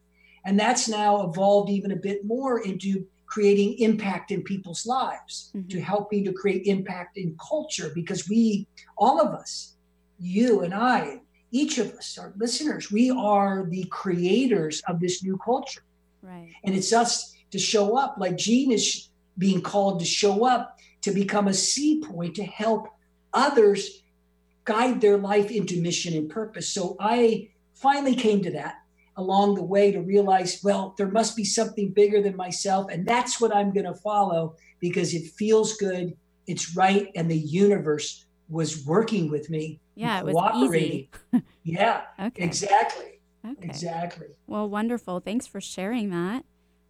and 0.44 0.58
that's 0.58 0.88
now 0.88 1.22
evolved 1.28 1.70
even 1.70 1.92
a 1.92 1.96
bit 1.96 2.24
more 2.24 2.60
into 2.60 3.06
creating 3.34 3.70
impact 3.88 4.30
in 4.30 4.40
people's 4.42 4.86
lives, 4.86 5.50
mm-hmm. 5.56 5.66
to 5.66 5.80
helping 5.80 6.22
to 6.24 6.32
create 6.32 6.62
impact 6.76 7.18
in 7.22 7.36
culture, 7.50 7.90
because 8.00 8.28
we, 8.28 8.64
all 8.96 9.20
of 9.20 9.34
us, 9.34 9.74
you 10.20 10.60
and 10.60 10.72
I, 10.72 11.20
each 11.50 11.78
of 11.78 11.88
us, 11.98 12.16
our 12.16 12.32
listeners, 12.36 12.92
we 12.92 13.10
are 13.10 13.66
the 13.68 13.84
creators 13.90 14.82
of 14.86 15.00
this 15.00 15.24
new 15.26 15.36
culture. 15.44 15.82
Right. 16.22 16.52
And 16.64 16.76
it's 16.76 16.92
us 16.92 17.34
to 17.50 17.58
show 17.58 17.96
up, 17.96 18.14
like 18.18 18.36
Gene 18.36 18.70
is 18.70 19.08
being 19.36 19.60
called 19.60 19.98
to 19.98 20.06
show 20.06 20.46
up 20.46 20.78
to 21.02 21.10
become 21.10 21.48
a 21.48 21.54
seed 21.54 22.04
point 22.04 22.36
to 22.36 22.44
help 22.44 22.86
others 23.32 24.02
guide 24.64 25.00
their 25.00 25.18
life 25.18 25.50
into 25.50 25.82
mission 25.82 26.14
and 26.14 26.30
purpose. 26.30 26.68
So 26.68 26.96
I 27.00 27.50
finally 27.74 28.14
came 28.14 28.42
to 28.42 28.52
that 28.52 28.74
along 29.16 29.54
the 29.54 29.62
way 29.62 29.92
to 29.92 30.00
realize, 30.00 30.60
well, 30.62 30.94
there 30.98 31.08
must 31.08 31.36
be 31.36 31.44
something 31.44 31.90
bigger 31.90 32.20
than 32.20 32.36
myself. 32.36 32.90
And 32.90 33.06
that's 33.06 33.40
what 33.40 33.54
I'm 33.54 33.72
going 33.72 33.86
to 33.86 33.94
follow 33.94 34.56
because 34.80 35.14
it 35.14 35.32
feels 35.32 35.76
good, 35.76 36.16
it's 36.46 36.76
right, 36.76 37.10
and 37.14 37.30
the 37.30 37.38
universe 37.38 38.26
was 38.48 38.84
working 38.84 39.30
with 39.30 39.48
me. 39.50 39.80
Yeah, 39.94 40.20
it 40.20 40.26
was 40.26 40.52
easy. 40.56 41.10
yeah, 41.64 42.02
okay. 42.20 42.44
exactly. 42.44 43.20
Okay. 43.46 43.68
Exactly. 43.68 44.26
Well, 44.46 44.68
wonderful. 44.68 45.20
Thanks 45.20 45.46
for 45.46 45.60
sharing 45.60 46.10
that. 46.10 46.44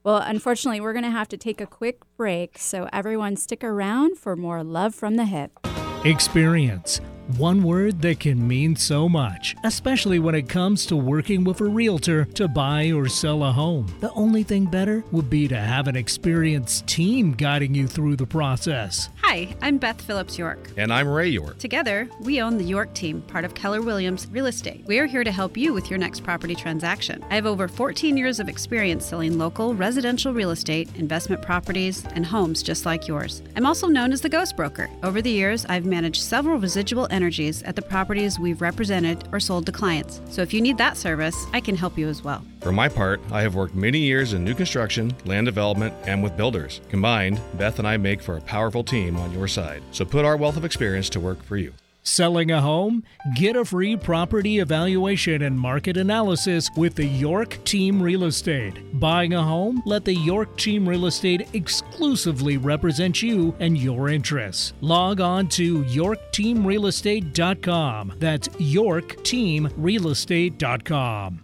Well, 0.05 0.19
unfortunately, 0.19 0.81
we're 0.81 0.93
going 0.93 1.05
to 1.05 1.11
have 1.11 1.29
to 1.29 1.37
take 1.37 1.61
a 1.61 1.67
quick 1.67 2.01
break. 2.17 2.59
So, 2.59 2.89
everyone, 2.93 3.37
stick 3.37 3.65
around 3.65 4.19
for 4.19 4.37
more 4.37 4.63
Love 4.63 4.95
from 4.95 5.17
the 5.17 5.25
Hip. 5.25 5.59
Experience 6.05 7.01
one 7.37 7.63
word 7.63 8.03
that 8.03 8.21
can 8.21 8.47
mean 8.47 8.77
so 8.77 9.09
much, 9.09 9.57
especially 9.65 10.19
when 10.19 10.35
it 10.35 10.49
comes 10.49 10.85
to 10.87 10.97
working 10.97 11.43
with 11.45 11.61
a 11.61 11.65
realtor 11.65 12.27
to 12.27 12.47
buy 12.47 12.93
or 12.93 13.09
sell 13.09 13.43
a 13.45 13.53
home. 13.53 13.87
The 14.01 14.13
only 14.13 14.43
thing 14.43 14.67
better 14.67 15.03
would 15.11 15.31
be 15.31 15.49
to 15.49 15.57
have 15.57 15.89
an 15.89 15.97
experienced 15.97 16.87
team 16.87 17.33
guiding 17.33 17.75
you 17.75 17.87
through 17.87 18.17
the 18.17 18.27
process. 18.27 19.09
Hi, 19.23 19.57
I'm 19.63 19.79
Beth 19.79 20.01
Phillips 20.01 20.39
York. 20.39 20.71
And 20.77 20.93
I'm 20.93 21.09
Ray 21.09 21.29
York. 21.29 21.59
Together, 21.59 22.09
we 22.21 22.43
own 22.43 22.59
the 22.59 22.65
York 22.65 22.93
team, 22.95 23.23
part 23.23 23.45
of 23.45 23.55
Keller 23.55 23.81
Williams 23.81 24.29
Real 24.31 24.47
Estate. 24.47 24.85
We 24.87 24.99
are 24.99 25.07
here 25.07 25.25
to 25.25 25.33
help 25.33 25.57
you 25.57 25.73
with 25.73 25.91
your 25.91 25.99
next 25.99 26.23
property 26.23 26.55
transaction. 26.55 27.25
I 27.31 27.37
have 27.37 27.47
over 27.47 27.67
14 27.67 28.17
years 28.17 28.39
of 28.39 28.49
experience 28.49 29.07
selling 29.07 29.39
local 29.39 29.75
residential 29.75 30.35
real 30.35 30.51
estate, 30.51 30.89
investment 30.97 31.43
properties, 31.43 32.05
and 32.15 32.27
homes 32.27 32.63
just 32.63 32.85
like 32.85 33.09
yours. 33.09 33.43
I'm 33.57 33.67
also 33.67 33.87
known 33.87 34.13
as 34.13 34.21
the 34.21 34.29
Ghost 34.29 34.57
Broker. 34.57 34.91
Over 35.03 35.23
the 35.23 35.31
years, 35.31 35.65
I've 35.69 35.87
managed 35.87 36.23
several 36.23 36.59
residual 36.59 37.07
energies 37.15 37.63
at 37.63 37.77
the 37.77 37.83
properties 37.83 38.39
we've 38.39 38.61
represented 38.61 39.27
or 39.33 39.41
sold 39.41 39.65
to 39.67 39.73
clients. 39.73 40.21
So 40.29 40.43
if 40.43 40.53
you 40.53 40.61
need 40.61 40.77
that 40.79 40.97
service, 40.97 41.47
I 41.53 41.61
can 41.61 41.77
help 41.77 41.97
you 41.97 42.09
as 42.09 42.23
well. 42.23 42.45
For 42.61 42.73
my 42.73 42.89
part, 42.89 43.21
I 43.31 43.43
have 43.43 43.55
worked 43.55 43.75
many 43.75 43.99
years 43.99 44.33
in 44.33 44.45
new 44.45 44.55
construction, 44.55 45.15
land 45.25 45.47
development, 45.47 45.95
and 46.07 46.23
with 46.23 46.37
builders. 46.37 46.81
Combined, 46.91 47.41
Beth 47.55 47.79
and 47.79 47.89
I 47.89 47.97
make 47.97 48.21
for 48.21 48.37
a 48.37 48.41
powerful 48.43 48.83
team 48.83 49.17
on 49.17 49.33
your 49.33 49.49
side. 49.49 49.83
So 49.93 50.05
put 50.05 50.25
our 50.25 50.37
wealth 50.37 50.57
of 50.57 50.65
experience 50.65 51.09
to 51.11 51.21
work 51.21 51.43
for 51.43 51.57
you. 51.57 51.73
Selling 52.05 52.51
a 52.51 52.61
home? 52.61 53.03
Get 53.35 53.57
a 53.57 53.65
free 53.65 53.97
property 53.97 54.59
evaluation 54.59 55.41
and 55.41 55.59
market 55.59 55.97
analysis 55.97 56.69
with 56.77 56.97
the 56.97 57.07
York 57.07 57.65
Team 57.65 58.03
Real 58.03 58.25
Estate. 58.25 59.01
Buying 59.01 59.33
a 59.33 59.43
home? 59.43 59.83
Let 59.87 60.05
the 60.05 60.15
York 60.15 60.59
Team 60.59 60.87
Real 60.87 61.07
Estate 61.07 61.49
exclusively 61.55 62.59
represent 62.59 63.23
you 63.23 63.55
and 63.59 63.79
your 63.79 64.11
interests. 64.11 64.75
Log 64.83 65.23
on 65.23 65.49
to 65.49 65.83
yorkteamrealestate.com. 65.85 68.13
That's 68.19 68.49
yorkteamrealestate.com. 68.49 71.44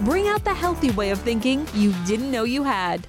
Bring 0.00 0.28
out 0.28 0.44
the 0.44 0.54
healthy 0.54 0.90
way 0.92 1.10
of 1.10 1.20
thinking 1.20 1.66
you 1.74 1.94
didn't 2.06 2.30
know 2.30 2.44
you 2.44 2.62
had. 2.62 3.06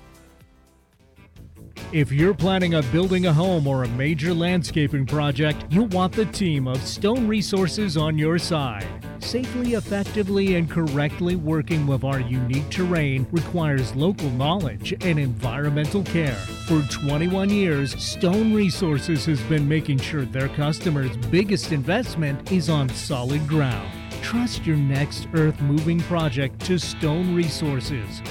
If 1.91 2.11
you're 2.11 2.35
planning 2.35 2.75
on 2.75 2.87
building 2.91 3.25
a 3.25 3.33
home 3.33 3.65
or 3.65 3.83
a 3.83 3.87
major 3.87 4.31
landscaping 4.31 5.07
project, 5.07 5.65
you'll 5.71 5.87
want 5.87 6.13
the 6.13 6.25
team 6.25 6.67
of 6.67 6.79
Stone 6.83 7.27
Resources 7.27 7.97
on 7.97 8.15
your 8.15 8.37
side. 8.37 8.85
Safely, 9.17 9.73
effectively, 9.73 10.55
and 10.55 10.69
correctly 10.69 11.35
working 11.35 11.87
with 11.87 12.03
our 12.03 12.19
unique 12.19 12.69
terrain 12.69 13.25
requires 13.31 13.95
local 13.95 14.29
knowledge 14.29 14.93
and 15.01 15.17
environmental 15.17 16.03
care. 16.03 16.35
For 16.67 16.83
21 16.83 17.49
years, 17.49 17.99
Stone 17.99 18.53
Resources 18.53 19.25
has 19.25 19.41
been 19.43 19.67
making 19.67 19.97
sure 19.97 20.25
their 20.25 20.49
customers' 20.49 21.17
biggest 21.31 21.71
investment 21.71 22.51
is 22.51 22.69
on 22.69 22.87
solid 22.89 23.47
ground. 23.47 23.89
Trust 24.21 24.65
your 24.65 24.77
next 24.77 25.27
earth 25.33 25.59
moving 25.61 25.99
project 26.01 26.59
to 26.65 26.77
Stone 26.77 27.35
Resources. 27.35 28.21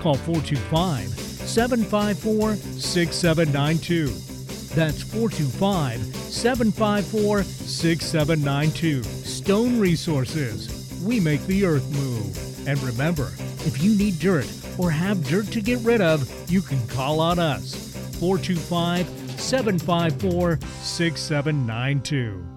Call 0.00 0.14
425 0.14 1.08
754 1.08 2.56
6792. 2.56 4.06
That's 4.74 5.02
425 5.02 6.00
754 6.00 7.42
6792. 7.44 9.02
Stone 9.02 9.78
Resources. 9.78 11.00
We 11.04 11.20
make 11.20 11.44
the 11.46 11.64
earth 11.64 11.88
move. 11.92 12.68
And 12.68 12.82
remember, 12.82 13.32
if 13.66 13.82
you 13.82 13.96
need 13.96 14.18
dirt 14.18 14.50
or 14.78 14.90
have 14.90 15.26
dirt 15.28 15.46
to 15.52 15.60
get 15.60 15.78
rid 15.80 16.00
of, 16.00 16.28
you 16.50 16.62
can 16.62 16.84
call 16.88 17.20
on 17.20 17.38
us. 17.38 17.74
425 18.18 19.06
754 19.38 20.58
6792. 20.80 22.53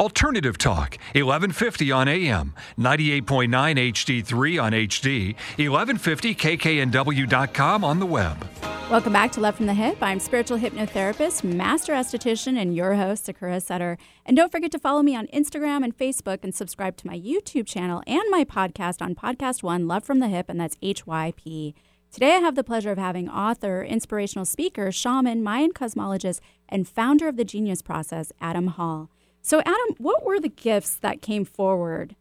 Alternative 0.00 0.56
Talk, 0.56 0.96
1150 1.12 1.92
on 1.92 2.08
AM, 2.08 2.54
98.9 2.78 3.50
HD3 3.50 4.62
on 4.62 4.72
HD, 4.72 5.36
1150kknw.com 5.58 7.84
on 7.84 8.00
the 8.00 8.06
web. 8.06 8.48
Welcome 8.90 9.12
back 9.12 9.30
to 9.32 9.40
Love 9.40 9.56
from 9.56 9.66
the 9.66 9.74
Hip. 9.74 9.98
I'm 10.00 10.18
spiritual 10.18 10.58
hypnotherapist, 10.58 11.44
master 11.44 11.92
esthetician, 11.92 12.58
and 12.58 12.74
your 12.74 12.94
host, 12.94 13.26
Sakura 13.26 13.60
Sutter. 13.60 13.98
And 14.24 14.38
don't 14.38 14.50
forget 14.50 14.72
to 14.72 14.78
follow 14.78 15.02
me 15.02 15.14
on 15.14 15.26
Instagram 15.26 15.84
and 15.84 15.94
Facebook 15.94 16.38
and 16.42 16.54
subscribe 16.54 16.96
to 16.96 17.06
my 17.06 17.20
YouTube 17.20 17.66
channel 17.66 18.02
and 18.06 18.22
my 18.30 18.44
podcast 18.44 19.02
on 19.02 19.14
Podcast 19.14 19.62
One, 19.62 19.86
Love 19.86 20.04
from 20.04 20.20
the 20.20 20.28
Hip, 20.28 20.48
and 20.48 20.58
that's 20.58 20.76
HYP. 20.76 21.74
Today, 22.10 22.36
I 22.36 22.38
have 22.38 22.54
the 22.54 22.64
pleasure 22.64 22.90
of 22.90 22.96
having 22.96 23.28
author, 23.28 23.84
inspirational 23.84 24.46
speaker, 24.46 24.90
shaman, 24.90 25.42
Mayan 25.42 25.74
cosmologist, 25.74 26.40
and 26.70 26.88
founder 26.88 27.28
of 27.28 27.36
the 27.36 27.44
Genius 27.44 27.82
Process, 27.82 28.32
Adam 28.40 28.68
Hall. 28.68 29.10
So, 29.42 29.60
Adam, 29.60 29.96
what 29.98 30.24
were 30.24 30.38
the 30.38 30.48
gifts 30.48 30.94
that 30.96 31.22
came 31.22 31.44
forward, 31.44 32.14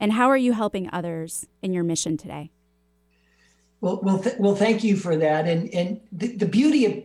and 0.00 0.12
how 0.12 0.28
are 0.28 0.36
you 0.36 0.52
helping 0.52 0.90
others 0.92 1.46
in 1.62 1.72
your 1.72 1.84
mission 1.84 2.16
today? 2.16 2.50
Well, 3.80 4.00
well, 4.02 4.18
th- 4.18 4.36
well. 4.38 4.56
Thank 4.56 4.82
you 4.82 4.96
for 4.96 5.16
that. 5.16 5.46
And 5.46 5.72
and 5.72 6.00
the, 6.10 6.36
the 6.36 6.46
beauty 6.46 6.86
of 6.86 7.04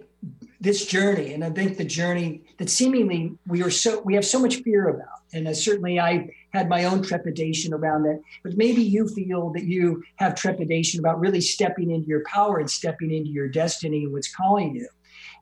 this 0.60 0.86
journey, 0.86 1.34
and 1.34 1.44
I 1.44 1.50
think 1.50 1.78
the 1.78 1.86
journey 1.86 2.44
that 2.58 2.70
seemingly 2.70 3.38
we 3.48 3.62
are 3.64 3.70
so 3.70 4.02
we 4.02 4.16
have 4.16 4.26
so 4.26 4.40
much 4.40 4.58
fear 4.58 4.90
about, 4.90 5.20
and 5.34 5.48
uh, 5.48 5.54
certainly 5.54 6.00
I 6.00 6.30
had 6.54 6.70
my 6.70 6.86
own 6.86 7.04
trepidation 7.04 7.74
around 7.74 8.04
that. 8.04 8.22
But 8.44 8.58
maybe 8.58 8.82
you 8.82 9.08
feel 9.08 9.52
that 9.52 9.66
you 9.66 10.04
have 10.16 10.36
trepidation 10.36 11.00
about 11.00 11.20
really 11.20 11.42
stepping 11.42 11.92
into 11.92 12.08
your 12.08 12.24
power 12.26 12.60
and 12.60 12.70
stepping 12.70 13.12
into 13.12 13.30
your 13.30 13.48
destiny 13.48 14.04
and 14.06 14.14
what's 14.14 14.34
calling 14.34 14.76
you. 14.76 14.88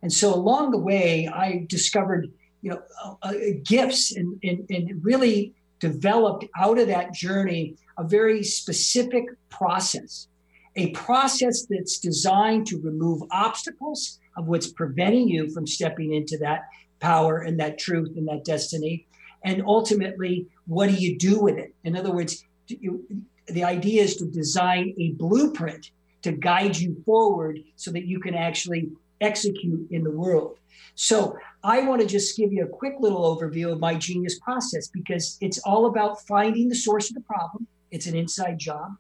And 0.02 0.12
so 0.12 0.34
along 0.34 0.72
the 0.72 0.78
way, 0.78 1.28
I 1.28 1.66
discovered 1.68 2.32
you 2.62 2.72
know, 2.72 2.82
uh, 3.04 3.16
uh, 3.22 3.34
gifts 3.64 4.16
and, 4.16 4.40
and, 4.44 4.66
and 4.70 5.04
really 5.04 5.54
developed 5.80 6.46
out 6.58 6.78
of 6.78 6.88
that 6.88 7.14
journey 7.14 7.76
a 7.98 8.04
very 8.04 8.44
specific 8.44 9.26
process, 9.50 10.28
a 10.76 10.92
process 10.92 11.66
that's 11.70 12.00
designed 12.00 12.68
to 12.68 12.80
remove 12.80 13.22
obstacles 13.32 14.20
of 14.38 14.48
what's 14.48 14.68
preventing 14.68 15.28
you 15.28 15.50
from 15.50 15.68
stepping 15.68 16.14
into 16.14 16.38
that 16.38 16.62
power 17.00 17.40
and 17.40 17.60
that 17.60 17.78
truth 17.78 18.16
and 18.18 18.28
that 18.28 18.44
destiny. 18.46 19.06
And 19.44 19.64
ultimately, 19.66 20.48
what 20.68 20.90
do 20.90 20.96
you 20.96 21.18
do 21.18 21.40
with 21.40 21.58
it? 21.58 21.74
In 21.84 21.96
other 21.96 22.12
words, 22.12 22.44
you, 22.68 23.06
the 23.48 23.64
idea 23.64 24.04
is 24.04 24.18
to 24.18 24.26
design 24.26 24.94
a 25.00 25.12
blueprint 25.12 25.92
to 26.22 26.34
guide 26.34 26.78
you 26.78 27.02
forward 27.06 27.60
so 27.76 27.92
that 27.92 28.06
you 28.06 28.20
can 28.20 28.36
actually 28.36 28.90
execute 29.22 29.90
in 29.92 30.04
the 30.04 30.12
world. 30.12 30.58
So 30.96 31.38
I 31.64 31.82
want 31.82 32.02
to 32.02 32.08
just 32.08 32.38
give 32.38 32.54
you 32.54 32.64
a 32.64 32.68
quick 32.68 32.96
little 33.00 33.36
overview 33.36 33.72
of 33.72 33.80
my 33.80 33.96
genius 33.96 34.40
process 34.40 34.88
because 34.88 35.38
it's 35.42 35.60
all 35.60 35.88
about 35.88 36.26
finding 36.26 36.70
the 36.70 36.76
source 36.76 37.10
of 37.10 37.16
the 37.16 37.22
problem. 37.22 37.68
It's 37.92 38.08
an 38.08 38.16
inside 38.16 38.58
job. 38.58 38.94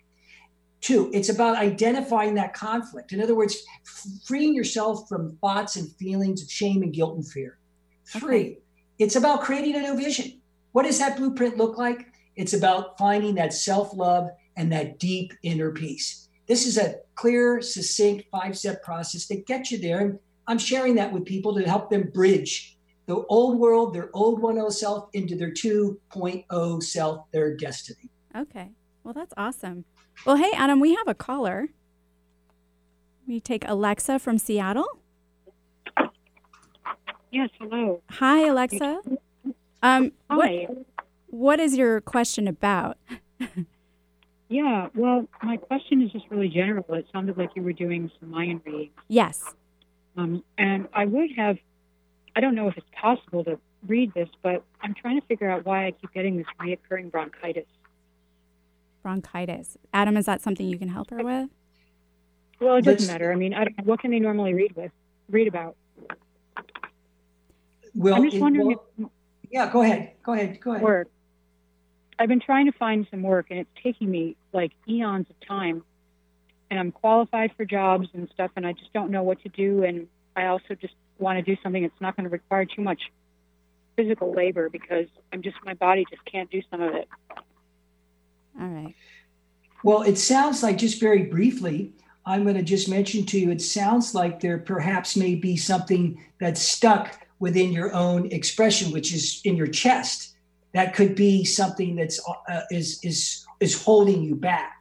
Two, 0.81 1.09
it's 1.13 1.29
about 1.29 1.57
identifying 1.57 2.35
that 2.35 2.53
conflict. 2.53 3.11
In 3.11 3.21
other 3.21 3.35
words, 3.35 3.57
freeing 4.25 4.55
yourself 4.55 5.07
from 5.07 5.37
thoughts 5.37 5.75
and 5.75 5.93
feelings 5.95 6.41
of 6.41 6.51
shame 6.51 6.83
and 6.83 6.93
guilt 6.93 7.15
and 7.15 7.27
fear. 7.27 7.57
Three, 8.05 8.41
okay. 8.41 8.59
it's 8.97 9.15
about 9.15 9.41
creating 9.41 9.75
a 9.75 9.81
new 9.81 9.95
vision. 9.95 10.41
What 10.71 10.85
does 10.85 10.99
that 10.99 11.17
blueprint 11.17 11.57
look 11.57 11.77
like? 11.77 12.07
It's 12.35 12.53
about 12.53 12.97
finding 12.97 13.35
that 13.35 13.53
self 13.53 13.93
love 13.93 14.29
and 14.55 14.71
that 14.71 14.99
deep 14.99 15.33
inner 15.43 15.71
peace. 15.71 16.29
This 16.47 16.65
is 16.65 16.77
a 16.77 16.95
clear, 17.15 17.61
succinct 17.61 18.25
five 18.31 18.57
step 18.57 18.81
process 18.83 19.27
that 19.27 19.45
gets 19.45 19.71
you 19.71 19.77
there. 19.77 19.99
And 19.99 20.19
I'm 20.49 20.57
sharing 20.57 20.95
that 20.95 21.13
with 21.13 21.25
people 21.25 21.53
to 21.55 21.63
help 21.63 21.91
them 21.91 22.09
bridge 22.11 22.75
the 23.05 23.23
old 23.27 23.59
world, 23.59 23.93
their 23.93 24.09
old 24.13 24.41
1.0 24.41 24.71
self, 24.71 25.09
into 25.13 25.35
their 25.35 25.51
2.0 25.51 26.83
self, 26.83 27.31
their 27.31 27.55
destiny. 27.55 28.09
Okay. 28.35 28.71
Well, 29.03 29.13
that's 29.13 29.33
awesome. 29.37 29.85
Well, 30.25 30.35
hey, 30.35 30.51
Adam, 30.55 30.79
we 30.79 30.95
have 30.95 31.07
a 31.07 31.13
caller. 31.13 31.69
We 33.27 33.39
take 33.39 33.63
Alexa 33.67 34.19
from 34.19 34.39
Seattle. 34.39 34.87
Yes, 37.31 37.49
hello. 37.59 38.01
Hi, 38.09 38.47
Alexa. 38.47 39.01
Um, 39.83 40.11
Hi. 40.29 40.67
What, 40.67 40.85
what 41.27 41.59
is 41.59 41.77
your 41.77 42.01
question 42.01 42.47
about? 42.47 42.97
yeah, 44.49 44.87
well, 44.95 45.27
my 45.43 45.57
question 45.57 46.01
is 46.01 46.11
just 46.11 46.25
really 46.29 46.49
general. 46.49 46.85
It 46.89 47.05
sounded 47.13 47.37
like 47.37 47.51
you 47.55 47.61
were 47.61 47.73
doing 47.73 48.09
some 48.19 48.31
Mayan 48.31 48.61
readings. 48.65 48.91
Yes. 49.07 49.53
Um, 50.19 50.43
and 50.57 50.87
I 50.93 51.05
would 51.05 51.31
have, 51.37 51.57
I 52.35 52.41
don't 52.41 52.53
know 52.53 52.67
if 52.67 52.77
it's 52.77 52.89
possible 52.91 53.43
to 53.45 53.57
read 53.87 54.13
this, 54.13 54.27
but 54.41 54.63
I'm 54.81 54.93
trying 54.93 55.19
to 55.19 55.25
figure 55.27 55.49
out 55.49 55.65
why 55.65 55.87
I 55.87 55.91
keep 55.91 56.11
getting 56.13 56.35
this 56.35 56.45
reoccurring 56.59 57.09
bronchitis. 57.09 57.65
Bronchitis. 59.01 59.77
Adam, 59.93 60.17
is 60.17 60.25
that 60.25 60.41
something 60.41 60.67
you 60.67 60.77
can 60.77 60.89
help 60.89 61.09
her 61.11 61.23
with? 61.23 61.49
Well, 62.59 62.75
it 62.75 62.83
doesn't 62.83 63.07
matter. 63.07 63.31
I 63.31 63.35
mean, 63.35 63.53
I 63.53 63.67
what 63.83 64.01
can 64.01 64.11
they 64.11 64.19
normally 64.19 64.53
read 64.53 64.75
with, 64.75 64.91
read 65.29 65.47
about? 65.47 65.77
Well, 67.95 68.15
I'm 68.15 68.29
just 68.29 68.41
wondering. 68.41 68.67
Well, 68.67 68.81
if, 68.97 69.07
yeah, 69.49 69.71
go 69.71 69.83
ahead. 69.83 70.11
Go 70.21 70.33
ahead. 70.33 70.59
Go 70.59 70.71
ahead. 70.71 70.83
Work. 70.83 71.07
I've 72.19 72.27
been 72.27 72.41
trying 72.41 72.65
to 72.65 72.73
find 72.73 73.07
some 73.09 73.21
work, 73.23 73.47
and 73.49 73.59
it's 73.59 73.69
taking 73.81 74.11
me 74.11 74.35
like 74.51 74.73
eons 74.89 75.27
of 75.29 75.47
time 75.47 75.83
and 76.69 76.79
I'm 76.79 76.91
qualified 76.91 77.51
for 77.57 77.65
jobs 77.65 78.07
and 78.13 78.29
stuff, 78.33 78.51
and 78.55 78.65
I 78.65 78.73
just 78.73 78.93
don't 78.93 79.11
know 79.11 79.23
what 79.23 79.41
to 79.43 79.49
do. 79.49 79.83
And 79.83 80.07
I 80.35 80.45
also 80.45 80.75
just 80.75 80.93
want 81.17 81.37
to 81.37 81.43
do 81.43 81.59
something 81.61 81.81
that's 81.81 82.01
not 82.01 82.15
going 82.15 82.25
to 82.25 82.29
require 82.29 82.65
too 82.65 82.81
much 82.81 83.01
physical 83.95 84.33
labor 84.33 84.69
because 84.69 85.07
I'm 85.33 85.41
just 85.41 85.57
my 85.65 85.73
body 85.73 86.05
just 86.09 86.23
can't 86.25 86.49
do 86.49 86.61
some 86.71 86.81
of 86.81 86.95
it. 86.95 87.07
All 88.59 88.67
right. 88.67 88.95
Well, 89.83 90.03
it 90.03 90.17
sounds 90.17 90.61
like 90.63 90.77
just 90.77 90.99
very 90.99 91.23
briefly, 91.23 91.93
I'm 92.25 92.43
going 92.43 92.55
to 92.55 92.63
just 92.63 92.89
mention 92.89 93.25
to 93.27 93.39
you. 93.39 93.49
It 93.51 93.61
sounds 93.61 94.13
like 94.13 94.39
there 94.39 94.57
perhaps 94.57 95.15
may 95.15 95.35
be 95.35 95.57
something 95.57 96.23
that's 96.39 96.61
stuck 96.61 97.27
within 97.39 97.71
your 97.71 97.93
own 97.93 98.31
expression, 98.31 98.91
which 98.91 99.13
is 99.13 99.41
in 99.45 99.55
your 99.55 99.67
chest. 99.67 100.35
That 100.73 100.93
could 100.93 101.15
be 101.15 101.45
something 101.45 101.95
that's 101.95 102.19
uh, 102.47 102.61
is 102.69 103.03
is 103.03 103.45
is 103.59 103.81
holding 103.81 104.21
you 104.21 104.35
back 104.35 104.78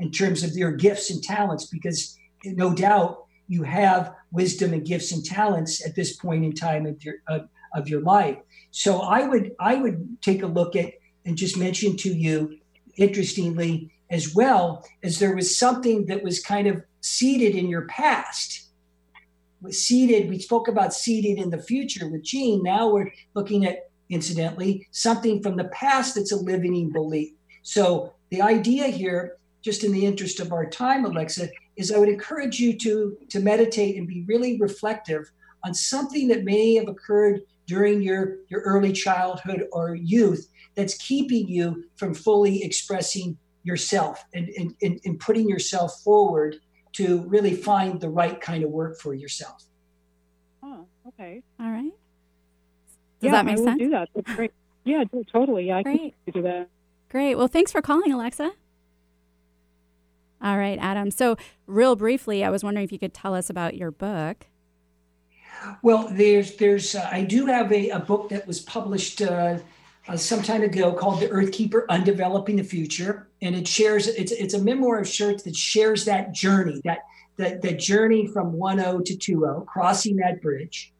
in 0.00 0.10
terms 0.10 0.42
of 0.42 0.52
your 0.52 0.72
gifts 0.72 1.10
and 1.10 1.22
talents, 1.22 1.66
because 1.66 2.18
no 2.44 2.74
doubt 2.74 3.24
you 3.48 3.62
have 3.62 4.14
wisdom 4.32 4.72
and 4.72 4.86
gifts 4.86 5.12
and 5.12 5.24
talents 5.24 5.84
at 5.86 5.94
this 5.94 6.16
point 6.16 6.44
in 6.44 6.52
time 6.52 6.86
of 6.86 7.04
your 7.04 7.16
of, 7.28 7.48
of 7.74 7.88
your 7.88 8.00
life. 8.00 8.38
So 8.70 9.00
I 9.00 9.26
would 9.26 9.52
I 9.60 9.74
would 9.76 10.22
take 10.22 10.42
a 10.42 10.46
look 10.46 10.76
at 10.76 10.94
and 11.24 11.36
just 11.36 11.56
mention 11.56 11.96
to 11.98 12.08
you, 12.08 12.58
interestingly, 12.96 13.92
as 14.10 14.34
well 14.34 14.84
as 15.02 15.18
there 15.18 15.36
was 15.36 15.56
something 15.56 16.06
that 16.06 16.22
was 16.22 16.40
kind 16.40 16.66
of 16.66 16.82
seated 17.00 17.54
in 17.54 17.68
your 17.68 17.86
past. 17.86 18.68
Was 19.60 19.84
seated, 19.84 20.30
we 20.30 20.38
spoke 20.38 20.68
about 20.68 20.94
seated 20.94 21.38
in 21.38 21.50
the 21.50 21.62
future 21.62 22.08
with 22.08 22.22
Gene. 22.22 22.62
Now 22.62 22.88
we're 22.88 23.12
looking 23.34 23.66
at, 23.66 23.90
incidentally, 24.08 24.88
something 24.90 25.42
from 25.42 25.56
the 25.56 25.64
past 25.64 26.14
that's 26.14 26.32
a 26.32 26.36
living 26.36 26.90
belief. 26.90 27.32
So 27.62 28.14
the 28.30 28.40
idea 28.40 28.86
here, 28.86 29.36
just 29.62 29.84
in 29.84 29.92
the 29.92 30.06
interest 30.06 30.40
of 30.40 30.52
our 30.52 30.68
time, 30.68 31.04
Alexa, 31.04 31.48
is 31.76 31.92
I 31.92 31.98
would 31.98 32.08
encourage 32.08 32.58
you 32.58 32.76
to, 32.78 33.16
to 33.28 33.40
meditate 33.40 33.96
and 33.96 34.06
be 34.06 34.24
really 34.26 34.58
reflective 34.58 35.30
on 35.64 35.74
something 35.74 36.28
that 36.28 36.44
may 36.44 36.74
have 36.74 36.88
occurred 36.88 37.42
during 37.66 38.02
your, 38.02 38.38
your 38.48 38.62
early 38.62 38.92
childhood 38.92 39.66
or 39.72 39.94
youth 39.94 40.48
that's 40.74 40.94
keeping 40.96 41.48
you 41.48 41.84
from 41.96 42.14
fully 42.14 42.62
expressing 42.64 43.36
yourself 43.62 44.24
and, 44.34 44.48
and, 44.56 44.74
and, 44.82 45.00
and 45.04 45.20
putting 45.20 45.48
yourself 45.48 46.00
forward 46.02 46.56
to 46.92 47.22
really 47.28 47.54
find 47.54 48.00
the 48.00 48.08
right 48.08 48.40
kind 48.40 48.64
of 48.64 48.70
work 48.70 48.98
for 48.98 49.14
yourself. 49.14 49.64
Oh, 50.62 50.86
okay. 51.08 51.42
All 51.60 51.70
right. 51.70 51.92
Does 53.20 53.26
yeah, 53.26 53.30
that 53.32 53.44
make 53.44 53.58
I 53.58 53.60
will 53.60 53.76
do 53.76 53.90
that. 53.90 54.08
That's 54.14 54.34
great. 54.34 54.52
Yeah, 54.84 55.04
totally. 55.30 55.66
Yeah, 55.66 55.78
I 55.78 55.82
Great. 55.82 56.14
can 56.24 56.32
do 56.32 56.42
that. 56.42 56.68
Great. 57.10 57.34
Well, 57.34 57.48
thanks 57.48 57.70
for 57.70 57.82
calling, 57.82 58.12
Alexa. 58.12 58.52
All 60.42 60.56
right, 60.56 60.78
Adam. 60.80 61.10
So, 61.10 61.36
real 61.66 61.96
briefly, 61.96 62.42
I 62.44 62.50
was 62.50 62.64
wondering 62.64 62.84
if 62.84 62.92
you 62.92 62.98
could 62.98 63.12
tell 63.12 63.34
us 63.34 63.50
about 63.50 63.76
your 63.76 63.90
book. 63.90 64.46
Well, 65.82 66.08
there's 66.10 66.56
there's 66.56 66.94
uh, 66.94 67.08
I 67.12 67.22
do 67.22 67.46
have 67.46 67.70
a, 67.72 67.90
a 67.90 68.00
book 68.00 68.30
that 68.30 68.46
was 68.46 68.60
published 68.60 69.20
uh, 69.20 69.58
uh, 70.08 70.16
some 70.16 70.42
time 70.42 70.62
ago 70.62 70.92
called 70.92 71.20
The 71.20 71.28
Earthkeeper: 71.28 71.86
Undeveloping 71.88 72.56
the 72.56 72.64
Future, 72.64 73.28
and 73.42 73.54
it 73.54 73.68
shares 73.68 74.08
it's 74.08 74.32
it's 74.32 74.54
a 74.54 74.62
memoir 74.62 75.00
of 75.00 75.08
sorts 75.08 75.42
that 75.42 75.56
shares 75.56 76.06
that 76.06 76.32
journey 76.32 76.80
that 76.84 77.00
that 77.36 77.60
that 77.62 77.78
journey 77.78 78.26
from 78.26 78.52
1.0 78.52 79.04
to 79.04 79.14
2.0, 79.14 79.66
crossing 79.66 80.16
that 80.16 80.40
bridge. 80.40 80.92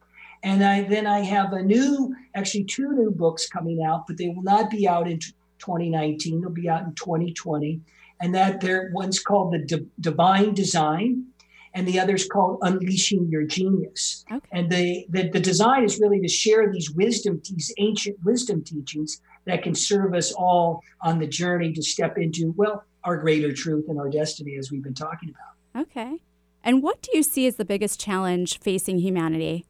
And 0.43 0.63
I 0.63 0.83
then 0.83 1.07
I 1.07 1.19
have 1.19 1.53
a 1.53 1.61
new, 1.61 2.15
actually 2.35 2.65
two 2.65 2.91
new 2.93 3.11
books 3.11 3.47
coming 3.47 3.83
out, 3.83 4.07
but 4.07 4.17
they 4.17 4.29
will 4.29 4.43
not 4.43 4.69
be 4.69 4.87
out 4.87 5.07
in 5.07 5.19
2019. 5.19 6.41
They'll 6.41 6.49
be 6.49 6.69
out 6.69 6.83
in 6.83 6.93
2020, 6.95 7.79
and 8.21 8.33
that 8.35 8.61
there 8.61 8.91
one's 8.93 9.19
called 9.19 9.53
the 9.53 9.59
D- 9.59 9.87
Divine 9.99 10.53
Design, 10.53 11.25
and 11.73 11.87
the 11.87 11.99
other's 11.99 12.27
called 12.27 12.59
Unleashing 12.61 13.29
Your 13.29 13.43
Genius. 13.43 14.25
Okay. 14.31 14.47
And 14.51 14.71
the, 14.71 15.05
the 15.09 15.29
the 15.29 15.39
design 15.39 15.83
is 15.83 15.99
really 15.99 16.19
to 16.21 16.27
share 16.27 16.71
these 16.71 16.91
wisdom, 16.91 17.41
these 17.49 17.73
ancient 17.77 18.17
wisdom 18.23 18.63
teachings 18.63 19.21
that 19.45 19.63
can 19.63 19.73
serve 19.73 20.13
us 20.13 20.31
all 20.33 20.81
on 21.01 21.19
the 21.19 21.27
journey 21.27 21.73
to 21.73 21.81
step 21.81 22.17
into 22.17 22.53
well 22.57 22.83
our 23.03 23.17
greater 23.17 23.51
truth 23.51 23.85
and 23.87 23.99
our 23.99 24.09
destiny, 24.09 24.57
as 24.57 24.71
we've 24.71 24.83
been 24.83 24.93
talking 24.93 25.29
about. 25.29 25.83
Okay. 25.83 26.21
And 26.63 26.83
what 26.83 27.01
do 27.01 27.09
you 27.15 27.23
see 27.23 27.47
as 27.47 27.55
the 27.55 27.65
biggest 27.65 27.99
challenge 27.99 28.59
facing 28.59 28.99
humanity? 28.99 29.65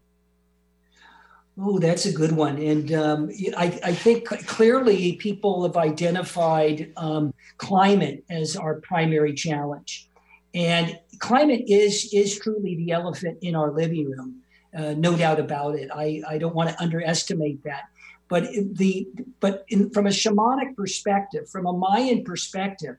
Oh, 1.64 1.78
that's 1.78 2.08
a 2.08 2.12
good 2.12 2.32
one. 2.32 2.58
And 2.58 2.92
um, 2.94 3.30
I, 3.56 3.80
I 3.84 3.94
think 3.94 4.26
clearly 4.26 5.14
people 5.18 5.62
have 5.64 5.78
identified 5.78 6.92
um, 6.98 7.34
climate 7.58 8.24
as 8.32 8.56
our 8.56 8.82
primary 8.82 9.36
challenge. 9.36 10.10
And 10.56 10.98
climate 11.20 11.66
is, 11.68 12.10
is 12.14 12.40
truly 12.40 12.76
the 12.78 12.92
elephant 12.92 13.38
in 13.44 13.56
our 13.56 13.72
living 13.72 14.10
room, 14.10 14.42
uh, 14.76 14.96
no 14.98 15.16
doubt 15.16 15.40
about 15.40 15.76
it. 15.76 15.90
I, 15.94 16.24
I 16.28 16.40
don't 16.40 16.56
want 16.56 16.72
to 16.72 16.82
underestimate 16.82 17.64
that. 17.64 17.84
But 18.28 18.46
the 18.54 19.08
but 19.40 19.66
in, 19.68 19.90
from 19.92 20.08
a 20.08 20.10
shamanic 20.10 20.76
perspective, 20.76 21.50
from 21.50 21.68
a 21.68 21.74
Mayan 21.74 22.24
perspective, 22.24 22.96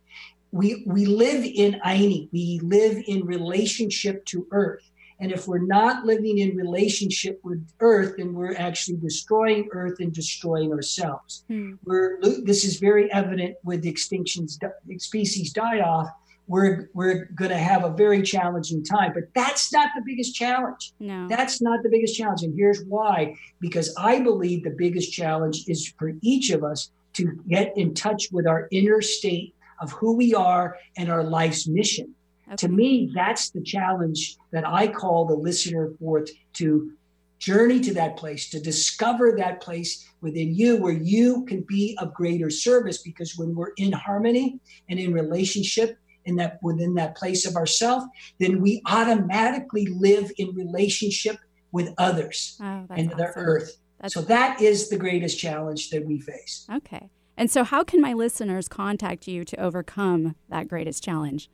we 0.52 0.84
we 0.86 1.06
live 1.06 1.42
in 1.42 1.80
Ayni. 1.84 2.28
We 2.32 2.60
live 2.62 3.02
in 3.06 3.24
relationship 3.24 4.26
to 4.26 4.46
Earth. 4.50 4.82
And 5.22 5.30
if 5.30 5.46
we're 5.46 5.64
not 5.64 6.04
living 6.04 6.38
in 6.38 6.56
relationship 6.56 7.40
with 7.44 7.64
Earth, 7.78 8.16
then 8.18 8.34
we're 8.34 8.56
actually 8.56 8.96
destroying 8.96 9.68
Earth 9.70 10.00
and 10.00 10.12
destroying 10.12 10.72
ourselves. 10.72 11.44
Hmm. 11.46 11.74
We're, 11.84 12.18
this 12.20 12.64
is 12.64 12.80
very 12.80 13.10
evident 13.12 13.54
with 13.62 13.82
the 13.82 13.92
extinctions, 13.92 14.58
species 14.98 15.52
die 15.52 15.78
off. 15.78 16.08
We're, 16.48 16.90
we're 16.92 17.26
going 17.36 17.52
to 17.52 17.56
have 17.56 17.84
a 17.84 17.90
very 17.90 18.20
challenging 18.20 18.82
time, 18.82 19.12
but 19.14 19.32
that's 19.32 19.72
not 19.72 19.90
the 19.94 20.02
biggest 20.04 20.34
challenge. 20.34 20.92
No. 20.98 21.28
That's 21.28 21.62
not 21.62 21.84
the 21.84 21.88
biggest 21.88 22.16
challenge. 22.16 22.42
And 22.42 22.52
here's 22.56 22.82
why 22.84 23.36
because 23.60 23.94
I 23.96 24.18
believe 24.18 24.64
the 24.64 24.74
biggest 24.76 25.12
challenge 25.12 25.68
is 25.68 25.94
for 26.00 26.14
each 26.20 26.50
of 26.50 26.64
us 26.64 26.90
to 27.12 27.40
get 27.48 27.72
in 27.76 27.94
touch 27.94 28.30
with 28.32 28.48
our 28.48 28.66
inner 28.72 29.00
state 29.00 29.54
of 29.80 29.92
who 29.92 30.16
we 30.16 30.34
are 30.34 30.76
and 30.96 31.12
our 31.12 31.22
life's 31.22 31.68
mission. 31.68 32.12
To 32.56 32.68
me, 32.68 33.10
that's 33.14 33.50
the 33.50 33.62
challenge 33.62 34.36
that 34.50 34.68
I 34.68 34.86
call 34.86 35.26
the 35.26 35.34
listener 35.34 35.92
forth 35.98 36.28
to 36.54 36.92
journey 37.38 37.80
to 37.80 37.94
that 37.94 38.16
place, 38.16 38.50
to 38.50 38.60
discover 38.60 39.34
that 39.36 39.60
place 39.60 40.06
within 40.20 40.54
you 40.54 40.76
where 40.76 40.92
you 40.92 41.44
can 41.46 41.62
be 41.62 41.96
of 42.00 42.14
greater 42.14 42.50
service. 42.50 43.02
Because 43.02 43.36
when 43.36 43.54
we're 43.54 43.72
in 43.78 43.92
harmony 43.92 44.60
and 44.88 44.98
in 45.00 45.12
relationship 45.12 45.98
in 46.24 46.36
that 46.36 46.58
within 46.62 46.94
that 46.94 47.16
place 47.16 47.46
of 47.46 47.56
ourself, 47.56 48.04
then 48.38 48.60
we 48.60 48.80
automatically 48.86 49.86
live 49.86 50.30
in 50.38 50.54
relationship 50.54 51.36
with 51.72 51.88
others 51.98 52.58
Oh, 52.60 52.86
and 52.90 53.10
the 53.10 53.28
awesome. 53.28 53.32
earth. 53.36 53.76
That's 54.00 54.14
so 54.14 54.22
that 54.22 54.60
is 54.60 54.88
the 54.88 54.98
greatest 54.98 55.38
challenge 55.38 55.90
that 55.90 56.04
we 56.04 56.20
face. 56.20 56.66
Okay. 56.72 57.08
And 57.36 57.50
so, 57.50 57.64
how 57.64 57.82
can 57.82 58.00
my 58.00 58.12
listeners 58.12 58.68
contact 58.68 59.26
you 59.26 59.44
to 59.44 59.56
overcome 59.60 60.36
that 60.48 60.68
greatest 60.68 61.02
challenge? 61.02 61.48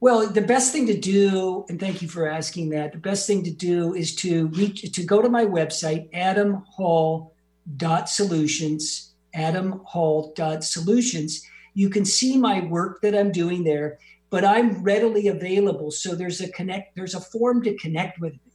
Well, 0.00 0.28
the 0.28 0.42
best 0.42 0.72
thing 0.72 0.86
to 0.86 0.96
do, 0.96 1.66
and 1.68 1.80
thank 1.80 2.02
you 2.02 2.08
for 2.08 2.28
asking 2.28 2.68
that, 2.70 2.92
the 2.92 2.98
best 2.98 3.26
thing 3.26 3.42
to 3.42 3.50
do 3.50 3.94
is 3.94 4.14
to 4.16 4.46
reach 4.48 4.82
to 4.92 5.02
go 5.02 5.20
to 5.20 5.28
my 5.28 5.44
website, 5.44 6.08
adamhall.solutions, 6.12 9.12
adamhall.solutions. 9.34 11.42
You 11.74 11.90
can 11.90 12.04
see 12.04 12.38
my 12.38 12.60
work 12.60 13.00
that 13.02 13.16
I'm 13.16 13.32
doing 13.32 13.64
there, 13.64 13.98
but 14.30 14.44
I'm 14.44 14.84
readily 14.84 15.26
available. 15.28 15.90
So 15.90 16.14
there's 16.14 16.40
a 16.40 16.48
connect, 16.52 16.94
there's 16.94 17.14
a 17.14 17.20
form 17.20 17.64
to 17.64 17.74
connect 17.76 18.20
with 18.20 18.34
me. 18.34 18.52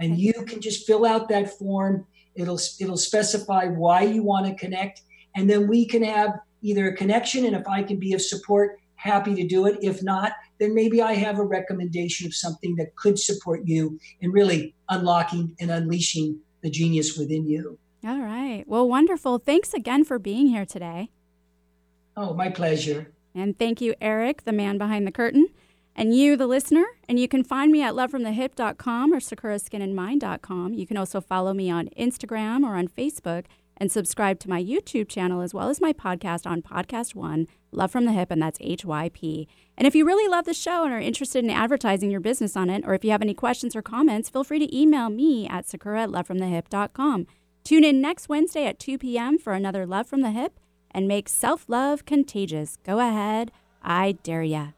And 0.00 0.18
you 0.18 0.32
can 0.32 0.60
just 0.60 0.84
fill 0.84 1.06
out 1.06 1.28
that 1.28 1.56
form. 1.58 2.08
It'll 2.34 2.58
it'll 2.80 2.96
specify 2.96 3.66
why 3.66 4.02
you 4.02 4.24
want 4.24 4.46
to 4.46 4.54
connect, 4.54 5.02
and 5.36 5.48
then 5.48 5.68
we 5.68 5.86
can 5.86 6.02
have 6.02 6.40
either 6.62 6.88
a 6.88 6.96
connection. 6.96 7.44
And 7.44 7.54
if 7.54 7.68
I 7.68 7.84
can 7.84 7.98
be 7.98 8.14
of 8.14 8.22
support, 8.22 8.80
happy 9.02 9.34
to 9.34 9.46
do 9.46 9.66
it. 9.66 9.78
If 9.82 10.02
not, 10.02 10.32
then 10.58 10.74
maybe 10.74 11.02
I 11.02 11.14
have 11.14 11.38
a 11.38 11.44
recommendation 11.44 12.26
of 12.26 12.34
something 12.34 12.76
that 12.76 12.94
could 12.96 13.18
support 13.18 13.62
you 13.64 13.98
in 14.20 14.30
really 14.30 14.74
unlocking 14.88 15.54
and 15.60 15.70
unleashing 15.70 16.38
the 16.62 16.70
genius 16.70 17.18
within 17.18 17.46
you. 17.48 17.78
All 18.06 18.20
right. 18.20 18.64
Well, 18.66 18.88
wonderful. 18.88 19.38
Thanks 19.38 19.74
again 19.74 20.04
for 20.04 20.18
being 20.18 20.48
here 20.48 20.64
today. 20.64 21.10
Oh, 22.16 22.34
my 22.34 22.48
pleasure. 22.48 23.12
And 23.34 23.58
thank 23.58 23.80
you, 23.80 23.94
Eric, 24.00 24.44
the 24.44 24.52
man 24.52 24.78
behind 24.78 25.06
the 25.06 25.12
curtain, 25.12 25.48
and 25.96 26.14
you, 26.14 26.36
the 26.36 26.46
listener. 26.46 26.84
And 27.08 27.18
you 27.18 27.28
can 27.28 27.42
find 27.42 27.72
me 27.72 27.82
at 27.82 27.94
lovefromthehip.com 27.94 29.12
or 29.12 29.20
sakuraskinandmind.com. 29.20 30.74
You 30.74 30.86
can 30.86 30.96
also 30.96 31.20
follow 31.20 31.54
me 31.54 31.70
on 31.70 31.88
Instagram 31.98 32.64
or 32.64 32.76
on 32.76 32.88
Facebook 32.88 33.44
and 33.82 33.90
subscribe 33.90 34.38
to 34.38 34.48
my 34.48 34.62
YouTube 34.62 35.08
channel 35.08 35.40
as 35.40 35.52
well 35.52 35.68
as 35.68 35.80
my 35.80 35.92
podcast 35.92 36.48
on 36.48 36.62
Podcast 36.62 37.16
One, 37.16 37.48
Love 37.72 37.90
from 37.90 38.04
the 38.04 38.12
Hip, 38.12 38.30
and 38.30 38.40
that's 38.40 38.60
HYP. 38.60 39.48
And 39.76 39.88
if 39.88 39.96
you 39.96 40.06
really 40.06 40.28
love 40.30 40.44
the 40.44 40.54
show 40.54 40.84
and 40.84 40.94
are 40.94 41.00
interested 41.00 41.42
in 41.42 41.50
advertising 41.50 42.08
your 42.08 42.20
business 42.20 42.56
on 42.56 42.70
it, 42.70 42.84
or 42.86 42.94
if 42.94 43.04
you 43.04 43.10
have 43.10 43.22
any 43.22 43.34
questions 43.34 43.74
or 43.74 43.82
comments, 43.82 44.30
feel 44.30 44.44
free 44.44 44.60
to 44.60 44.78
email 44.78 45.10
me 45.10 45.48
at 45.48 45.68
sakura 45.68 46.04
at 46.04 46.10
lovefromthehip.com. 46.10 47.26
Tune 47.64 47.82
in 47.82 48.00
next 48.00 48.28
Wednesday 48.28 48.66
at 48.66 48.78
2 48.78 48.98
p.m. 48.98 49.36
for 49.36 49.52
another 49.52 49.84
Love 49.84 50.06
from 50.06 50.20
the 50.20 50.30
Hip 50.30 50.60
and 50.92 51.08
make 51.08 51.28
self 51.28 51.64
love 51.66 52.04
contagious. 52.04 52.78
Go 52.84 53.00
ahead, 53.00 53.50
I 53.82 54.12
dare 54.22 54.44
ya. 54.44 54.68